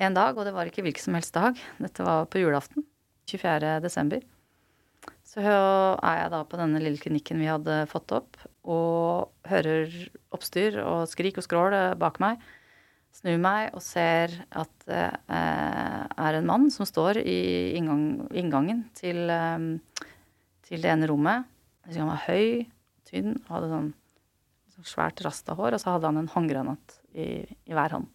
en 0.00 0.16
dag, 0.16 0.36
og 0.36 0.46
det 0.46 0.54
var 0.56 0.66
ikke 0.66 0.82
hvilken 0.86 1.06
som 1.06 1.16
helst 1.18 1.34
dag, 1.36 1.58
dette 1.78 2.06
var 2.06 2.26
på 2.30 2.42
julaften, 2.42 2.86
24. 3.30 3.78
desember. 3.84 4.22
Så 5.30 5.42
er 5.44 6.16
jeg 6.18 6.30
da 6.32 6.40
på 6.48 6.58
denne 6.58 6.80
lille 6.82 6.98
klinikken 6.98 7.38
vi 7.38 7.50
hadde 7.50 7.84
fått 7.90 8.10
opp, 8.16 8.38
og 8.66 9.30
hører 9.48 9.92
oppstyr 10.34 10.80
og 10.82 11.04
skrik 11.10 11.38
og 11.38 11.46
skrål 11.46 11.76
bak 12.00 12.18
meg. 12.22 12.40
Snur 13.14 13.38
meg 13.42 13.74
og 13.74 13.82
ser 13.82 14.34
at 14.54 14.70
det 14.86 15.06
eh, 15.34 16.02
er 16.06 16.36
en 16.38 16.46
mann 16.46 16.68
som 16.70 16.86
står 16.86 17.18
i 17.22 17.38
inngang, 17.78 18.04
inngangen 18.30 18.84
til, 18.94 19.24
eh, 19.34 20.04
til, 20.68 20.78
det 20.82 20.92
ene 20.92 21.08
rommet. 21.10 21.48
Han 21.90 22.12
var 22.12 22.22
høy, 22.28 22.68
tynn 23.10 23.34
og 23.34 23.52
hadde 23.52 23.68
sånn, 23.72 23.90
sånn 24.76 24.88
svært 24.88 25.20
rasta 25.26 25.56
hår, 25.58 25.76
og 25.76 25.82
så 25.82 25.94
hadde 25.96 26.10
han 26.10 26.22
en 26.22 26.32
håndgranat 26.32 26.96
i, 27.12 27.28
i 27.66 27.76
hver 27.76 27.98
hånd. 27.98 28.08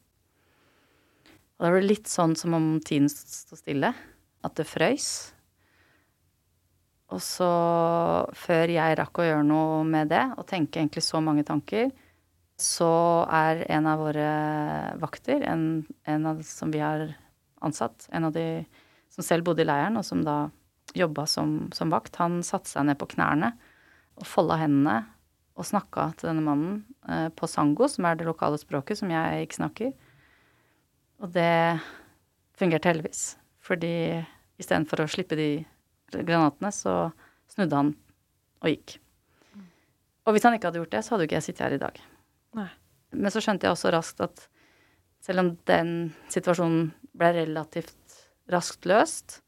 Og 1.56 1.64
da 1.64 1.72
var 1.72 1.80
det 1.80 1.92
litt 1.92 2.12
sånn 2.12 2.36
som 2.36 2.56
om 2.58 2.68
tiden 2.84 3.08
sto 3.12 3.56
stille. 3.56 3.94
At 4.46 4.58
det 4.60 4.68
frøys. 4.68 5.10
Og 7.14 7.22
så, 7.24 7.48
før 8.36 8.74
jeg 8.74 8.98
rakk 9.00 9.22
å 9.22 9.28
gjøre 9.28 9.46
noe 9.48 9.84
med 9.88 10.12
det, 10.12 10.24
og 10.36 10.48
tenke 10.50 10.82
egentlig 10.82 11.06
så 11.06 11.22
mange 11.24 11.46
tanker, 11.48 11.92
så 12.60 12.90
er 13.32 13.66
en 13.72 13.88
av 13.92 14.02
våre 14.02 14.28
vakter, 15.02 15.44
en, 15.48 15.86
en 16.08 16.28
av 16.32 16.42
som 16.48 16.72
vi 16.72 16.82
har 16.84 17.08
ansatt, 17.66 18.08
en 18.16 18.30
av 18.30 18.36
de 18.36 18.66
som 19.12 19.26
selv 19.26 19.48
bodde 19.48 19.64
i 19.64 19.68
leiren, 19.68 20.00
og 20.00 20.06
som 20.08 20.24
da 20.26 20.46
jobba 20.96 21.26
som, 21.28 21.58
som, 21.76 21.92
vakt, 21.92 22.16
han 22.22 22.40
satte 22.46 22.72
seg 22.72 22.88
ned 22.88 23.00
på 23.00 23.10
knærne 23.16 23.54
og 24.16 24.28
folda 24.28 24.58
hendene 24.62 25.02
og 25.56 25.68
snakka 25.68 26.10
til 26.20 26.30
denne 26.30 26.44
mannen 26.44 26.82
eh, 27.08 27.30
på 27.32 27.48
sango, 27.48 27.88
som 27.92 28.08
er 28.08 28.18
det 28.20 28.28
lokale 28.28 28.60
språket 28.60 29.00
som 29.00 29.12
jeg 29.12 29.46
ikke 29.46 29.60
snakker. 29.60 29.94
Og 31.24 31.32
det 31.36 31.80
fungerte 32.60 32.92
heldigvis, 32.92 33.24
fordi 33.64 33.94
istedenfor 34.60 35.04
å 35.04 35.12
slippe 35.12 35.38
de 35.40 35.50
granatene, 36.12 36.72
så 36.76 37.12
snudde 37.52 37.80
han 37.80 37.94
og 38.64 38.72
gikk. 38.72 38.98
Og 40.26 40.36
hvis 40.36 40.46
han 40.48 40.58
ikke 40.58 40.72
hadde 40.72 40.82
gjort 40.82 40.94
det, 40.96 41.04
så 41.06 41.14
hadde 41.14 41.26
jo 41.26 41.30
ikke 41.30 41.40
jeg 41.40 41.48
sittet 41.48 41.66
her 41.68 41.78
i 41.78 41.82
dag. 41.82 42.04
Nei. 42.58 42.70
Men 43.16 43.32
så 43.32 43.42
skjønte 43.44 43.68
jeg 43.68 43.76
også 43.76 43.92
raskt 43.94 44.24
at 44.26 44.48
selv 45.24 45.42
om 45.42 45.52
den 45.70 45.92
situasjonen 46.34 46.90
ble 47.16 47.32
relativt 47.38 48.18
raskt 48.52 48.88
løst, 48.90 49.40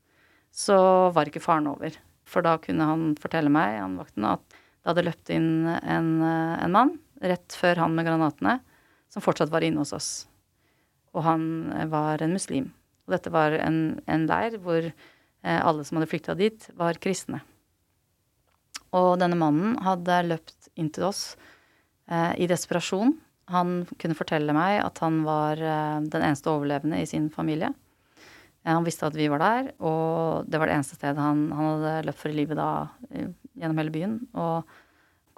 så 0.54 0.78
var 1.14 1.30
ikke 1.30 1.44
faren 1.44 1.70
over. 1.70 1.98
For 2.28 2.46
da 2.46 2.58
kunne 2.62 2.88
han 2.90 3.10
fortelle 3.20 3.52
meg, 3.54 3.80
han 3.80 3.98
vakten, 4.00 4.28
at 4.28 4.44
det 4.52 4.92
hadde 4.92 5.06
løpt 5.08 5.32
inn 5.34 5.68
en, 5.68 6.10
en 6.24 6.74
mann 6.74 6.98
rett 7.24 7.56
før 7.56 7.82
han 7.82 7.96
med 7.98 8.08
granatene, 8.08 8.60
som 9.12 9.24
fortsatt 9.24 9.52
var 9.52 9.66
inne 9.66 9.82
hos 9.82 9.96
oss. 9.96 10.10
Og 11.16 11.24
han 11.26 11.44
var 11.92 12.22
en 12.22 12.36
muslim. 12.36 12.70
Og 13.08 13.16
dette 13.16 13.32
var 13.34 13.56
en, 13.58 13.98
en 14.12 14.28
leir 14.30 14.60
hvor 14.62 14.92
Eh, 15.48 15.66
alle 15.66 15.86
som 15.86 15.98
hadde 15.98 16.10
flykta 16.12 16.36
dit, 16.36 16.70
var 16.76 17.00
kristne. 17.02 17.42
Og 18.96 19.16
denne 19.22 19.38
mannen 19.40 19.78
hadde 19.86 20.24
løpt 20.26 20.70
inn 20.80 20.90
til 20.94 21.08
oss 21.10 21.22
eh, 22.10 22.34
i 22.40 22.50
desperasjon. 22.50 23.16
Han 23.54 23.84
kunne 24.02 24.18
fortelle 24.18 24.56
meg 24.56 24.82
at 24.84 25.00
han 25.04 25.22
var 25.28 25.62
eh, 25.62 26.00
den 26.04 26.24
eneste 26.24 26.52
overlevende 26.52 27.00
i 27.04 27.10
sin 27.10 27.30
familie. 27.34 27.72
Eh, 28.68 28.74
han 28.74 28.84
visste 28.84 29.08
at 29.08 29.16
vi 29.16 29.30
var 29.32 29.40
der, 29.40 29.72
og 29.80 30.50
det 30.52 30.60
var 30.60 30.68
det 30.68 30.76
eneste 30.76 30.98
stedet 31.00 31.24
han, 31.24 31.48
han 31.56 31.72
hadde 31.72 31.96
løpt 32.10 32.20
for 32.20 32.34
i 32.34 32.36
livet 32.36 32.60
da 32.60 32.90
gjennom 33.56 33.80
hele 33.80 33.94
byen. 33.96 34.20
Og 34.36 34.68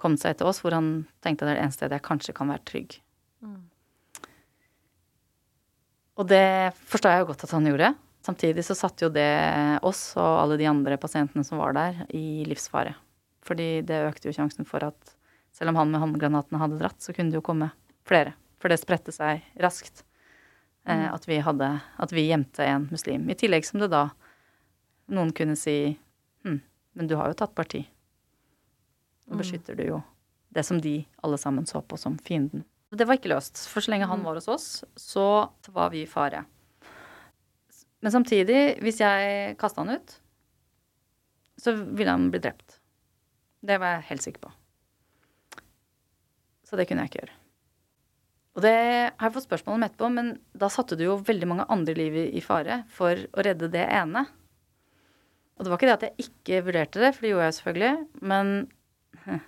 kom 0.00 0.16
seg 0.18 0.34
etter 0.34 0.48
oss, 0.50 0.62
hvor 0.64 0.74
han 0.74 1.04
tenkte 1.22 1.46
det 1.46 1.54
er 1.54 1.60
det 1.60 1.66
eneste 1.68 1.84
stedet 1.84 2.00
jeg 2.00 2.08
kanskje 2.08 2.34
kan 2.36 2.50
være 2.50 2.66
trygg. 2.66 2.96
Mm. 3.44 3.60
Og 6.20 6.28
det 6.28 6.72
forstår 6.90 7.14
jeg 7.14 7.22
jo 7.22 7.28
godt 7.30 7.46
at 7.46 7.54
han 7.54 7.68
gjorde. 7.70 7.92
Samtidig 8.26 8.64
så 8.66 8.76
satte 8.76 9.06
jo 9.06 9.12
det 9.12 9.30
oss 9.86 10.02
og 10.20 10.42
alle 10.42 10.58
de 10.60 10.68
andre 10.68 10.98
pasientene 11.00 11.44
som 11.46 11.60
var 11.62 11.72
der, 11.76 12.02
i 12.12 12.42
livsfare. 12.48 12.92
Fordi 13.46 13.80
det 13.86 14.02
økte 14.10 14.28
jo 14.28 14.36
sjansen 14.36 14.68
for 14.68 14.84
at 14.84 15.14
selv 15.56 15.72
om 15.72 15.80
han 15.80 15.92
med 15.92 16.02
håndgranatene 16.02 16.60
hadde 16.60 16.80
dratt, 16.82 17.00
så 17.00 17.14
kunne 17.16 17.32
det 17.32 17.40
jo 17.40 17.46
komme 17.46 17.70
flere. 18.08 18.34
For 18.60 18.72
det 18.72 18.80
spredte 18.82 19.14
seg 19.14 19.46
raskt. 19.62 20.04
Eh, 20.90 21.06
mm. 21.06 21.14
at, 21.14 21.28
vi 21.28 21.38
hadde, 21.38 21.70
at 21.96 22.12
vi 22.12 22.26
gjemte 22.26 22.66
en 22.66 22.88
muslim. 22.90 23.28
I 23.30 23.38
tillegg 23.38 23.66
som 23.66 23.80
det 23.82 23.90
da 23.92 24.08
noen 25.10 25.32
kunne 25.34 25.56
si 25.58 25.76
hm, 26.46 26.60
men 26.98 27.10
du 27.10 27.16
har 27.18 27.30
jo 27.30 27.38
tatt 27.38 27.54
parti. 27.54 27.84
Nå 29.26 29.36
mm. 29.36 29.42
beskytter 29.42 29.78
du 29.78 29.84
jo 29.86 30.00
det 30.50 30.64
som 30.66 30.80
de 30.82 30.96
alle 31.22 31.38
sammen 31.38 31.66
så 31.66 31.82
på 31.82 31.98
som 32.00 32.18
fienden. 32.18 32.64
Det 32.90 33.06
var 33.06 33.20
ikke 33.20 33.30
løst. 33.30 33.68
For 33.70 33.84
så 33.84 33.92
lenge 33.92 34.08
han 34.10 34.22
mm. 34.22 34.26
var 34.26 34.40
hos 34.40 34.50
oss, 34.50 34.68
så 34.98 35.26
var 35.70 35.92
vi 35.94 36.02
i 36.02 36.10
fare. 36.10 36.42
Men 38.00 38.14
samtidig, 38.14 38.80
hvis 38.82 38.98
jeg 39.02 39.54
kasta 39.60 39.84
han 39.84 40.00
ut, 40.00 40.16
så 41.60 41.76
ville 41.76 42.10
han 42.10 42.30
bli 42.32 42.40
drept. 42.42 42.80
Det 43.60 43.76
var 43.78 43.98
jeg 43.98 44.08
helt 44.10 44.24
sikker 44.24 44.48
på. 44.48 44.54
Så 46.66 46.78
det 46.78 46.88
kunne 46.88 47.04
jeg 47.04 47.12
ikke 47.12 47.22
gjøre. 47.22 47.39
Og 48.58 48.64
det 48.64 48.74
har 48.74 49.28
jeg 49.28 49.34
fått 49.36 49.46
spørsmål 49.46 49.78
om 49.78 49.86
etterpå, 49.86 50.10
men 50.12 50.32
da 50.58 50.70
satte 50.72 50.98
du 50.98 51.04
jo 51.06 51.20
veldig 51.26 51.48
mange 51.48 51.68
andre 51.70 51.94
liv 51.94 52.16
i 52.24 52.42
fare 52.42 52.82
for 52.90 53.14
å 53.14 53.44
redde 53.46 53.70
det 53.70 53.84
ene. 53.86 54.24
Og 55.54 55.64
det 55.64 55.70
var 55.70 55.78
ikke 55.78 55.90
det 55.90 55.96
at 55.98 56.06
jeg 56.08 56.26
ikke 56.26 56.64
vurderte 56.66 57.02
det, 57.02 57.12
for 57.14 57.26
det 57.26 57.32
gjorde 57.34 57.46
jeg 57.46 57.56
selvfølgelig, 57.58 57.92
men 58.32 58.52
hm, 59.26 59.40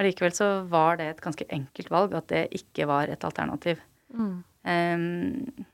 allikevel 0.00 0.34
så 0.34 0.48
var 0.72 0.98
det 0.98 1.08
et 1.12 1.22
ganske 1.22 1.46
enkelt 1.54 1.90
valg 1.94 2.16
at 2.18 2.30
det 2.32 2.44
ikke 2.58 2.88
var 2.90 3.12
et 3.12 3.26
alternativ. 3.28 3.82
Em, 4.68 5.66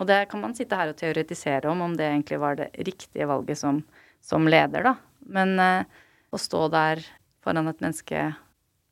og 0.00 0.08
det 0.10 0.24
kan 0.28 0.42
man 0.42 0.56
sitte 0.58 0.76
her 0.76 0.92
og 0.92 0.98
teoretisere 0.98 1.70
om, 1.70 1.84
om 1.86 1.94
det 1.96 2.10
egentlig 2.10 2.40
var 2.42 2.58
det 2.58 2.72
riktige 2.84 3.28
valget 3.30 3.60
som, 3.60 3.80
som 4.20 4.50
leder, 4.50 4.84
da. 4.90 4.96
Men 5.24 5.54
uh, 5.56 6.02
å 6.34 6.40
stå 6.40 6.66
der 6.74 7.04
foran 7.44 7.70
et 7.70 7.80
menneske 7.80 8.26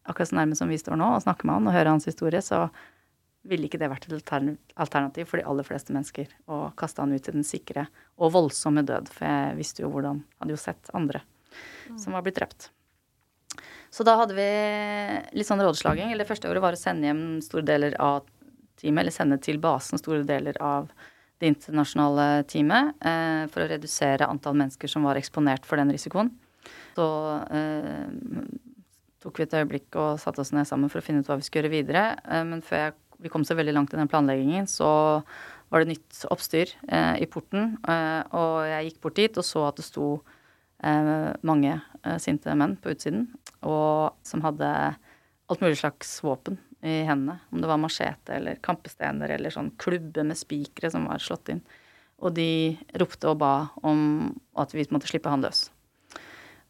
akkurat 0.08 0.30
så 0.30 0.38
nærme 0.38 0.58
som 0.58 0.70
vi 0.70 0.80
står 0.80 0.98
nå, 0.98 1.12
og 1.16 1.22
snakke 1.24 1.46
med 1.46 1.58
han 1.58 1.70
og 1.70 1.76
høre 1.76 1.94
hans 1.94 2.08
historie, 2.08 2.42
så 2.42 2.66
ville 3.48 3.66
ikke 3.66 3.80
det 3.80 3.90
vært 3.90 4.06
et 4.06 4.32
alternativ 4.78 5.26
for 5.30 5.40
de 5.40 5.46
aller 5.50 5.66
fleste 5.66 5.94
mennesker 5.94 6.30
å 6.46 6.68
kaste 6.78 7.02
han 7.02 7.14
ut 7.14 7.28
i 7.28 7.34
den 7.34 7.46
sikre 7.46 7.88
og 8.18 8.34
voldsomme 8.36 8.84
død. 8.86 9.10
For 9.10 9.26
jeg 9.26 9.56
visste 9.58 9.82
jo 9.82 9.90
hvordan 9.94 10.22
Hadde 10.38 10.54
jo 10.54 10.60
sett 10.62 10.90
andre 10.94 11.24
som 11.98 12.14
var 12.14 12.22
blitt 12.24 12.38
drept. 12.38 12.70
Så 13.92 14.06
da 14.08 14.14
hadde 14.16 14.36
vi 14.36 14.46
litt 15.36 15.48
sånn 15.48 15.60
rådslaging. 15.60 16.12
Eller 16.12 16.24
det 16.24 16.30
første 16.30 16.48
året 16.48 16.64
var 16.64 16.76
å 16.76 16.80
sende 16.80 17.10
hjem 17.10 17.24
store 17.44 17.66
deler 17.68 17.96
av 18.00 18.24
teamet, 18.80 19.02
eller 19.02 19.14
sende 19.14 19.38
til 19.42 19.60
basen 19.62 20.00
store 20.00 20.22
deler 20.26 20.56
av 20.64 20.88
det 21.42 21.50
internasjonale 21.50 22.46
teamet, 22.48 22.94
eh, 23.04 23.44
for 23.52 23.64
å 23.64 23.68
redusere 23.68 24.28
antall 24.30 24.56
mennesker 24.56 24.88
som 24.88 25.04
var 25.04 25.18
eksponert 25.20 25.66
for 25.68 25.80
den 25.80 25.92
risikoen. 25.92 26.30
Så 26.96 27.06
eh, 27.50 28.06
tok 29.22 29.38
vi 29.38 29.46
et 29.46 29.56
øyeblikk 29.56 29.96
og 30.00 30.20
satte 30.22 30.42
oss 30.42 30.52
ned 30.54 30.68
sammen 30.68 30.90
for 30.92 31.00
å 31.00 31.06
finne 31.06 31.22
ut 31.22 31.30
hva 31.30 31.38
vi 31.38 31.46
skulle 31.46 31.68
gjøre 31.68 31.76
videre. 31.76 32.04
Eh, 32.26 32.44
men 32.48 32.62
før 32.66 32.87
jeg, 32.87 32.96
vi 33.22 33.30
kom 33.32 33.46
så 33.46 33.56
veldig 33.58 33.74
langt 33.76 33.94
i 33.94 34.00
den 34.00 34.11
planleggingen, 34.11 34.66
så 34.70 34.90
var 35.72 35.82
det 35.82 35.94
nytt 35.94 36.24
oppstyr 36.32 36.74
eh, 36.88 37.22
i 37.22 37.28
porten. 37.30 37.76
Eh, 37.88 38.20
og 38.37 38.56
jeg 38.68 38.90
gikk 38.90 39.00
bort 39.04 39.20
dit 39.20 39.38
og 39.40 39.46
så 39.46 39.68
at 39.70 39.78
det 39.78 39.87
sto 39.87 40.08
eh, 40.82 41.30
mange 41.46 41.76
eh, 41.78 42.18
sinte 42.22 42.56
menn 42.58 42.76
på 42.82 42.92
utsiden, 42.92 43.28
og 43.64 44.18
som 44.26 44.42
hadde 44.44 44.68
alt 45.52 45.62
mulig 45.62 45.78
slags 45.80 46.18
våpen 46.24 46.58
i 46.82 47.02
hendene. 47.06 47.38
Om 47.52 47.62
det 47.62 47.70
var 47.70 47.80
machete 47.80 48.37
eller 48.37 48.61
kampestener 48.64 49.37
eller 49.37 49.54
sånn 49.54 49.70
klubbe 49.80 50.24
med 50.26 50.38
spikere 50.38 50.90
som 50.92 51.06
var 51.11 51.22
slått 51.22 51.52
inn. 51.54 51.62
Og 52.22 52.35
de 52.37 52.76
ropte 52.98 53.30
og 53.30 53.38
ba 53.42 53.54
om 53.87 54.32
at 54.58 54.74
vi 54.74 54.85
måtte 54.90 55.11
slippe 55.11 55.30
han 55.30 55.42
løs. 55.44 55.66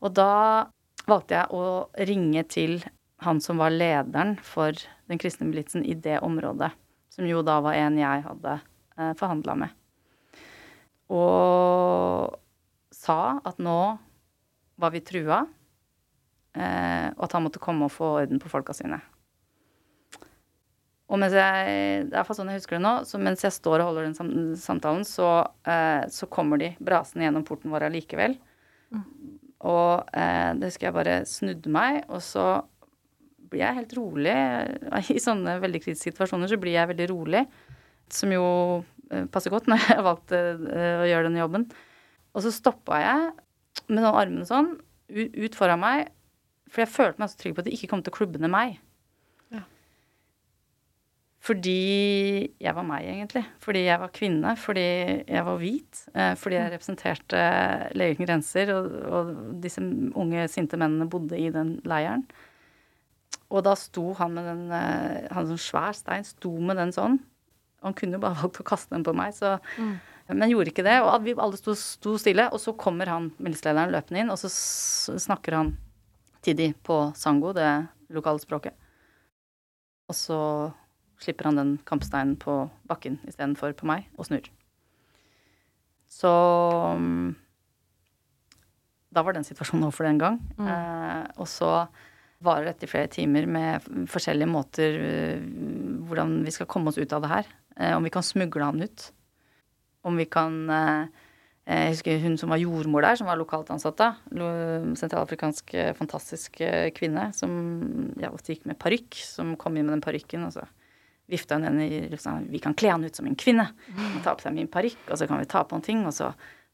Og 0.02 0.12
da 0.16 0.68
valgte 1.08 1.38
jeg 1.38 1.54
å 1.54 1.88
ringe 2.08 2.44
til 2.50 2.80
han 3.22 3.40
som 3.42 3.60
var 3.62 3.74
lederen 3.74 4.36
for 4.42 4.76
den 5.10 5.20
kristne 5.20 5.46
militsen 5.48 5.84
i 5.86 5.94
det 5.94 6.18
området. 6.24 6.72
Som 7.12 7.28
jo 7.28 7.42
da 7.46 7.58
var 7.62 7.76
en 7.78 7.98
jeg 8.00 8.24
hadde 8.24 8.56
eh, 8.58 9.12
forhandla 9.18 9.56
med. 9.64 9.74
Og 11.12 12.38
sa 12.94 13.18
at 13.44 13.60
nå 13.62 13.78
var 14.80 14.94
vi 14.94 15.02
trua, 15.04 15.42
eh, 16.56 17.08
og 17.12 17.24
at 17.26 17.34
han 17.36 17.44
måtte 17.44 17.62
komme 17.62 17.86
og 17.86 17.94
få 17.94 18.14
orden 18.22 18.40
på 18.42 18.50
folka 18.50 18.74
sine. 18.76 18.98
Og 21.12 21.20
mens 21.20 21.34
jeg, 21.36 22.06
det 22.08 22.16
er 22.16 22.28
sånn 22.32 22.48
jeg 22.48 22.62
husker 22.62 22.78
det 22.78 22.86
nå, 22.86 22.92
så 23.04 23.20
mens 23.20 23.42
jeg 23.44 23.52
står 23.52 23.82
og 23.82 23.90
holder 23.90 24.08
den 24.08 24.54
samtalen, 24.56 25.04
så, 25.04 25.28
eh, 25.68 26.08
så 26.08 26.28
kommer 26.32 26.60
de 26.62 26.72
brasende 26.80 27.26
gjennom 27.26 27.44
porten 27.44 27.74
vår 27.74 27.90
allikevel. 27.90 28.38
Og 29.68 30.14
eh, 30.18 30.50
det 30.58 30.70
husker 30.70 30.88
jeg 30.88 30.96
bare 30.96 31.16
snudde 31.28 31.72
meg, 31.72 32.02
og 32.10 32.22
så 32.24 32.46
blir 33.52 33.64
jeg 33.64 33.78
helt 33.82 33.94
rolig. 33.98 34.36
I 35.14 35.22
sånne 35.22 35.58
veldig 35.62 35.82
kritiske 35.84 36.12
situasjoner 36.12 36.50
så 36.50 36.58
blir 36.60 36.76
jeg 36.76 36.90
veldig 36.92 37.08
rolig. 37.12 37.44
Som 38.12 38.34
jo 38.34 38.46
eh, 39.12 39.28
passer 39.32 39.54
godt 39.54 39.70
når 39.70 39.82
jeg 39.82 39.96
har 39.96 40.06
valgt 40.06 40.34
eh, 40.36 41.02
å 41.02 41.08
gjøre 41.08 41.28
denne 41.28 41.44
jobben. 41.44 41.68
Og 42.32 42.44
så 42.44 42.54
stoppa 42.54 43.02
jeg 43.02 43.30
med 43.88 44.02
sånn 44.02 44.16
armene 44.16 44.48
sånn 44.48 44.72
ut 45.12 45.56
foran 45.56 45.80
meg, 45.82 46.08
for 46.72 46.84
jeg 46.84 46.92
følte 46.92 47.20
meg 47.20 47.28
så 47.28 47.38
trygg 47.40 47.56
på 47.56 47.60
at 47.60 47.66
de 47.68 47.74
ikke 47.76 47.90
kom 47.90 48.00
til 48.04 48.12
å 48.12 48.16
klubbe 48.16 48.40
ned 48.40 48.52
meg. 48.52 48.78
Fordi 51.42 52.52
jeg 52.62 52.74
var 52.76 52.84
meg, 52.86 53.08
egentlig. 53.10 53.42
Fordi 53.62 53.80
jeg 53.82 53.98
var 53.98 54.12
kvinne. 54.14 54.52
Fordi 54.62 54.86
jeg 55.26 55.42
var 55.48 55.58
hvit. 55.58 56.04
Eh, 56.14 56.34
fordi 56.38 56.58
jeg 56.58 56.70
representerte 56.70 57.40
Leger 57.98 58.14
uten 58.14 58.28
grenser, 58.28 58.70
og, 58.76 58.92
og 59.10 59.32
disse 59.64 59.82
unge, 59.82 60.46
sinte 60.52 60.78
mennene 60.78 61.08
bodde 61.10 61.40
i 61.40 61.48
den 61.54 61.80
leiren. 61.88 62.22
Og 63.50 63.64
da 63.66 63.74
sto 63.76 64.12
han 64.20 64.36
med 64.36 64.46
den 64.48 64.62
eh, 64.72 65.26
Han 65.34 65.50
sånn 65.50 65.60
svær 65.60 65.98
stein, 65.98 66.24
sto 66.24 66.54
med 66.62 66.78
den 66.78 66.94
sånn. 66.94 67.18
Han 67.82 67.96
kunne 67.98 68.16
jo 68.16 68.22
bare 68.22 68.38
valgt 68.44 68.62
å 68.62 68.66
kaste 68.68 68.94
den 68.94 69.06
på 69.06 69.14
meg, 69.16 69.34
så 69.34 69.56
Men 70.30 70.52
gjorde 70.52 70.70
ikke 70.70 70.86
det. 70.86 71.00
Og 71.02 71.26
vi 71.26 71.34
alle 71.34 71.58
sto, 71.58 71.74
sto 71.74 72.14
stille, 72.22 72.46
og 72.54 72.62
så 72.62 72.76
kommer 72.78 73.10
han 73.10 73.32
militslederen 73.42 73.90
løpende 73.92 74.22
inn, 74.22 74.30
og 74.30 74.38
så 74.38 74.48
snakker 75.18 75.58
han 75.58 75.74
til 76.42 76.54
de 76.58 76.70
på 76.86 77.00
sango, 77.18 77.50
det 77.54 77.66
lokale 78.14 78.38
språket. 78.42 78.78
Og 80.06 80.16
så 80.16 80.38
slipper 81.22 81.48
han 81.48 81.60
den 81.60 81.76
kampsteinen 81.88 82.34
på 82.40 82.64
bakken 82.90 83.20
istedenfor 83.28 83.76
på 83.78 83.88
meg, 83.88 84.08
og 84.18 84.28
snur. 84.28 84.50
Så 86.12 86.32
mm, 86.98 87.34
Da 89.12 89.22
var 89.24 89.36
den 89.36 89.44
situasjonen 89.44 89.84
over 89.84 89.96
for 89.96 90.08
den 90.08 90.20
gang. 90.20 90.38
Eh, 90.56 91.24
og 91.36 91.48
så 91.50 91.86
varer 92.42 92.70
dette 92.70 92.86
i 92.86 92.90
flere 92.90 93.10
timer 93.12 93.44
med 93.46 93.84
forskjellige 94.10 94.48
måter 94.48 94.96
eh, 94.98 95.42
hvordan 96.08 96.38
vi 96.46 96.54
skal 96.54 96.68
komme 96.70 96.88
oss 96.88 97.00
ut 97.00 97.12
av 97.12 97.24
det 97.24 97.32
her. 97.32 97.50
Eh, 97.76 97.92
om 97.96 98.06
vi 98.06 98.12
kan 98.14 98.24
smugle 98.24 98.64
han 98.64 98.80
ut. 98.80 99.10
Om 100.08 100.16
vi 100.16 100.26
kan 100.26 100.56
eh, 100.70 101.04
Jeg 101.68 101.92
husker 101.92 102.24
hun 102.24 102.38
som 102.40 102.50
var 102.50 102.58
jordmor 102.58 103.04
der, 103.04 103.20
som 103.20 103.28
var 103.28 103.38
lokalt 103.38 103.68
ansatt 103.70 104.00
da. 104.00 104.08
Sentralafrikansk 104.32 105.74
eh, 105.78 105.92
fantastisk 105.94 106.58
eh, 106.64 106.88
kvinne 106.96 107.28
som 107.36 107.52
ja, 108.18 108.32
gikk 108.32 108.64
med 108.66 108.80
parykk. 108.80 109.20
Som 109.28 109.54
kom 109.60 109.76
inn 109.76 109.86
med 109.86 109.98
den 109.98 110.06
parykken, 110.08 110.48
og 110.48 110.56
så 110.56 110.64
vifta 111.32 111.56
hun 111.58 111.64
henne 111.66 111.86
i 111.88 112.00
liksom, 112.12 112.44
Vi 112.52 112.60
kan 112.62 112.76
kle 112.78 112.92
han 112.94 113.04
ut 113.08 113.16
som 113.16 113.26
en 113.28 113.38
kvinne. 113.38 113.70
Han 113.96 114.20
tar 114.24 114.36
på 114.38 114.44
seg 114.46 114.54
min 114.56 114.68
parykk, 114.70 115.06
og 115.08 115.18
så 115.18 115.28
kan 115.30 115.40
vi 115.40 115.48
ta 115.50 115.64
på 115.64 115.78
han 115.78 115.84
ting. 115.84 116.04
Og 116.06 116.14
så 116.16 116.32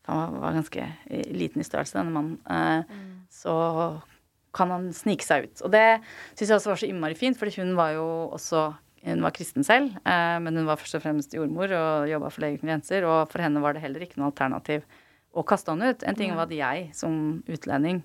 Han 0.08 0.38
var 0.40 0.54
ganske 0.56 0.80
eh, 0.80 1.32
liten 1.36 1.60
i 1.60 1.66
størrelse, 1.66 1.98
denne 1.98 2.14
mannen. 2.14 2.38
Eh, 2.48 2.82
Så 3.28 3.52
kan 4.56 4.70
han 4.72 4.86
snike 4.96 5.22
seg 5.26 5.44
ut. 5.44 5.60
Og 5.66 5.70
det 5.74 6.00
syns 6.32 6.48
jeg 6.48 6.56
også 6.56 6.70
var 6.72 6.80
så 6.80 6.88
innmari 6.88 7.14
fint, 7.18 7.36
fordi 7.36 7.58
hun 7.60 7.74
var 7.76 7.92
jo 7.92 8.06
også 8.32 8.70
hun 9.04 9.20
var 9.22 9.30
kristen 9.36 9.62
selv, 9.64 9.92
eh, 10.08 10.38
men 10.42 10.56
hun 10.56 10.66
var 10.66 10.80
først 10.80 10.96
og 10.98 11.02
fremst 11.04 11.36
jordmor 11.36 11.70
og 11.76 12.08
jobba 12.10 12.30
for 12.32 12.42
Leger 12.42 12.58
uten 12.58 12.72
grenser. 12.72 13.04
Og 13.06 13.28
for 13.30 13.44
henne 13.44 13.60
var 13.62 13.76
det 13.76 13.82
heller 13.84 14.00
ikke 14.04 14.18
noe 14.18 14.32
alternativ 14.32 14.82
å 15.36 15.44
kaste 15.46 15.70
han 15.70 15.84
ut. 15.84 16.02
En 16.02 16.16
ting 16.18 16.32
var 16.34 16.48
at 16.48 16.56
jeg 16.56 16.88
som 16.96 17.42
utlending 17.46 18.02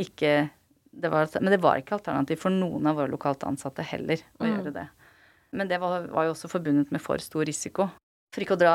ikke 0.00 0.48
det 0.94 1.10
var, 1.10 1.28
Men 1.40 1.50
det 1.50 1.60
var 1.60 1.76
ikke 1.76 1.96
alternativ 1.98 2.38
for 2.38 2.54
noen 2.54 2.86
av 2.86 2.96
våre 2.96 3.10
lokalt 3.10 3.42
ansatte 3.46 3.82
heller 3.82 4.20
å 4.38 4.46
gjøre 4.46 4.72
det. 4.74 4.88
Men 5.54 5.70
det 5.70 5.78
var, 5.82 6.08
var 6.10 6.26
jo 6.26 6.34
også 6.34 6.50
forbundet 6.50 6.90
med 6.94 7.02
for 7.02 7.22
stor 7.22 7.46
risiko. 7.46 7.88
For 8.34 8.42
ikke 8.42 8.56
å 8.56 8.60
dra 8.60 8.74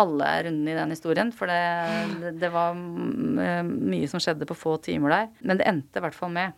alle 0.00 0.28
rundene 0.46 0.72
i 0.72 0.78
den 0.78 0.94
historien, 0.94 1.30
for 1.36 1.50
det, 1.50 2.32
det 2.40 2.48
var 2.52 2.72
mye 2.74 4.08
som 4.08 4.22
skjedde 4.22 4.48
på 4.48 4.56
få 4.56 4.78
timer 4.86 5.12
der. 5.12 5.26
Men 5.44 5.60
det 5.60 5.68
endte 5.68 6.00
i 6.00 6.04
hvert 6.04 6.16
fall 6.16 6.32
med 6.32 6.56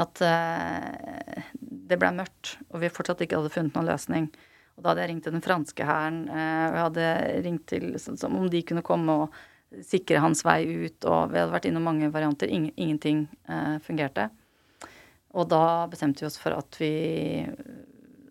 at 0.00 0.22
uh, 0.24 1.42
det 1.60 1.98
ble 2.00 2.10
mørkt, 2.16 2.56
og 2.72 2.80
vi 2.82 2.92
fortsatt 2.92 3.20
ikke 3.26 3.38
hadde 3.38 3.52
funnet 3.52 3.76
noen 3.76 3.90
løsning. 3.92 4.30
Og 4.74 4.82
da 4.82 4.90
hadde 4.90 5.04
jeg 5.04 5.12
ringt 5.12 5.26
til 5.28 5.36
den 5.36 5.44
franske 5.44 5.86
hæren, 5.86 6.22
eh, 6.26 6.62
og 6.66 6.74
jeg 6.74 6.84
hadde 6.88 7.10
ringt 7.44 7.66
til 7.70 7.84
sånn 8.02 8.16
som 8.18 8.32
om 8.34 8.48
de 8.50 8.62
kunne 8.66 8.82
komme 8.82 9.18
og 9.22 9.36
sikre 9.86 10.22
hans 10.22 10.42
vei 10.46 10.64
ut, 10.66 11.06
og 11.06 11.30
vi 11.30 11.38
hadde 11.38 11.52
vært 11.52 11.68
innom 11.68 11.86
mange 11.86 12.08
varianter. 12.14 12.50
Ingen, 12.50 12.72
ingenting 12.74 13.20
uh, 13.50 13.76
fungerte. 13.84 14.26
Og 15.34 15.46
da 15.50 15.86
bestemte 15.90 16.22
vi 16.22 16.28
oss 16.28 16.38
for 16.38 16.54
at 16.54 16.78
vi 16.78 16.90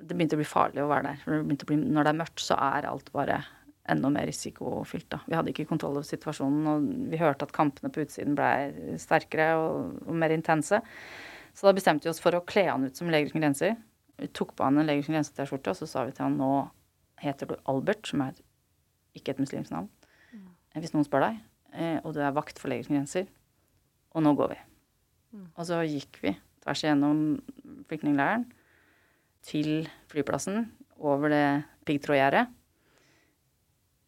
Det 0.04 0.16
begynte 0.16 0.38
å 0.38 0.42
bli 0.42 0.48
farlig 0.48 0.84
å 0.84 0.90
være 0.92 1.14
der. 1.14 1.44
Det 1.54 1.68
bli, 1.70 1.78
når 1.80 2.08
det 2.08 2.14
er 2.14 2.20
mørkt, 2.20 2.42
så 2.44 2.58
er 2.60 2.88
alt 2.90 3.12
bare 3.16 3.42
enda 3.92 4.10
mer 4.12 4.28
risikofylt. 4.30 5.10
da. 5.12 5.20
Vi 5.28 5.36
hadde 5.36 5.52
ikke 5.52 5.68
kontroll 5.68 6.00
over 6.00 6.08
situasjonen, 6.08 6.68
og 6.72 6.86
vi 7.12 7.20
hørte 7.20 7.48
at 7.48 7.56
kampene 7.56 7.92
på 7.92 8.04
utsiden 8.06 8.36
ble 8.38 8.98
sterkere 9.02 9.50
og, 9.60 9.98
og 10.08 10.20
mer 10.20 10.34
intense. 10.36 10.80
Så 11.54 11.68
da 11.68 11.76
bestemte 11.76 12.08
vi 12.08 12.14
oss 12.14 12.22
for 12.24 12.36
å 12.36 12.44
kle 12.48 12.66
han 12.70 12.88
ut 12.88 12.98
som 12.98 13.12
Leger 13.12 13.32
uten 13.32 13.44
grenser. 13.44 13.76
Vi 14.22 14.30
tok 14.32 14.56
på 14.58 14.66
han 14.66 14.80
en 14.80 14.88
Leger 14.88 15.06
uten 15.06 15.18
grenser-T-skjorte, 15.18 15.74
og 15.74 15.82
så 15.82 15.90
sa 15.90 16.06
vi 16.08 16.16
til 16.16 16.26
han 16.26 16.40
nå 16.40 16.52
heter 17.24 17.52
du 17.52 17.58
Albert, 17.72 18.08
som 18.10 18.24
er 18.26 18.40
ikke 19.18 19.36
et 19.36 19.42
muslimsk 19.44 19.72
navn, 19.72 19.92
mm. 20.34 20.48
hvis 20.82 20.96
noen 20.96 21.06
spør 21.06 21.28
deg, 21.28 21.36
eh, 21.78 22.00
og 22.02 22.16
du 22.16 22.24
er 22.24 22.34
vakt 22.36 22.60
for 22.60 22.72
Leger 22.72 22.88
uten 22.88 22.98
grenser, 22.98 23.28
og 24.16 24.26
nå 24.26 24.34
går 24.40 24.56
vi. 24.56 24.60
Og 25.54 25.66
så 25.66 25.80
gikk 25.86 26.20
vi 26.24 26.34
tvers 26.64 26.84
igjennom 26.86 27.22
flyktningleiren 27.90 28.46
til 29.44 29.88
flyplassen, 30.12 30.70
over 31.04 31.30
det 31.34 31.46
piggtrådgjerdet, 31.88 32.48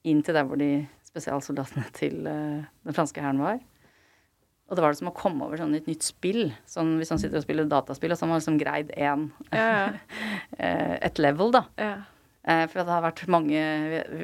inn 0.08 0.22
til 0.24 0.38
der 0.38 0.46
hvor 0.48 0.60
de 0.62 0.70
spesialsoldatene 1.10 1.86
til 1.96 2.28
eh, 2.30 2.66
den 2.86 2.96
franske 2.96 3.24
hæren 3.24 3.42
var. 3.42 3.60
Og 4.66 4.78
det 4.78 4.82
var 4.82 4.94
det 4.96 4.98
som 5.00 5.12
å 5.12 5.16
komme 5.18 5.46
over 5.46 5.60
sånn 5.62 5.76
et 5.78 5.86
nytt 5.90 6.02
spill. 6.06 6.48
Sånn 6.70 6.96
hvis 6.98 7.12
han 7.14 7.20
sitter 7.22 7.38
og 7.38 7.46
spiller 7.46 7.68
dataspill, 7.70 8.14
og 8.14 8.18
så 8.18 8.26
har 8.26 8.32
man 8.34 8.40
liksom 8.42 8.58
greid 8.62 8.90
én 8.98 9.28
Ja, 9.54 9.92
eh, 10.58 10.96
Et 11.06 11.22
level, 11.22 11.52
da. 11.54 11.66
ja. 11.78 11.94
Eh, 12.46 12.64
For 12.70 12.82
det 12.82 12.94
har 12.94 13.02
vært 13.06 13.24
mange 13.34 13.62
Vi, 13.90 14.20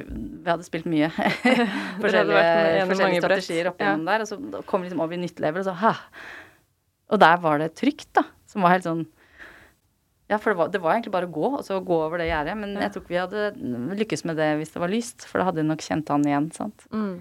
hadde 0.46 0.66
spilt 0.66 0.86
mye 0.90 1.08
forskjellige, 2.02 2.86
forskjellige 2.90 3.22
strategier 3.22 3.70
opp 3.70 3.82
Ja. 3.82 3.94
der. 4.10 4.24
Og 4.24 4.30
så 4.30 4.62
kom 4.66 4.82
vi 4.82 4.88
liksom 4.90 5.02
over 5.04 5.14
i 5.18 5.22
nytt 5.22 5.42
level, 5.42 5.62
og 5.62 5.68
så 5.70 5.76
ha. 5.82 5.94
Og 7.12 7.20
der 7.22 7.42
var 7.42 7.58
det 7.62 7.72
trygt, 7.78 8.10
da. 8.18 8.24
Som 8.50 8.62
var 8.66 8.74
helt 8.76 8.86
sånn 8.86 9.06
Ja, 10.32 10.38
for 10.40 10.54
det 10.54 10.60
var, 10.62 10.70
det 10.72 10.80
var 10.80 10.94
egentlig 10.94 11.12
bare 11.12 11.28
å 11.28 11.32
gå, 11.34 11.48
og 11.58 11.64
så 11.66 11.76
gå 11.84 11.96
over 12.06 12.22
det 12.22 12.30
gjerdet. 12.30 12.54
Men 12.56 12.72
jeg 12.80 12.94
tror 12.94 13.02
ikke 13.04 13.12
vi 13.12 13.20
hadde 13.20 13.98
lykkes 14.00 14.24
med 14.30 14.38
det 14.40 14.48
hvis 14.62 14.72
det 14.72 14.80
var 14.80 14.92
lyst, 14.92 15.26
for 15.28 15.40
da 15.40 15.50
hadde 15.50 15.60
de 15.60 15.68
nok 15.68 15.84
kjent 15.84 16.12
han 16.14 16.24
igjen, 16.28 16.48
sant. 16.56 16.86
Mm. 16.94 17.20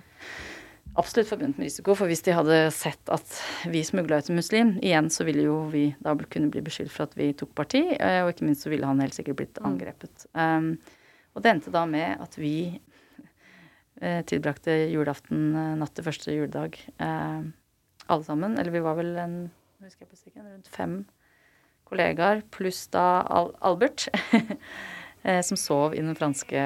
Absolutt 1.00 1.30
forbundet 1.30 1.60
med 1.60 1.70
risiko, 1.70 1.96
for 1.96 2.12
hvis 2.12 2.24
de 2.24 2.36
hadde 2.36 2.56
sett 2.76 3.12
at 3.12 3.36
vi 3.72 3.84
smugla 3.88 4.20
ut 4.20 4.32
en 4.32 4.40
muslim, 4.40 4.74
igjen 4.84 5.08
så 5.12 5.24
ville 5.28 5.46
jo 5.46 5.58
vi 5.72 5.86
da 6.04 6.16
kunne 6.24 6.52
bli 6.52 6.64
beskyldt 6.66 6.92
for 6.92 7.08
at 7.08 7.16
vi 7.20 7.30
tok 7.38 7.54
parti, 7.56 7.84
eh, 7.96 8.20
og 8.26 8.34
ikke 8.34 8.48
minst 8.48 8.68
så 8.68 8.72
ville 8.74 8.88
han 8.88 9.00
helt 9.04 9.16
sikkert 9.16 9.40
blitt 9.40 9.62
angrepet. 9.68 10.28
Um, 10.36 10.74
og 11.32 11.44
det 11.44 11.54
endte 11.54 11.72
da 11.72 11.86
med 11.88 12.20
at 12.24 12.36
vi 12.40 12.56
eh, 14.02 14.20
tilbrakte 14.28 14.76
julaften 14.92 15.52
eh, 15.56 15.72
natt 15.80 15.96
til 15.96 16.08
første 16.08 16.36
juledag 16.36 16.80
alle 17.00 18.28
sammen. 18.28 18.60
Eller 18.60 18.76
vi 18.76 18.84
var 18.84 19.00
vel 19.00 19.16
en, 19.20 19.40
husker 19.84 20.04
jeg 20.04 20.12
på 20.12 20.20
stykken, 20.20 20.48
rundt 20.48 20.72
fem 20.72 21.02
kollegaer, 21.92 22.42
pluss 22.56 22.86
da 22.94 23.22
Al 23.28 23.52
Albert, 23.68 24.08
eh, 25.24 25.42
som 25.46 25.60
sov 25.60 25.94
i 25.94 26.02
den 26.02 26.16
franske 26.18 26.62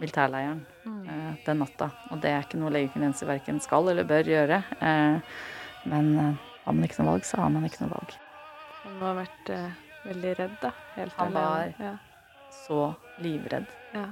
militærleiren 0.00 0.60
eh, 0.86 1.32
den 1.46 1.60
natta. 1.62 1.90
Og 2.12 2.20
det 2.22 2.32
er 2.32 2.44
ikke 2.44 2.58
noe 2.60 2.72
legekvinenser 2.74 3.28
verken 3.30 3.60
skal 3.64 3.88
eller 3.92 4.04
bør 4.08 4.28
gjøre. 4.32 4.58
Eh, 4.80 5.34
men 5.88 6.10
eh, 6.20 6.44
har 6.66 6.74
man 6.76 6.84
ikke 6.88 7.00
noe 7.02 7.12
valg, 7.14 7.24
så 7.28 7.40
har 7.44 7.52
man 7.54 7.64
ikke 7.68 7.84
noe 7.84 7.94
valg. 7.94 8.16
Han 8.84 8.98
må 9.00 9.08
ha 9.10 9.16
vært 9.22 9.52
eh, 9.54 9.82
veldig 10.06 10.34
redd, 10.40 10.56
da. 10.62 10.72
Helt 10.96 11.16
Han 11.20 11.36
alene. 11.36 11.74
var- 11.76 11.86
ja. 11.90 11.94
Så 12.56 12.76
livredd. 13.22 13.66
Ja. 13.94 14.06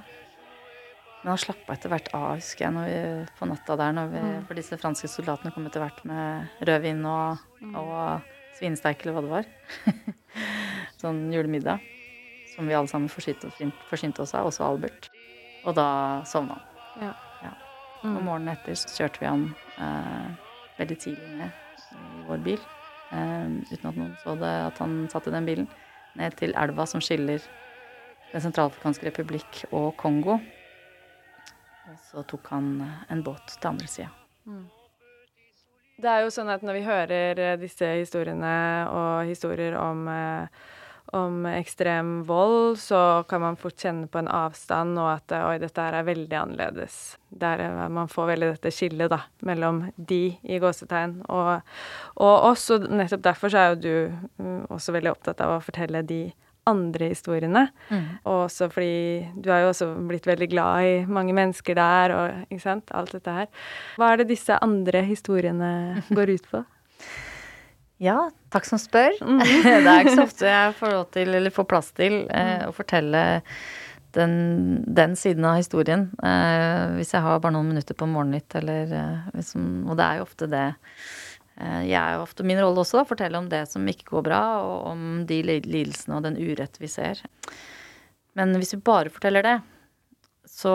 Men 1.24 1.30
han 1.32 1.38
slappa 1.40 1.72
etter 1.72 1.88
hvert 1.88 2.08
av, 2.14 2.34
husker 2.36 2.66
jeg, 2.66 2.74
vi, 2.76 3.26
på 3.38 3.46
natta 3.48 3.76
der. 3.80 3.92
Når 3.96 4.10
vi, 4.12 4.20
Mm. 4.24 4.42
For 4.48 4.58
disse 4.58 4.76
franske 4.76 5.08
soldatene 5.08 5.52
kom 5.54 5.64
etter 5.70 5.80
hvert 5.80 6.02
med 6.04 6.48
rødvin 6.68 7.00
og, 7.08 7.38
Mm. 7.62 7.76
og 7.80 8.33
svinesteik, 8.54 9.02
eller 9.04 9.16
hva 9.16 9.24
det 9.24 9.32
var. 9.32 9.50
sånn 11.02 11.26
julemiddag. 11.34 11.82
Som 12.54 12.68
vi 12.70 12.76
alle 12.78 12.90
sammen 12.90 13.10
forsynte, 13.10 13.50
forsynte 13.90 14.22
oss 14.22 14.34
av, 14.38 14.46
også 14.50 14.62
Albert. 14.66 15.08
Og 15.64 15.74
da 15.74 15.86
sovna 16.28 16.58
han. 16.60 16.70
Og 18.04 18.10
Mm. 18.20 18.24
morgenen 18.26 18.52
etter 18.52 18.76
så 18.76 18.90
kjørte 18.92 19.20
vi 19.22 19.26
han 19.26 19.44
eh, 19.80 20.26
veldig 20.78 20.96
tidlig 21.00 21.30
ned 21.38 21.52
i 21.96 22.24
vår 22.28 22.42
bil. 22.44 22.60
Eh, 23.10 23.46
uten 23.72 23.88
at 23.88 23.96
noen 23.96 24.14
så 24.20 24.34
det 24.38 24.50
at 24.66 24.78
han 24.78 25.08
satt 25.08 25.26
i 25.26 25.32
den 25.32 25.46
bilen. 25.48 25.68
Ned 26.14 26.36
til 26.36 26.52
elva 26.54 26.86
som 26.86 27.00
skiller 27.00 27.40
Den 28.34 28.42
sentralafrikanske 28.42 29.06
republikk 29.06 29.64
og 29.72 29.96
Kongo. 29.96 30.40
Og 31.86 31.98
så 32.10 32.24
tok 32.26 32.48
han 32.50 32.82
en 33.08 33.22
båt 33.22 33.46
til 33.60 33.68
andre 33.70 33.86
sida. 33.86 34.10
Det 35.94 36.10
er 36.10 36.24
jo 36.24 36.30
sånn 36.34 36.50
at 36.50 36.64
når 36.66 36.74
vi 36.78 36.86
hører 36.88 37.40
eh, 37.40 37.58
disse 37.60 37.86
historiene 38.00 38.54
og 38.90 39.28
historier 39.28 39.76
om, 39.78 40.00
eh, 40.10 40.72
om 41.14 41.44
ekstrem 41.52 42.16
vold, 42.26 42.80
så 42.82 43.22
kan 43.30 43.44
man 43.44 43.58
fort 43.60 43.78
kjenne 43.78 44.08
på 44.10 44.18
en 44.18 44.30
avstand, 44.30 44.98
og 44.98 45.12
at 45.12 45.34
eh, 45.36 45.44
oi, 45.46 45.60
dette 45.62 45.84
her 45.84 45.94
er 45.94 46.08
veldig 46.08 46.40
annerledes. 46.40 46.96
Der 47.30 47.62
man 47.94 48.10
får 48.10 48.32
veldig 48.32 48.50
dette 48.56 48.74
skillet, 48.74 49.12
da, 49.12 49.20
mellom 49.46 49.84
de 49.94 50.22
i 50.42 50.58
gåsetegn 50.62 51.20
og, 51.28 51.62
og 52.18 52.48
oss. 52.50 52.66
Og 52.74 52.88
nettopp 52.90 53.22
derfor 53.28 53.54
så 53.54 53.62
er 53.62 53.70
jo 53.70 53.82
du 53.84 54.42
mm, 54.42 54.60
også 54.74 54.96
veldig 54.98 55.14
opptatt 55.14 55.46
av 55.46 55.54
å 55.54 55.62
fortelle 55.62 56.02
de 56.10 56.24
andre 56.70 57.10
historiene. 57.12 57.66
Og 58.24 58.46
også 58.46 58.70
fordi 58.72 59.24
du 59.40 59.50
har 59.52 59.64
jo 59.64 59.72
også 59.72 59.90
blitt 60.08 60.28
veldig 60.28 60.48
glad 60.52 60.88
i 60.88 60.94
mange 61.06 61.36
mennesker 61.36 61.78
der, 61.78 62.14
og 62.16 62.48
ikke 62.48 62.64
sant, 62.64 62.94
alt 62.96 63.14
dette 63.16 63.36
her. 63.38 63.52
Hva 64.00 64.12
er 64.12 64.22
det 64.22 64.30
disse 64.32 64.58
andre 64.64 65.04
historiene 65.06 65.70
går 66.16 66.34
ut 66.36 66.50
på? 66.50 66.64
Ja, 68.02 68.18
takk 68.52 68.66
som 68.68 68.80
spør. 68.80 69.14
det 69.62 69.78
er 69.78 70.02
ikke 70.02 70.18
så 70.18 70.26
ofte 70.26 70.50
jeg 70.50 70.76
får 70.80 70.94
lov 70.96 71.08
til, 71.14 71.32
eller 71.38 71.54
får 71.54 71.70
plass 71.70 71.90
til, 71.96 72.24
eh, 72.32 72.66
å 72.66 72.74
fortelle 72.74 73.24
den, 74.14 74.34
den 74.94 75.14
siden 75.18 75.46
av 75.48 75.58
historien. 75.58 76.08
Eh, 76.22 76.96
hvis 76.98 77.14
jeg 77.14 77.24
har 77.24 77.42
bare 77.42 77.54
noen 77.56 77.72
minutter 77.72 77.96
på 77.98 78.08
Morgennytt, 78.10 78.54
eller 78.60 78.92
eh, 78.94 79.30
liksom, 79.34 79.86
Og 79.88 79.98
det 79.98 80.06
er 80.06 80.20
jo 80.20 80.26
ofte 80.26 80.50
det. 80.50 80.66
Eh, 81.60 81.84
jeg 81.86 81.98
er 82.00 82.16
jo 82.16 82.24
ofte 82.24 82.46
min 82.46 82.60
rolle 82.60 82.82
også, 82.82 83.00
da, 83.00 83.06
fortelle 83.08 83.38
om 83.38 83.50
det 83.52 83.64
som 83.70 83.86
ikke 83.90 84.10
går 84.10 84.26
bra, 84.26 84.42
og 84.64 84.90
om 84.94 85.04
de 85.28 85.40
lidelsene 85.46 86.18
og 86.18 86.26
den 86.26 86.38
urett 86.40 86.80
vi 86.82 86.90
ser. 86.90 87.22
Men 88.38 88.54
hvis 88.58 88.74
vi 88.74 88.82
bare 88.84 89.12
forteller 89.14 89.46
det, 89.46 89.58
så, 90.54 90.74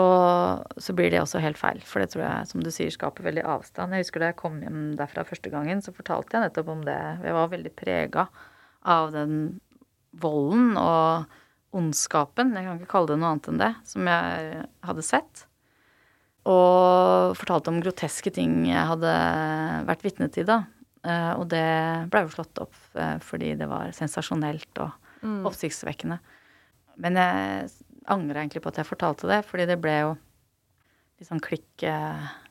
så 0.76 0.94
blir 0.96 1.12
det 1.12 1.20
også 1.22 1.40
helt 1.40 1.60
feil. 1.60 1.80
For 1.86 2.02
det 2.02 2.12
tror 2.12 2.24
jeg, 2.26 2.48
som 2.50 2.64
du 2.64 2.70
sier, 2.74 2.92
skaper 2.92 3.24
veldig 3.28 3.44
avstand. 3.48 3.94
Jeg 3.94 4.04
husker 4.04 4.22
da 4.22 4.32
jeg 4.32 4.40
kom 4.40 4.58
hjem 4.64 4.80
derfra 4.98 5.24
første 5.28 5.52
gangen, 5.52 5.80
så 5.84 5.94
fortalte 5.96 6.36
jeg 6.36 6.48
nettopp 6.48 6.72
om 6.72 6.82
det. 6.88 6.98
Jeg 7.24 7.36
var 7.36 7.52
veldig 7.52 7.72
prega 7.78 8.26
av 8.88 9.12
den 9.14 9.36
volden 10.20 10.74
og 10.80 11.30
ondskapen, 11.76 12.50
jeg 12.56 12.66
kan 12.66 12.80
ikke 12.80 12.90
kalle 12.90 13.12
det 13.12 13.20
noe 13.20 13.30
annet 13.30 13.48
enn 13.52 13.60
det, 13.60 13.70
som 13.86 14.08
jeg 14.10 14.64
hadde 14.88 15.04
sett. 15.06 15.44
Og 16.48 17.36
fortalte 17.36 17.68
om 17.68 17.80
groteske 17.82 18.32
ting 18.32 18.62
jeg 18.70 18.86
hadde 18.88 19.10
vært 19.88 20.04
vitne 20.06 20.30
til 20.32 20.46
da. 20.48 20.62
Eh, 21.04 21.32
Og 21.36 21.48
det 21.52 21.64
ble 22.12 22.22
jo 22.24 22.32
slått 22.32 22.62
opp 22.64 22.76
eh, 22.96 23.18
fordi 23.24 23.54
det 23.60 23.68
var 23.68 23.92
sensasjonelt 23.96 24.80
og 24.80 24.90
oppsiktsvekkende. 25.44 26.16
Men 26.96 27.16
jeg 27.20 27.70
angrer 28.08 28.40
egentlig 28.40 28.62
på 28.64 28.70
at 28.72 28.80
jeg 28.80 28.88
fortalte 28.88 29.28
det, 29.28 29.42
fordi 29.44 29.66
det 29.68 29.76
ble 29.80 29.92
jo 30.00 30.14
litt 31.20 31.28
sånn 31.28 31.42
klikk, 31.44 31.84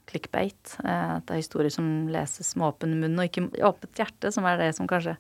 klikkbeit. 0.10 0.75
Eh, 0.86 1.15
At 1.17 1.25
det 1.25 1.34
er 1.34 1.41
historier 1.41 1.73
som 1.73 2.08
leses 2.13 2.56
med 2.56 2.67
åpen 2.69 2.93
munn 3.02 3.17
og 3.17 3.25
ikke 3.25 3.49
åpent 3.65 3.97
hjerte, 3.97 4.32
som 4.32 4.45
er 4.45 4.58
det 4.62 4.75
som 4.78 4.88
kanskje 4.89 5.17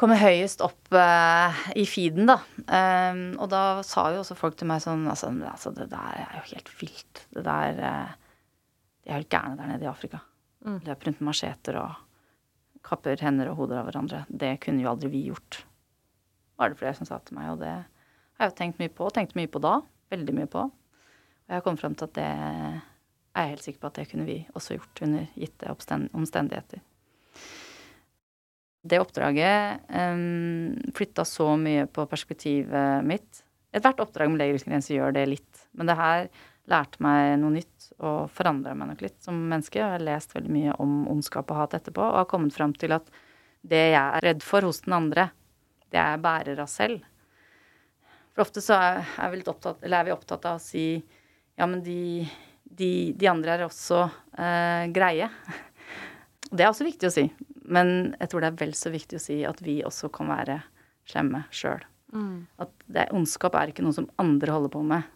kommer 0.00 0.20
høyest 0.20 0.62
opp 0.64 0.94
eh, 0.96 1.60
i 1.76 1.84
feeden, 1.88 2.30
da. 2.30 2.38
Um, 2.64 3.24
og 3.36 3.50
da 3.52 3.62
sa 3.86 4.06
jo 4.14 4.22
også 4.22 4.36
folk 4.38 4.56
til 4.58 4.70
meg 4.70 4.82
sånn 4.84 5.04
altså, 5.10 5.28
altså, 5.50 5.72
det 5.76 5.90
der 5.92 6.22
er 6.22 6.38
jo 6.38 6.44
helt 6.54 6.70
vilt. 6.80 7.24
Det 7.34 7.44
der 7.46 7.82
eh, 7.84 8.14
De 9.04 9.12
er 9.12 9.20
helt 9.20 9.32
gærne 9.32 9.58
der 9.58 9.70
nede 9.72 9.86
i 9.86 9.90
Afrika. 9.90 10.22
Løper 10.64 11.08
rundt 11.08 11.22
med 11.22 11.30
macheter 11.30 11.78
og 11.80 12.00
kapper 12.84 13.20
hender 13.24 13.48
og 13.52 13.62
hoder 13.62 13.80
av 13.80 13.88
hverandre. 13.88 14.24
Det 14.28 14.58
kunne 14.64 14.84
jo 14.84 14.90
aldri 14.92 15.12
vi 15.12 15.22
gjort. 15.28 15.62
Var 16.60 16.72
det 16.72 16.80
flere 16.80 16.96
som 16.98 17.08
sa 17.08 17.20
til 17.24 17.38
meg, 17.38 17.54
og 17.54 17.62
det 17.62 17.72
har 17.72 18.44
jeg 18.44 18.52
jo 18.52 18.58
tenkt 18.58 18.82
mye 18.82 18.92
på. 18.92 19.08
Tenkte 19.16 19.40
mye 19.40 19.52
på 19.52 19.62
da. 19.64 19.78
Veldig 20.12 20.36
mye 20.36 20.50
på. 20.52 20.66
Og 20.68 21.48
jeg 21.48 21.56
har 21.56 21.64
kommet 21.64 21.82
fram 21.82 21.96
til 21.96 22.08
at 22.08 22.16
det 22.16 22.28
er 22.28 23.46
jeg 23.46 23.52
helt 23.54 23.64
sikker 23.64 23.82
på 23.82 23.90
at 23.90 24.00
det 24.00 24.06
kunne 24.10 24.28
vi 24.28 24.38
også 24.52 24.76
gjort 24.76 25.02
under 25.06 25.26
gitte 25.36 25.72
omstendigheter. 26.16 26.84
Det 28.80 29.00
oppdraget 29.02 29.82
um, 29.92 30.76
flytta 30.96 31.24
så 31.28 31.52
mye 31.60 31.84
på 31.92 32.06
perspektivet 32.08 33.04
mitt. 33.04 33.42
Ethvert 33.76 34.00
oppdrag 34.00 34.30
med 34.32 34.40
Leger 34.40 34.62
uten 34.62 34.80
gjør 34.80 35.12
det 35.14 35.26
litt. 35.28 35.66
Men 35.76 35.90
det 35.90 35.98
her 35.98 36.30
lærte 36.70 37.02
meg 37.02 37.34
noe 37.42 37.54
nytt 37.58 37.90
og 37.98 38.30
forandra 38.32 38.72
meg 38.78 38.92
nok 38.92 39.04
litt 39.04 39.18
som 39.24 39.36
menneske. 39.50 39.80
Jeg 39.80 39.96
har 39.96 40.04
lest 40.04 40.32
veldig 40.36 40.52
mye 40.54 40.78
om 40.82 41.04
ondskap 41.12 41.50
og 41.52 41.60
hat 41.60 41.76
etterpå 41.76 42.02
og 42.04 42.22
har 42.22 42.30
kommet 42.30 42.56
fram 42.56 42.72
til 42.78 42.94
at 42.96 43.10
det 43.60 43.82
jeg 43.92 44.00
er 44.00 44.24
redd 44.24 44.44
for 44.44 44.64
hos 44.64 44.80
den 44.86 44.96
andre, 44.96 45.28
det 45.92 46.00
er 46.00 46.14
jeg 46.14 46.24
bærer 46.24 46.62
av 46.62 46.70
selv. 46.70 47.02
For 48.32 48.46
ofte 48.46 48.62
så 48.64 48.78
er, 48.78 49.32
vi 49.34 49.42
opptatt, 49.44 49.82
er 49.84 50.06
vi 50.06 50.14
opptatt 50.14 50.46
av 50.48 50.60
å 50.60 50.62
si 50.62 50.84
ja, 51.58 51.66
men 51.66 51.82
de, 51.84 52.24
de, 52.64 53.12
de 53.18 53.28
andre 53.28 53.58
er 53.58 53.66
også 53.66 54.06
eh, 54.06 54.86
greie. 54.94 55.28
Det 56.50 56.64
er 56.64 56.70
også 56.70 56.86
viktig 56.86 57.06
å 57.06 57.12
si. 57.14 57.26
Men 57.70 58.12
jeg 58.18 58.32
tror 58.32 58.42
det 58.42 58.50
er 58.50 58.60
vel 58.64 58.74
så 58.78 58.90
viktig 58.92 59.18
å 59.18 59.22
si 59.22 59.38
at 59.46 59.62
vi 59.62 59.80
også 59.86 60.10
kan 60.14 60.30
være 60.32 60.58
slemme 61.08 61.44
sjøl. 61.54 61.82
At 62.60 62.72
det, 62.90 63.08
ondskap 63.14 63.54
er 63.54 63.70
ikke 63.70 63.84
noe 63.86 63.94
som 63.94 64.08
andre 64.20 64.54
holder 64.54 64.72
på 64.74 64.82
med. 64.86 65.06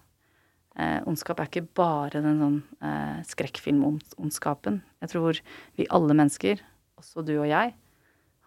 Eh, 0.79 1.01
ondskap 1.07 1.41
er 1.43 1.51
ikke 1.51 1.67
bare 1.79 2.23
den 2.23 2.41
sånn 2.43 2.61
eh, 2.83 3.19
skrekkfilmondskapen. 3.31 4.81
Jeg 5.03 5.13
tror 5.13 5.41
vi 5.79 5.89
alle 5.95 6.17
mennesker, 6.19 6.63
også 6.99 7.27
du 7.27 7.37
og 7.37 7.49
jeg, 7.51 7.75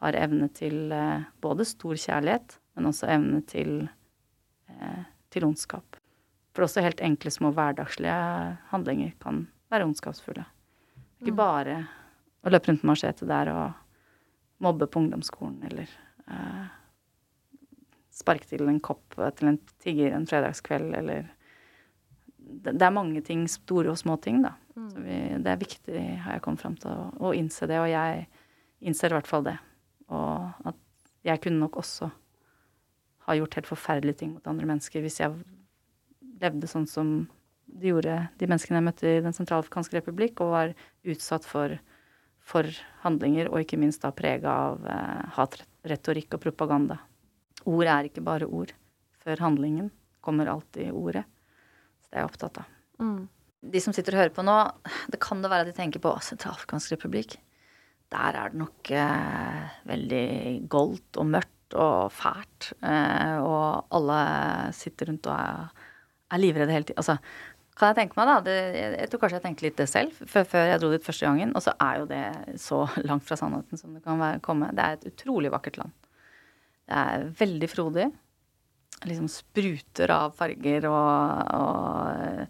har 0.03 0.17
evne 0.19 0.49
til 0.55 0.91
eh, 0.93 1.27
både 1.43 1.67
stor 1.67 1.99
kjærlighet, 1.99 2.57
men 2.77 2.89
også 2.91 3.09
evne 3.11 3.41
til, 3.49 3.87
eh, 4.71 5.03
til 5.33 5.47
ondskap. 5.47 5.99
For 6.55 6.67
også 6.67 6.83
helt 6.85 7.03
enkle, 7.03 7.31
små 7.33 7.51
hverdagslige 7.55 8.19
handlinger 8.71 9.15
kan 9.23 9.45
være 9.71 9.87
ondskapsfulle. 9.89 10.45
Ikke 11.21 11.35
bare 11.37 11.81
å 12.45 12.53
løpe 12.53 12.71
rundt 12.71 12.83
med 12.83 12.91
machete 12.91 13.27
der 13.29 13.51
og 13.53 13.86
mobbe 14.63 14.87
på 14.89 15.01
ungdomsskolen 15.03 15.61
eller 15.69 15.89
eh, 16.27 16.67
sparke 18.17 18.49
til 18.49 18.65
en 18.67 18.81
kopp 18.83 19.17
til 19.37 19.51
en 19.51 19.59
tigger 19.83 20.15
en 20.15 20.27
fredagskveld 20.29 20.95
eller 20.97 21.27
det, 22.47 22.81
er 22.81 22.93
mange 22.95 23.21
ting, 23.25 23.43
store 23.51 23.91
og 23.91 23.99
små 23.99 24.15
ting, 24.23 24.41
da. 24.45 24.53
Så 24.77 25.01
vi, 25.03 25.17
det 25.43 25.51
er 25.51 25.59
viktig, 25.59 26.01
har 26.23 26.37
jeg 26.37 26.43
kommet 26.45 26.63
fram 26.63 26.77
til, 26.79 26.93
å, 26.93 27.09
å 27.27 27.33
innse 27.35 27.67
det. 27.67 27.79
Og 27.81 27.89
jeg 27.91 28.23
innser 28.87 29.11
i 29.11 29.17
hvert 29.17 29.29
fall 29.29 29.43
det. 29.47 29.57
Og 30.13 30.69
at 30.71 30.79
jeg 31.27 31.41
kunne 31.43 31.59
nok 31.59 31.79
også 31.81 32.09
ha 33.27 33.35
gjort 33.35 33.57
helt 33.59 33.67
forferdelige 33.67 34.21
ting 34.21 34.35
mot 34.37 34.47
andre 34.47 34.69
mennesker 34.69 35.03
hvis 35.03 35.19
jeg 35.19 35.33
levde 36.39 36.69
sånn 36.71 36.87
som 36.87 37.09
de 37.67 37.91
gjorde, 37.91 38.15
de 38.39 38.47
menneskene 38.47 38.79
jeg 38.79 38.85
møtte 38.85 39.09
i 39.09 39.23
Den 39.25 39.35
sentralafrikanske 39.35 39.97
republikk, 39.97 40.39
og 40.39 40.53
var 40.53 40.73
utsatt 41.03 41.45
for, 41.45 41.73
for 42.47 42.67
handlinger, 43.03 43.49
og 43.51 43.63
ikke 43.63 43.79
minst 43.79 44.03
da 44.05 44.13
prega 44.15 44.53
av 44.69 44.85
eh, 44.87 45.23
hatretorikk 45.37 46.37
og 46.37 46.43
propaganda. 46.47 46.99
Ord 47.67 47.89
er 47.91 48.07
ikke 48.07 48.23
bare 48.23 48.47
ord. 48.47 48.71
Før 49.23 49.43
handlingen 49.43 49.89
kommer 50.23 50.49
alltid 50.51 50.93
ordet. 50.95 51.25
Så 51.99 52.11
det 52.11 52.19
er 52.19 52.23
jeg 52.23 52.29
opptatt 52.31 52.61
av. 52.61 52.69
Mm. 53.03 53.25
De 53.67 53.81
som 53.83 53.95
sitter 53.95 54.15
og 54.15 54.21
hører 54.21 54.35
på 54.35 54.45
nå, 54.47 54.55
det 55.11 55.19
kan 55.23 55.43
det 55.43 55.51
være 55.51 55.67
at 55.67 55.71
de 55.73 55.75
tenker 55.75 56.03
på 56.03 56.13
Sentralafrikansk 56.23 56.95
republikk. 56.95 57.35
Der 58.13 58.39
er 58.39 58.53
det 58.53 58.61
nok 58.61 58.91
eh, 58.95 59.63
veldig 59.89 60.27
goldt 60.71 61.19
og 61.19 61.27
mørkt 61.33 61.75
og 61.75 62.13
fælt. 62.15 62.71
Eh, 62.79 63.35
og 63.43 63.91
alle 63.97 64.19
sitter 64.77 65.11
rundt 65.11 65.27
og 65.27 65.35
er, 65.35 65.89
er 66.31 66.43
livredde 66.43 66.75
hele 66.75 66.87
tiden. 66.87 67.01
Altså, 67.03 67.17
kan 67.77 67.91
jeg 67.91 67.97
tenke 67.99 68.17
meg, 68.17 68.29
da. 68.29 68.37
Det, 68.41 68.55
jeg, 68.81 69.09
tror 69.11 69.21
kanskje 69.21 69.37
jeg 69.37 69.45
tenkte 69.45 69.65
litt 69.67 69.77
det 69.77 69.87
selv 69.91 70.21
før, 70.25 70.45
før 70.49 70.69
jeg 70.71 70.81
dro 70.81 70.91
dit 70.93 71.03
første 71.05 71.27
gangen. 71.27 71.53
Og 71.53 71.63
så 71.63 71.73
er 71.83 71.99
jo 72.01 72.07
det 72.09 72.23
så 72.61 72.83
langt 73.09 73.25
fra 73.27 73.37
sannheten 73.39 73.79
som 73.79 73.93
det 73.93 74.03
kan 74.05 74.21
være, 74.21 74.41
komme. 74.45 74.71
Det 74.73 74.85
er 74.85 74.97
et 74.97 75.09
utrolig 75.11 75.51
vakkert 75.53 75.77
land. 75.83 75.93
Det 76.87 77.03
er 77.03 77.27
veldig 77.41 77.69
frodig. 77.69 78.07
Liksom 79.05 79.27
spruter 79.29 80.13
av 80.15 80.33
farger 80.33 80.87
og, 80.89 81.51
og 81.53 82.47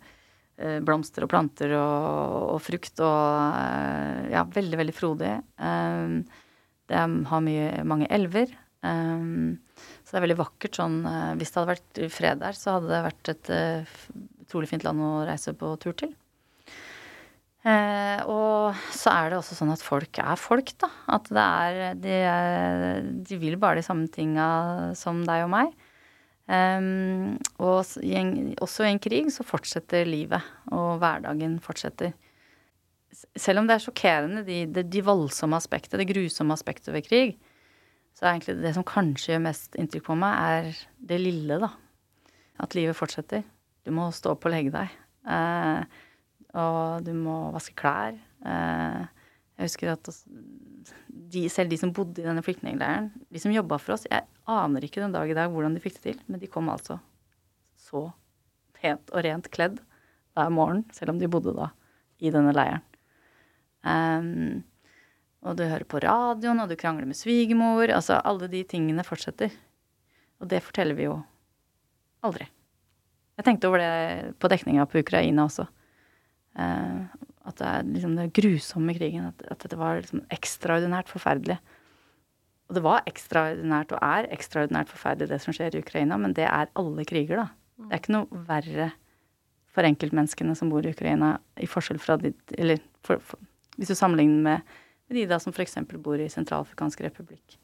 eh, 0.64 0.78
blomster 0.88 1.26
og 1.26 1.32
planter 1.34 1.74
og, 1.76 2.54
og 2.54 2.62
frukt 2.64 3.04
og 3.04 3.58
eh, 3.58 4.32
Ja, 4.32 4.46
veldig, 4.56 4.80
veldig 4.80 4.96
frodig. 4.96 5.34
Um, 5.60 6.22
det 6.88 7.04
har 7.04 7.44
mye, 7.44 7.84
mange 7.84 8.08
elver. 8.16 8.56
Um, 8.86 9.58
så 10.06 10.14
det 10.14 10.22
er 10.22 10.24
veldig 10.30 10.40
vakkert 10.40 10.78
sånn 10.78 11.00
Hvis 11.40 11.50
det 11.50 11.58
hadde 11.58 11.72
vært 11.74 12.00
fred 12.14 12.40
der, 12.40 12.56
så 12.56 12.78
hadde 12.78 12.92
det 12.94 13.00
vært 13.10 13.32
et 13.34 13.50
utrolig 14.48 14.72
fint 14.72 14.88
land 14.88 15.04
å 15.04 15.12
reise 15.28 15.54
på 15.58 15.76
tur 15.84 15.96
til. 16.00 16.16
Eh, 17.68 18.22
og 18.32 18.78
så 18.96 19.12
er 19.12 19.32
det 19.32 19.40
også 19.42 19.58
sånn 19.58 19.74
at 19.74 19.84
folk 19.84 20.20
er 20.24 20.40
folk, 20.40 20.72
da. 20.80 20.90
At 21.18 21.28
det 21.34 21.44
er 21.44 21.98
De, 22.00 22.16
de 23.28 23.40
vil 23.42 23.58
bare 23.60 23.82
de 23.82 23.88
samme 23.88 24.08
tinga 24.14 24.48
som 24.96 25.26
deg 25.28 25.44
og 25.48 25.52
meg. 25.52 25.76
Um, 26.48 27.36
og 27.60 27.82
i 28.00 28.14
en, 28.16 28.30
også 28.64 28.86
i 28.86 28.94
en 28.94 29.02
krig 29.04 29.28
så 29.36 29.44
fortsetter 29.44 30.08
livet, 30.08 30.46
og 30.72 31.02
hverdagen 31.02 31.58
fortsetter. 31.60 32.14
Selv 33.36 33.60
om 33.60 33.68
det 33.68 33.76
er 33.76 33.84
sjokkerende, 33.84 34.46
de, 34.48 34.62
de, 34.72 34.86
de 34.88 35.04
voldsomme 35.04 35.60
aspektet, 35.60 35.98
det 36.00 36.08
grusomme 36.08 36.56
aspektet 36.56 36.94
ved 36.96 37.04
krig, 37.04 37.36
så 38.16 38.26
er 38.26 38.38
egentlig 38.38 38.62
det 38.64 38.74
som 38.78 38.88
kanskje 38.88 39.34
gjør 39.34 39.44
mest 39.44 39.76
inntrykk 39.78 40.08
på 40.08 40.18
meg, 40.18 40.40
er 40.40 40.72
det 41.12 41.20
lille, 41.20 41.60
da. 41.62 41.74
At 42.64 42.80
livet 42.80 42.98
fortsetter. 42.98 43.44
Du 43.88 43.94
må 43.96 44.10
stå 44.12 44.36
opp 44.36 44.46
og 44.48 44.52
legge 44.52 44.74
deg. 44.74 44.96
Eh, 45.32 46.02
og 46.60 47.06
du 47.08 47.14
må 47.16 47.38
vaske 47.56 47.76
klær. 47.80 48.18
Eh, 48.44 49.04
jeg 49.58 49.70
husker 49.70 49.94
at 49.94 50.10
de, 51.08 51.48
selv 51.52 51.72
de 51.72 51.80
som 51.80 51.94
bodde 51.96 52.22
i 52.22 52.28
denne 52.28 52.44
flyktningleiren, 52.46 53.10
de 53.32 53.42
som 53.42 53.54
jobba 53.54 53.80
for 53.82 53.96
oss 53.96 54.06
Jeg 54.06 54.28
aner 54.48 54.86
ikke 54.86 55.02
den 55.02 55.16
dag 55.16 55.32
i 55.32 55.36
dag 55.36 55.50
hvordan 55.52 55.74
de 55.76 55.82
fikk 55.84 55.98
det 55.98 56.04
til, 56.04 56.20
men 56.30 56.42
de 56.44 56.50
kom 56.52 56.70
altså 56.72 57.00
så 57.88 58.10
pent 58.78 59.10
og 59.14 59.24
rent 59.26 59.50
kledd 59.54 59.80
hver 60.38 60.52
morgen, 60.54 60.84
selv 60.94 61.16
om 61.16 61.22
de 61.22 61.30
bodde 61.32 61.56
da 61.58 61.72
i 62.22 62.32
denne 62.34 62.54
leiren. 62.54 62.84
Um, 63.88 64.66
og 65.48 65.58
du 65.58 65.64
hører 65.66 65.88
på 65.88 66.02
radioen, 66.04 66.60
og 66.60 66.70
du 66.70 66.76
krangler 66.80 67.08
med 67.08 67.18
svigermor. 67.18 67.88
Altså, 67.88 68.20
alle 68.20 68.50
de 68.52 68.64
tingene 68.68 69.06
fortsetter. 69.06 69.54
Og 70.42 70.50
det 70.52 70.62
forteller 70.66 70.98
vi 70.98 71.08
jo 71.08 71.18
aldri. 72.26 72.50
Jeg 73.38 73.46
tenkte 73.46 73.70
over 73.70 73.82
det 73.82 74.36
på 74.42 74.50
dekninga 74.50 74.88
på 74.90 75.02
Ukraina 75.04 75.46
også. 75.46 75.68
Eh, 76.58 77.02
at 77.48 77.60
det 77.62 77.68
er 77.68 77.90
liksom 77.94 78.16
det 78.18 78.32
grusomme 78.36 78.96
krigen. 78.98 79.30
At, 79.30 79.44
at 79.52 79.62
dette 79.64 79.80
var 79.80 80.02
liksom 80.02 80.24
ekstraordinært 80.34 81.12
forferdelig. 81.12 81.60
Og 82.68 82.76
det 82.76 82.84
var 82.84 83.06
ekstraordinært 83.08 83.94
og 83.96 84.02
er 84.04 84.28
ekstraordinært 84.36 84.90
forferdelig 84.92 85.32
det 85.32 85.40
som 85.44 85.56
skjer 85.56 85.78
i 85.78 85.84
Ukraina, 85.86 86.18
men 86.20 86.34
det 86.36 86.48
er 86.50 86.72
alle 86.76 87.06
kriger, 87.08 87.46
da. 87.46 87.48
Det 87.78 87.94
er 87.94 88.02
ikke 88.02 88.16
noe 88.16 88.42
verre 88.48 88.90
for 89.78 89.86
enkeltmenneskene 89.88 90.56
som 90.58 90.72
bor 90.74 90.84
i 90.84 90.92
Ukraina, 90.92 91.36
i 91.62 91.70
forskjell 91.70 92.02
fra 92.02 92.18
de 92.20 92.34
Eller 92.58 92.82
for, 93.06 93.22
for, 93.22 93.40
hvis 93.78 93.94
du 93.94 93.96
sammenligner 93.96 94.42
med, 94.44 94.76
de 95.14 95.24
da 95.30 95.38
som 95.40 95.54
f.eks. 95.54 95.78
bor 96.04 96.20
i 96.20 96.28
Sentralafrikansk 96.28 97.06
republikk. 97.06 97.56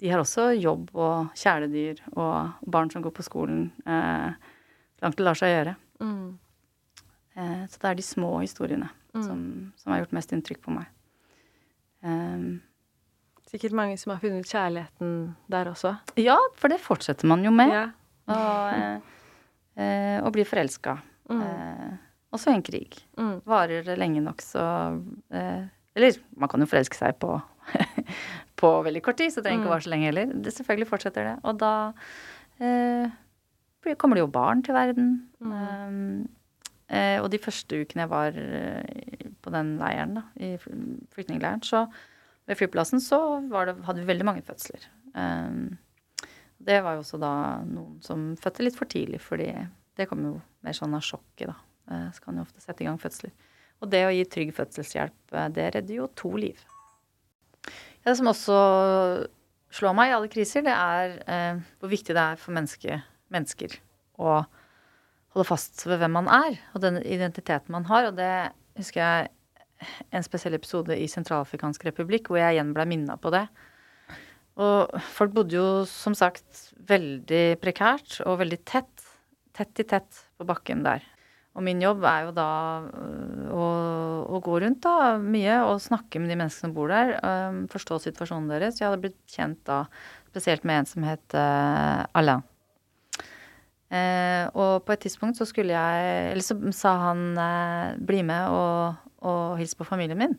De 0.00 0.08
har 0.08 0.22
også 0.22 0.48
jobb 0.56 0.88
og 0.96 1.34
kjæledyr 1.36 2.00
og 2.14 2.54
barn 2.64 2.90
som 2.90 3.02
går 3.04 3.12
på 3.14 3.26
skolen. 3.26 3.66
Eh, 3.86 4.32
langt 5.02 5.16
det 5.18 5.24
lar 5.26 5.38
seg 5.38 5.52
gjøre. 5.52 5.76
Mm. 6.02 6.38
Eh, 7.36 7.62
så 7.68 7.78
det 7.82 7.88
er 7.90 7.94
de 8.00 8.04
små 8.06 8.32
historiene 8.42 8.88
som, 9.12 9.72
som 9.76 9.92
har 9.92 10.02
gjort 10.02 10.12
mest 10.16 10.32
inntrykk 10.32 10.62
på 10.64 10.72
meg. 10.74 10.86
Um, 12.02 12.60
Sikkert 13.52 13.74
mange 13.76 13.98
som 14.00 14.14
har 14.14 14.20
funnet 14.22 14.48
kjærligheten 14.48 15.10
der 15.52 15.68
også. 15.68 15.90
ja, 16.16 16.38
for 16.56 16.72
det 16.72 16.78
fortsetter 16.80 17.28
man 17.28 17.42
jo 17.44 17.50
med. 17.52 17.68
Ja. 17.74 17.82
Og, 18.32 18.72
eh, 18.72 19.82
eh, 19.82 20.18
og 20.24 20.32
blir 20.32 20.48
forelska. 20.48 20.94
Mm. 21.28 21.42
Eh, 21.44 21.90
og 22.32 22.40
så 22.40 22.54
en 22.54 22.62
krig. 22.64 22.96
Mm. 23.20 23.42
Varer 23.44 23.84
det 23.84 23.98
lenge 24.00 24.22
nok, 24.24 24.40
så 24.40 24.62
eh, 25.34 25.66
Eller 25.94 26.16
man 26.40 26.48
kan 26.48 26.60
jo 26.64 26.66
forelske 26.70 26.96
seg 26.96 27.18
på, 27.20 27.34
på 28.62 28.68
veldig 28.86 29.02
kort 29.04 29.18
tid, 29.20 29.28
så 29.34 29.42
det 29.42 29.50
trenger 29.50 29.60
ikke 29.60 29.68
Mm. 29.68 29.74
vare 29.74 29.84
så 29.84 29.90
lenge 29.92 30.08
heller. 30.08 30.32
Det 30.46 30.54
selvfølgelig 30.56 30.88
fortsetter 30.88 31.28
det. 31.28 31.34
Og 31.44 31.58
da 31.60 31.72
eh, 32.58 33.10
kommer 33.98 34.16
det 34.18 34.22
jo 34.24 34.30
barn 34.32 34.62
til 34.62 34.74
verden. 34.76 35.10
Mm. 35.42 35.52
Um, 35.52 36.28
eh, 36.88 37.18
og 37.22 37.30
de 37.32 37.40
første 37.42 37.82
ukene 37.82 38.04
jeg 38.04 38.10
var 38.12 38.38
eh, 38.38 39.28
på 39.42 39.50
den 39.54 39.76
leiren, 39.80 40.14
da, 40.20 40.22
i 40.38 40.54
fly- 40.62 41.00
flyktningleiren, 41.14 41.62
så 41.66 41.86
ved 42.46 42.58
flyplassen 42.58 43.02
så 43.02 43.18
var 43.50 43.66
det, 43.70 43.76
hadde 43.86 44.02
vi 44.02 44.08
veldig 44.10 44.26
mange 44.28 44.42
fødsler. 44.46 44.86
Eh, 45.14 46.26
det 46.62 46.78
var 46.84 46.94
jo 46.94 47.02
også 47.02 47.18
da 47.18 47.32
noen 47.66 47.98
som 48.06 48.32
fødte 48.38 48.62
litt 48.62 48.78
for 48.78 48.86
tidlig, 48.86 49.18
fordi 49.20 49.50
det 49.98 50.06
kom 50.08 50.22
jo 50.24 50.36
mer 50.62 50.76
sånn 50.78 50.94
av 50.94 51.02
sjokket, 51.02 51.50
da. 51.50 51.56
Eh, 51.90 52.08
Så 52.14 52.22
kan 52.22 52.36
jo 52.38 52.42
ofte 52.46 52.62
sette 52.62 52.84
i 52.84 52.86
gang 52.86 52.98
fødsler. 53.02 53.32
Og 53.82 53.90
det 53.90 54.04
å 54.06 54.12
gi 54.14 54.22
trygg 54.30 54.52
fødselshjelp, 54.54 55.34
eh, 55.34 55.48
det 55.48 55.74
redder 55.74 55.94
jo 55.96 56.06
to 56.14 56.30
liv. 56.38 56.60
Ja, 58.02 58.10
det 58.12 58.16
som 58.18 58.30
også 58.30 58.56
slår 59.72 59.94
meg 59.96 60.10
i 60.10 60.14
alle 60.14 60.28
kriser, 60.30 60.62
det 60.62 60.74
er 60.74 61.16
eh, 61.26 61.60
hvor 61.80 61.90
viktig 61.90 62.14
det 62.14 62.22
er 62.22 62.36
for 62.38 62.54
menneske, 62.54 63.00
mennesker 63.32 63.78
å 64.22 64.42
holde 65.32 65.48
fast 65.48 65.86
ved 65.88 66.02
hvem 66.02 66.18
man 66.20 66.28
er, 66.28 66.58
og 66.74 66.84
den 66.84 67.00
identiteten 67.00 67.72
man 67.74 67.86
har. 67.88 68.10
Og 68.10 68.18
det 68.18 68.32
husker 68.78 69.02
jeg 69.02 69.30
en 70.14 70.24
spesiell 70.24 70.56
episode 70.56 70.94
i 70.94 71.08
Sentralafrikansk 71.10 71.86
republikk 71.88 72.30
hvor 72.30 72.40
jeg 72.42 72.56
igjen 72.58 72.74
ble 72.76 72.86
minna 72.88 73.16
på 73.20 73.32
det. 73.34 73.46
Og 74.60 74.92
folk 75.14 75.32
bodde 75.32 75.56
jo 75.56 75.68
som 75.88 76.14
sagt 76.16 76.68
veldig 76.88 77.56
prekært 77.62 78.20
og 78.26 78.42
veldig 78.42 78.60
tett, 78.68 79.08
tett 79.56 79.80
i 79.80 79.88
tett 79.88 80.22
på 80.36 80.46
bakken 80.48 80.84
der. 80.84 81.04
Og 81.52 81.64
min 81.64 81.82
jobb 81.84 82.04
er 82.08 82.28
jo 82.28 82.30
da 82.36 82.50
øh, 82.88 83.48
å, 83.52 83.64
å 84.32 84.38
gå 84.44 84.60
rundt 84.62 84.86
da 84.86 85.18
mye 85.20 85.58
og 85.66 85.82
snakke 85.84 86.20
med 86.20 86.32
de 86.32 86.38
menneskene 86.40 86.70
som 86.70 86.76
bor 86.76 86.92
der. 86.92 87.12
øh, 87.18 87.58
forstå 87.72 88.00
situasjonen 88.06 88.48
deres. 88.52 88.80
Jeg 88.80 88.88
hadde 88.88 89.02
blitt 89.02 89.20
kjent 89.28 89.60
da 89.68 89.82
spesielt 90.30 90.64
med 90.64 90.80
en 90.80 90.88
som 90.88 91.04
het 91.04 91.36
øh, 91.36 92.06
Alain. 92.16 92.44
Eh, 93.92 94.46
og 94.56 94.86
på 94.86 94.94
et 94.94 95.02
tidspunkt 95.04 95.36
så 95.36 95.44
skulle 95.44 95.74
jeg 95.74 96.30
Eller 96.30 96.44
så 96.46 96.56
sa 96.72 96.94
han 97.10 97.34
eh, 97.36 97.98
bli 98.00 98.22
med 98.24 98.48
og, 98.48 99.02
og 99.20 99.58
hils 99.60 99.76
på 99.76 99.84
familien 99.84 100.20
min. 100.20 100.38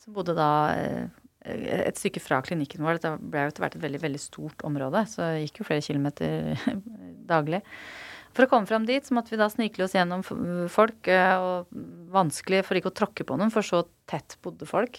Som 0.00 0.16
bodde 0.16 0.36
da 0.38 0.50
eh, 0.72 1.04
et 1.46 2.00
stykke 2.00 2.22
fra 2.22 2.40
klinikken 2.42 2.82
vår. 2.82 2.96
Dette 2.96 3.12
ble 3.20 3.44
jo 3.44 3.52
etter 3.52 3.64
hvert 3.64 3.76
et 3.76 3.84
veldig, 3.84 4.02
veldig 4.02 4.22
stort 4.22 4.64
område, 4.66 5.04
så 5.06 5.28
det 5.28 5.44
gikk 5.44 5.60
jo 5.60 5.68
flere 5.68 5.84
kilometer 5.84 6.56
daglig. 7.32 7.60
For 8.34 8.44
å 8.44 8.50
komme 8.50 8.68
fram 8.68 8.88
dit 8.88 9.06
så 9.06 9.14
måtte 9.16 9.32
vi 9.32 9.38
da 9.40 9.46
snikle 9.48 9.86
oss 9.86 9.94
gjennom 9.94 10.24
folk, 10.68 11.06
og 11.06 11.70
vanskelig 12.12 12.64
for 12.66 12.76
ikke 12.76 12.90
å 12.90 12.96
tråkke 12.98 13.24
på 13.24 13.38
noen, 13.38 13.52
for 13.54 13.64
så 13.64 13.84
tett 14.10 14.34
bodde 14.44 14.66
folk. 14.68 14.98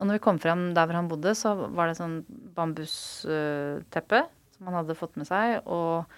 Og 0.00 0.08
når 0.08 0.18
vi 0.18 0.24
kom 0.24 0.40
frem 0.42 0.70
der 0.74 0.88
hvor 0.88 0.98
han 0.98 1.10
bodde, 1.12 1.36
så 1.38 1.52
var 1.76 1.90
det 1.90 1.98
sånn 2.00 2.16
bambusteppe 2.56 4.24
som 4.56 4.70
han 4.70 4.78
hadde 4.80 4.96
fått 4.98 5.20
med 5.20 5.28
seg, 5.28 5.60
og 5.68 6.08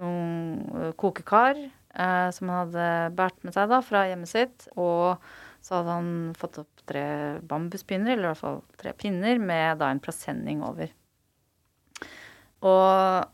noen 0.00 0.62
eh, 0.76 0.92
kokekar 0.98 1.58
eh, 1.58 2.28
som 2.34 2.50
han 2.50 2.62
hadde 2.64 2.88
båret 3.18 3.46
med 3.46 3.56
seg 3.56 3.70
da 3.72 3.80
fra 3.84 4.06
hjemmet 4.10 4.32
sitt. 4.32 4.68
Og 4.76 5.16
så 5.64 5.78
hadde 5.78 5.96
han 5.96 6.10
fått 6.38 6.60
opp 6.62 6.84
tre 6.86 7.06
bambuspinner, 7.46 8.14
eller 8.14 8.28
i 8.28 8.32
hvert 8.32 8.42
fall 8.42 8.60
tre 8.78 8.92
pinner, 8.98 9.40
med 9.42 9.80
da 9.82 9.90
en 9.90 10.02
presenning 10.02 10.62
over. 10.66 10.92
Og 12.66 13.32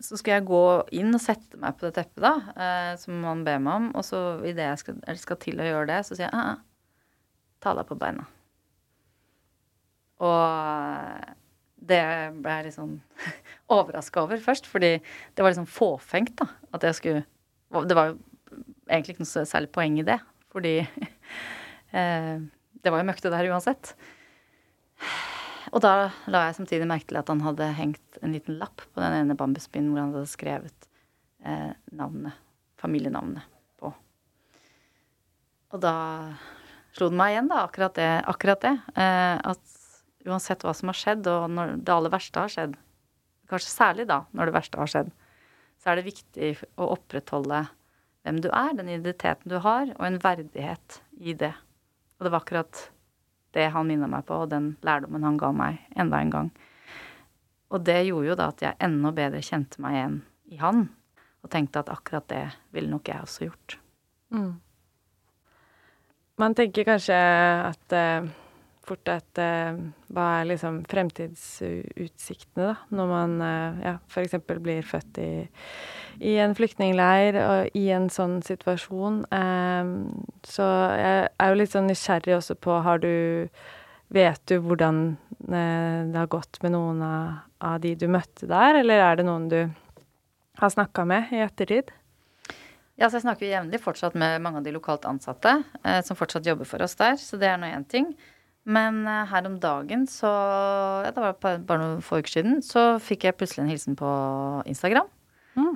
så 0.00 0.16
skulle 0.16 0.38
jeg 0.38 0.48
gå 0.48 0.62
inn 0.96 1.12
og 1.12 1.20
sette 1.20 1.58
meg 1.60 1.76
på 1.76 1.86
det 1.86 1.94
teppet, 1.98 2.22
da, 2.24 2.34
eh, 2.56 2.92
som 3.00 3.20
han 3.28 3.44
ber 3.46 3.60
meg 3.62 3.82
om. 3.82 3.90
Og 3.98 4.06
så 4.06 4.22
idet 4.46 4.70
jeg 4.70 4.80
skal, 4.84 5.02
skal 5.20 5.40
til 5.42 5.60
å 5.60 5.68
gjøre 5.68 5.90
det, 5.92 6.00
så 6.08 6.16
sier 6.16 6.30
jeg 6.30 6.40
ah, 6.40 6.62
ta 7.64 7.74
deg 7.76 7.88
på 7.88 7.98
beina. 8.00 8.24
Og 10.24 11.43
det 11.88 12.02
ble 12.40 12.56
jeg 12.58 12.68
litt 12.68 12.76
sånn 12.76 12.96
overraska 13.76 14.24
over 14.24 14.40
først, 14.42 14.68
fordi 14.70 14.96
det 14.98 15.44
var 15.44 15.52
liksom 15.52 15.68
fåfengt, 15.70 16.36
da. 16.40 16.48
At 16.74 16.86
jeg 16.86 16.98
skulle 17.00 17.24
Det 17.88 17.96
var 17.96 18.12
jo 18.12 18.18
egentlig 18.86 19.14
ikke 19.14 19.24
noe 19.24 19.46
særlig 19.50 19.72
poeng 19.74 19.96
i 19.98 20.06
det, 20.06 20.18
fordi 20.52 20.76
eh, 21.98 22.36
det 22.84 22.92
var 22.92 23.00
jo 23.00 23.08
møkte 23.08 23.32
der 23.32 23.48
uansett. 23.50 23.94
Og 25.74 25.82
da 25.82 26.12
la 26.30 26.44
jeg 26.46 26.58
samtidig 26.60 26.86
merke 26.86 27.10
til 27.10 27.18
at 27.18 27.30
han 27.32 27.42
hadde 27.42 27.72
hengt 27.74 28.18
en 28.22 28.34
liten 28.36 28.60
lapp 28.60 28.84
på 28.84 29.02
den 29.02 29.16
ene 29.16 29.36
bambuspinnen 29.38 29.90
hvor 29.90 30.04
han 30.04 30.12
hadde 30.14 30.30
skrevet 30.30 30.88
eh, 31.42 31.72
navnet, 31.96 32.36
familienavnet, 32.78 33.48
på. 33.80 33.90
Og 35.74 35.82
da 35.82 35.94
slo 36.94 37.10
det 37.10 37.18
meg 37.18 37.34
igjen, 37.34 37.50
da, 37.50 37.64
akkurat 37.64 37.96
det. 37.98 38.10
Akkurat 38.30 38.62
det 38.62 38.74
eh, 38.94 39.40
at 39.50 39.80
uansett 40.24 40.64
hva 40.64 40.72
som 40.76 40.90
har 40.90 40.98
skjedd, 40.98 41.28
og 41.30 41.46
når 41.52 41.76
det 41.84 41.94
aller 41.94 42.12
verste 42.12 42.40
har 42.40 42.52
skjedd, 42.52 42.74
kanskje 43.50 43.72
særlig 43.72 44.08
da, 44.08 44.22
når 44.32 44.48
det 44.48 44.56
verste 44.56 44.80
har 44.80 44.90
skjedd, 44.90 45.12
så 45.80 45.90
er 45.90 46.00
det 46.00 46.06
viktig 46.08 46.50
å 46.80 46.90
opprettholde 46.96 47.64
hvem 48.24 48.40
du 48.40 48.48
er, 48.48 48.72
den 48.76 48.88
identiteten 48.88 49.52
du 49.52 49.58
har, 49.60 49.90
og 49.98 50.04
en 50.06 50.20
verdighet 50.22 51.00
i 51.20 51.36
det. 51.36 51.52
Og 52.16 52.26
det 52.26 52.32
var 52.32 52.44
akkurat 52.44 52.86
det 53.54 53.68
han 53.74 53.88
minna 53.88 54.08
meg 54.10 54.24
på, 54.26 54.38
og 54.44 54.52
den 54.52 54.74
lærdommen 54.86 55.26
han 55.26 55.38
ga 55.38 55.52
meg 55.54 55.82
enda 56.00 56.22
en 56.22 56.32
gang. 56.32 56.52
Og 57.74 57.84
det 57.84 58.00
gjorde 58.06 58.30
jo 58.30 58.38
da 58.38 58.50
at 58.52 58.62
jeg 58.64 58.80
enda 58.86 59.12
bedre 59.14 59.42
kjente 59.44 59.82
meg 59.82 59.98
igjen 59.98 60.20
i 60.54 60.60
han, 60.60 60.86
og 61.44 61.52
tenkte 61.52 61.82
at 61.82 61.92
akkurat 61.92 62.26
det 62.32 62.44
ville 62.72 62.90
nok 62.90 63.10
jeg 63.10 63.26
også 63.26 63.48
gjort. 63.48 63.76
Mm. 64.34 64.54
Man 66.40 66.56
tenker 66.56 66.86
kanskje 66.88 67.18
at 67.68 67.94
uh, 67.94 68.30
fort 68.84 69.08
at 69.12 69.40
uh, 69.40 69.78
hva 70.14 70.28
er 70.40 70.48
liksom 70.52 70.82
fremtidsutsiktene, 70.90 72.72
da, 72.72 72.74
når 72.94 73.10
man 73.10 73.36
uh, 73.42 73.84
ja, 73.84 73.94
f.eks. 74.10 74.38
blir 74.60 74.86
født 74.86 75.22
i 75.24 75.30
i 76.22 76.36
en 76.42 76.54
flyktningleir 76.54 77.38
og 77.42 77.78
i 77.78 77.88
en 77.94 78.08
sånn 78.12 78.40
situasjon. 78.44 79.22
Um, 79.34 79.94
så 80.46 80.66
jeg 80.94 81.16
er 81.26 81.50
jo 81.50 81.58
litt 81.58 81.74
sånn 81.74 81.88
nysgjerrig 81.90 82.36
også 82.38 82.58
på 82.60 82.82
Har 82.84 83.02
du 83.02 83.48
Vet 84.14 84.42
du 84.46 84.58
hvordan 84.62 85.16
uh, 85.48 86.00
det 86.12 86.18
har 86.18 86.28
gått 86.30 86.60
med 86.62 86.74
noen 86.74 87.00
av, 87.02 87.40
av, 87.64 87.78
de 87.82 87.94
du 87.98 88.04
møtte 88.12 88.46
der, 88.46 88.78
eller 88.82 89.00
er 89.02 89.16
det 89.18 89.24
noen 89.26 89.48
du 89.50 89.58
har 90.60 90.70
snakka 90.70 91.06
med 91.08 91.32
i 91.34 91.40
ettertid? 91.42 91.90
Ja, 93.00 93.08
så 93.08 93.16
jeg 93.16 93.24
snakker 93.24 93.48
jevnlig 93.48 93.80
fortsatt 93.82 94.14
med 94.14 94.44
mange 94.44 94.60
av 94.60 94.68
de 94.68 94.74
lokalt 94.76 95.08
ansatte 95.10 95.56
eh, 95.82 95.98
som 96.06 96.18
fortsatt 96.20 96.46
jobber 96.46 96.68
for 96.68 96.84
oss 96.84 96.94
der, 97.00 97.16
så 97.18 97.40
det 97.40 97.48
er 97.50 97.58
nå 97.58 97.72
én 97.72 97.88
ting. 97.90 98.12
Men 98.64 99.02
uh, 99.04 99.24
her 99.28 99.44
om 99.48 99.58
dagen, 99.60 100.06
så 100.08 100.30
ja, 101.04 101.10
Det 101.12 101.20
var 101.20 101.36
bare 101.42 101.80
noen 101.82 102.04
få 102.04 102.22
uker 102.22 102.38
siden, 102.38 102.62
så 102.64 102.94
fikk 103.02 103.28
jeg 103.28 103.36
plutselig 103.36 103.64
en 103.64 103.72
hilsen 103.72 103.98
på 103.98 104.12
Instagram. 104.70 105.10
Mm 105.58 105.74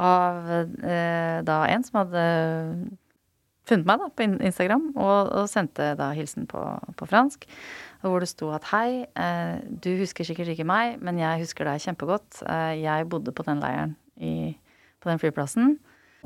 av 0.00 0.48
eh, 0.48 1.38
da 1.44 1.60
en 1.68 1.84
som 1.84 2.00
hadde 2.00 2.24
funnet 3.68 3.86
meg 3.86 4.00
da 4.00 4.08
på 4.10 4.26
Instagram, 4.26 4.88
og, 4.96 5.30
og 5.36 5.50
sendte 5.50 5.92
da 5.98 6.10
hilsen 6.16 6.48
på, 6.50 6.62
på, 6.98 7.08
fransk. 7.10 7.46
Hvor 8.02 8.22
det 8.22 8.30
sto 8.32 8.48
at 8.56 8.66
hei, 8.72 9.04
eh, 9.04 9.60
du 9.84 9.92
husker 10.00 10.26
sikkert 10.26 10.54
ikke 10.54 10.66
meg, 10.68 10.96
men 11.04 11.20
jeg 11.20 11.44
husker 11.44 11.68
deg 11.68 11.84
kjempegodt. 11.84 12.40
Eh, 12.48 12.80
jeg 12.80 13.08
bodde 13.12 13.34
på 13.36 13.46
den 13.46 13.60
leiren 13.62 13.94
i, 14.16 14.56
på 15.02 15.12
den 15.12 15.20
flyplassen. 15.22 15.76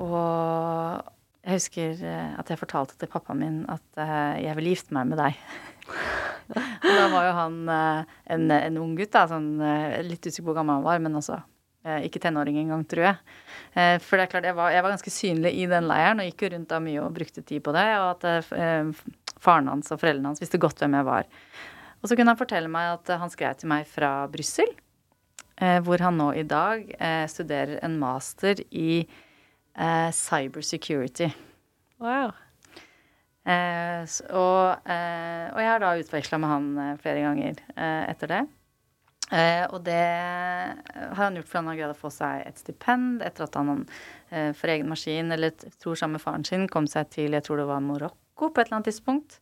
Og 0.00 1.02
jeg 1.44 1.58
husker 1.58 2.06
eh, 2.06 2.30
at 2.38 2.48
jeg 2.48 2.62
fortalte 2.62 2.96
til 3.00 3.10
pappaen 3.10 3.42
min 3.42 3.58
at 3.68 4.00
eh, 4.00 4.44
jeg 4.46 4.56
ville 4.60 4.76
gifte 4.76 4.96
meg 4.96 5.10
med 5.10 5.20
deg. 5.20 5.42
da 6.52 7.08
var 7.12 7.28
jo 7.28 7.34
han 7.38 7.58
eh, 7.72 8.14
en, 8.36 8.46
en, 8.58 8.78
ung 8.82 8.94
gutt, 8.98 9.12
da, 9.14 9.26
sånn, 9.30 9.50
litt 10.04 10.26
usikker 10.26 10.44
på 10.44 10.52
hvor 10.52 10.60
gammel 10.60 10.80
han 10.80 10.86
var, 10.86 11.02
men 11.04 11.20
også 11.20 11.40
ikke 11.84 12.20
tenåring 12.22 12.56
engang, 12.62 12.84
tror 12.88 13.04
jeg. 13.04 13.16
Eh, 13.74 13.96
for 14.00 14.16
det 14.16 14.24
er 14.24 14.30
klart, 14.32 14.46
jeg 14.48 14.56
var, 14.56 14.72
jeg 14.72 14.84
var, 14.84 14.94
ganske 14.94 15.12
synlig 15.12 15.52
i 15.58 15.66
den 15.68 15.88
leiren 15.90 16.22
og 16.22 16.28
gikk 16.30 16.46
jo 16.46 16.50
rundt 16.54 16.70
da 16.70 16.80
mye 16.80 17.02
og 17.02 17.12
brukte 17.16 17.44
tid 17.44 17.64
på 17.64 17.74
det. 17.76 17.84
Og 18.00 18.08
at 18.14 18.54
eh, 18.56 19.02
faren 19.42 19.68
hans 19.68 19.92
og 19.92 20.00
foreldrene 20.00 20.32
hans 20.32 20.42
visste 20.42 20.60
godt 20.62 20.80
hvem 20.80 20.96
jeg 20.96 21.08
var. 21.10 21.28
Og 22.00 22.08
så 22.08 22.16
kunne 22.16 22.32
han 22.32 22.40
fortelle 22.40 22.72
meg 22.72 22.94
at 22.94 23.14
han 23.20 23.32
skrev 23.32 23.58
til 23.60 23.72
meg 23.72 23.88
fra 23.90 24.12
Brussel, 24.32 24.72
eh, 25.60 25.80
hvor 25.84 26.04
han 26.04 26.16
nå 26.20 26.30
i 26.40 26.46
dag 26.48 26.88
studerer 27.32 27.78
en 27.84 27.98
master 28.00 28.64
i 28.70 29.04
cybersecurity. 30.14 31.32
Wow. 31.98 32.30
Eh, 33.44 34.04
og, 34.32 34.88
eh, 34.88 35.46
og, 35.52 35.58
jeg 35.60 35.68
har 35.68 35.82
da 35.82 35.94
utveksla 36.00 36.40
med 36.40 36.48
han 36.48 36.68
flere 37.02 37.24
ganger 37.26 37.58
eh, 37.76 38.04
etter 38.12 38.30
det. 38.30 38.44
Eh, 39.32 39.64
og 39.72 39.80
det 39.86 39.94
har 39.96 41.16
han 41.16 41.38
gjort 41.38 41.48
fordi 41.48 41.60
han 41.62 41.68
har 41.70 41.78
greid 41.78 41.94
å 41.94 41.96
få 41.96 42.10
seg 42.12 42.42
et 42.44 42.60
stipend 42.60 43.22
etter 43.24 43.46
at 43.46 43.56
han 43.56 43.70
eh, 44.28 44.50
for 44.56 44.72
egen 44.72 44.90
maskin, 44.90 45.32
eller 45.32 45.54
tror 45.80 45.96
sammen 45.96 46.18
med 46.18 46.24
faren 46.24 46.44
sin, 46.44 46.68
kom 46.68 46.88
seg 46.90 47.08
til 47.14 47.36
jeg 47.36 47.46
tror 47.46 47.62
det 47.62 47.68
var 47.70 47.84
Marokko 47.84 48.50
på 48.50 48.60
et 48.60 48.68
eller 48.68 48.80
annet 48.80 48.90
tidspunkt, 48.92 49.38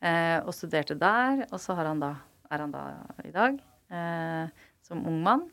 eh, 0.00 0.38
og 0.44 0.54
studerte 0.54 0.98
der. 1.00 1.42
Og 1.50 1.58
så 1.62 1.74
han 1.78 2.02
da, 2.02 2.14
er 2.50 2.64
han 2.64 2.74
da 2.74 2.84
i 3.26 3.34
dag 3.34 3.58
eh, 3.90 4.66
som 4.86 5.02
ung 5.10 5.18
mann. 5.26 5.48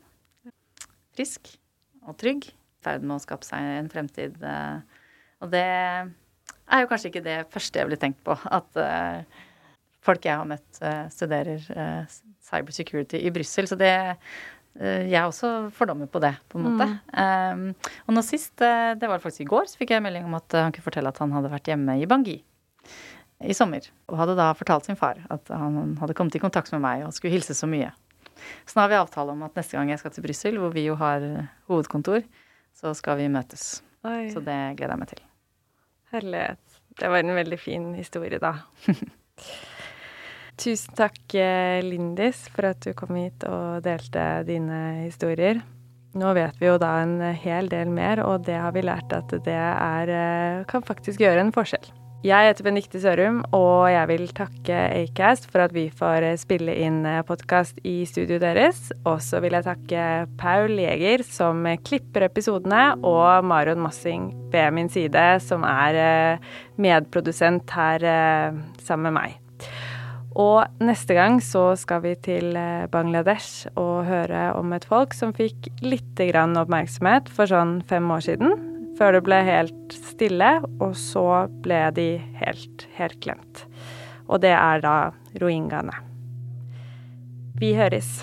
Frisk 1.14 1.56
og 2.06 2.18
trygg. 2.20 2.46
I 2.50 2.84
ferd 2.86 3.04
med 3.06 3.16
å 3.16 3.22
skape 3.22 3.46
seg 3.48 3.74
en 3.80 3.90
fremtid. 3.90 4.38
Eh, 4.38 5.02
og 5.42 5.50
det 5.50 5.66
er 6.70 6.84
jo 6.84 6.90
kanskje 6.90 7.10
ikke 7.10 7.24
det 7.24 7.38
første 7.52 7.80
jeg 7.80 7.88
ville 7.88 8.00
tenkt 8.00 8.22
på. 8.26 8.36
At 8.48 8.80
uh, 8.80 9.44
folk 10.04 10.26
jeg 10.26 10.36
har 10.36 10.48
møtt, 10.48 10.82
studerer 11.12 11.62
cybersecurity 12.44 13.22
i 13.24 13.32
Brussel. 13.32 13.68
Så 13.70 13.78
det 13.80 13.94
jeg 14.74 15.14
er 15.14 15.28
også 15.28 15.70
fordommer 15.72 16.08
på 16.10 16.18
det, 16.20 16.32
på 16.50 16.58
en 16.58 16.64
måte. 16.66 16.88
Mm. 17.14 17.70
Um, 17.78 17.92
og 18.08 18.16
nå 18.16 18.24
sist, 18.26 18.56
det 18.58 19.06
var 19.06 19.22
faktisk 19.22 19.44
i 19.44 19.48
går, 19.48 19.68
så 19.70 19.78
fikk 19.78 19.94
jeg 19.94 20.02
melding 20.02 20.26
om 20.26 20.34
at 20.36 20.56
han 20.58 20.74
kunne 20.74 20.88
fortelle 20.88 21.12
at 21.14 21.20
han 21.22 21.32
hadde 21.32 21.52
vært 21.52 21.70
hjemme 21.70 21.94
i 22.02 22.08
Bangui 22.10 22.40
i 23.42 23.54
sommer. 23.56 23.86
Og 24.10 24.18
hadde 24.18 24.36
da 24.38 24.50
fortalt 24.58 24.88
sin 24.88 24.98
far 24.98 25.20
at 25.32 25.52
han 25.52 25.96
hadde 26.00 26.16
kommet 26.18 26.36
i 26.36 26.42
kontakt 26.42 26.72
med 26.74 26.82
meg 26.84 27.04
og 27.06 27.14
skulle 27.16 27.34
hilse 27.34 27.56
så 27.56 27.68
mye. 27.70 27.92
Så 28.66 28.76
nå 28.76 28.84
har 28.84 28.92
vi 28.92 29.00
avtale 29.00 29.34
om 29.34 29.44
at 29.46 29.54
neste 29.58 29.78
gang 29.78 29.92
jeg 29.92 30.02
skal 30.02 30.14
til 30.14 30.26
Brussel, 30.26 30.58
hvor 30.60 30.74
vi 30.74 30.88
jo 30.88 30.98
har 31.00 31.24
hovedkontor, 31.70 32.26
så 32.76 32.96
skal 32.98 33.20
vi 33.22 33.30
møtes. 33.32 33.78
Oi. 34.04 34.26
Så 34.34 34.44
det 34.44 34.58
gleder 34.78 34.96
jeg 34.96 35.04
meg 35.04 35.14
til. 35.14 35.24
Herlighet. 36.14 36.80
Det 36.94 37.10
var 37.10 37.24
en 37.24 37.34
veldig 37.34 37.58
fin 37.58 37.86
historie, 37.98 38.38
da. 38.38 38.54
Tusen 40.62 40.94
takk, 40.94 41.18
eh, 41.34 41.80
Lindis, 41.82 42.44
for 42.54 42.70
at 42.70 42.84
du 42.86 42.92
kom 42.94 43.16
hit 43.18 43.42
og 43.48 43.82
delte 43.82 44.44
dine 44.46 44.80
historier. 45.02 45.58
Nå 46.14 46.30
vet 46.38 46.60
vi 46.62 46.70
jo 46.70 46.78
da 46.78 46.92
en 47.02 47.18
hel 47.34 47.66
del 47.72 47.90
mer, 47.90 48.22
og 48.22 48.46
det 48.46 48.60
har 48.62 48.70
vi 48.76 48.86
lært 48.86 49.10
at 49.16 49.34
det 49.34 49.58
er, 49.58 50.14
eh, 50.14 50.64
kan 50.70 50.86
faktisk 50.86 51.24
gjøre 51.24 51.42
en 51.42 51.54
forskjell. 51.54 51.90
Jeg 52.24 52.48
heter 52.48 52.64
Benikte 52.64 52.96
Sørum, 53.02 53.42
og 53.52 53.90
jeg 53.92 54.08
vil 54.08 54.22
takke 54.32 54.78
Acast 54.96 55.44
for 55.52 55.60
at 55.60 55.74
vi 55.76 55.90
får 55.92 56.24
spille 56.40 56.72
inn 56.80 57.02
podkast 57.28 57.82
i 57.84 58.06
studioet 58.08 58.40
deres. 58.40 58.80
Og 59.04 59.20
så 59.20 59.42
vil 59.44 59.52
jeg 59.52 59.66
takke 59.66 60.06
Paul 60.40 60.72
Jeger, 60.80 61.20
som 61.28 61.60
klipper 61.84 62.24
episodene, 62.30 62.94
og 63.04 63.44
Marion 63.44 63.84
Massing 63.84 64.30
ved 64.54 64.72
min 64.72 64.88
side, 64.88 65.26
som 65.44 65.68
er 65.68 66.00
eh, 66.00 66.50
medprodusent 66.80 67.76
her 67.76 68.08
sammen 68.80 69.10
med 69.10 69.18
meg. 69.20 69.40
Og 70.34 70.64
neste 70.80 71.14
gang 71.20 71.42
så 71.44 71.74
skal 71.76 72.06
vi 72.08 72.16
til 72.24 72.56
eh, 72.56 72.88
Bangladesh 72.88 73.68
og 73.76 74.08
høre 74.08 74.48
om 74.56 74.72
et 74.72 74.88
folk 74.88 75.12
som 75.12 75.36
fikk 75.36 75.68
litt 75.84 76.24
oppmerksomhet 76.24 77.28
for 77.28 77.52
sånn 77.52 77.82
fem 77.84 78.08
år 78.10 78.32
siden. 78.32 78.73
Før 78.98 79.16
det 79.16 79.24
ble 79.26 79.40
helt 79.46 79.96
stille, 79.96 80.50
og 80.82 80.94
så 80.98 81.26
ble 81.64 81.80
de 81.96 82.08
helt, 82.38 82.86
helt 82.98 83.18
glemt. 83.24 83.64
Og 84.30 84.42
det 84.44 84.54
er 84.54 84.84
da 84.84 84.96
rohingyaene. 85.42 85.96
Vi 87.58 87.74
høres. 87.78 88.22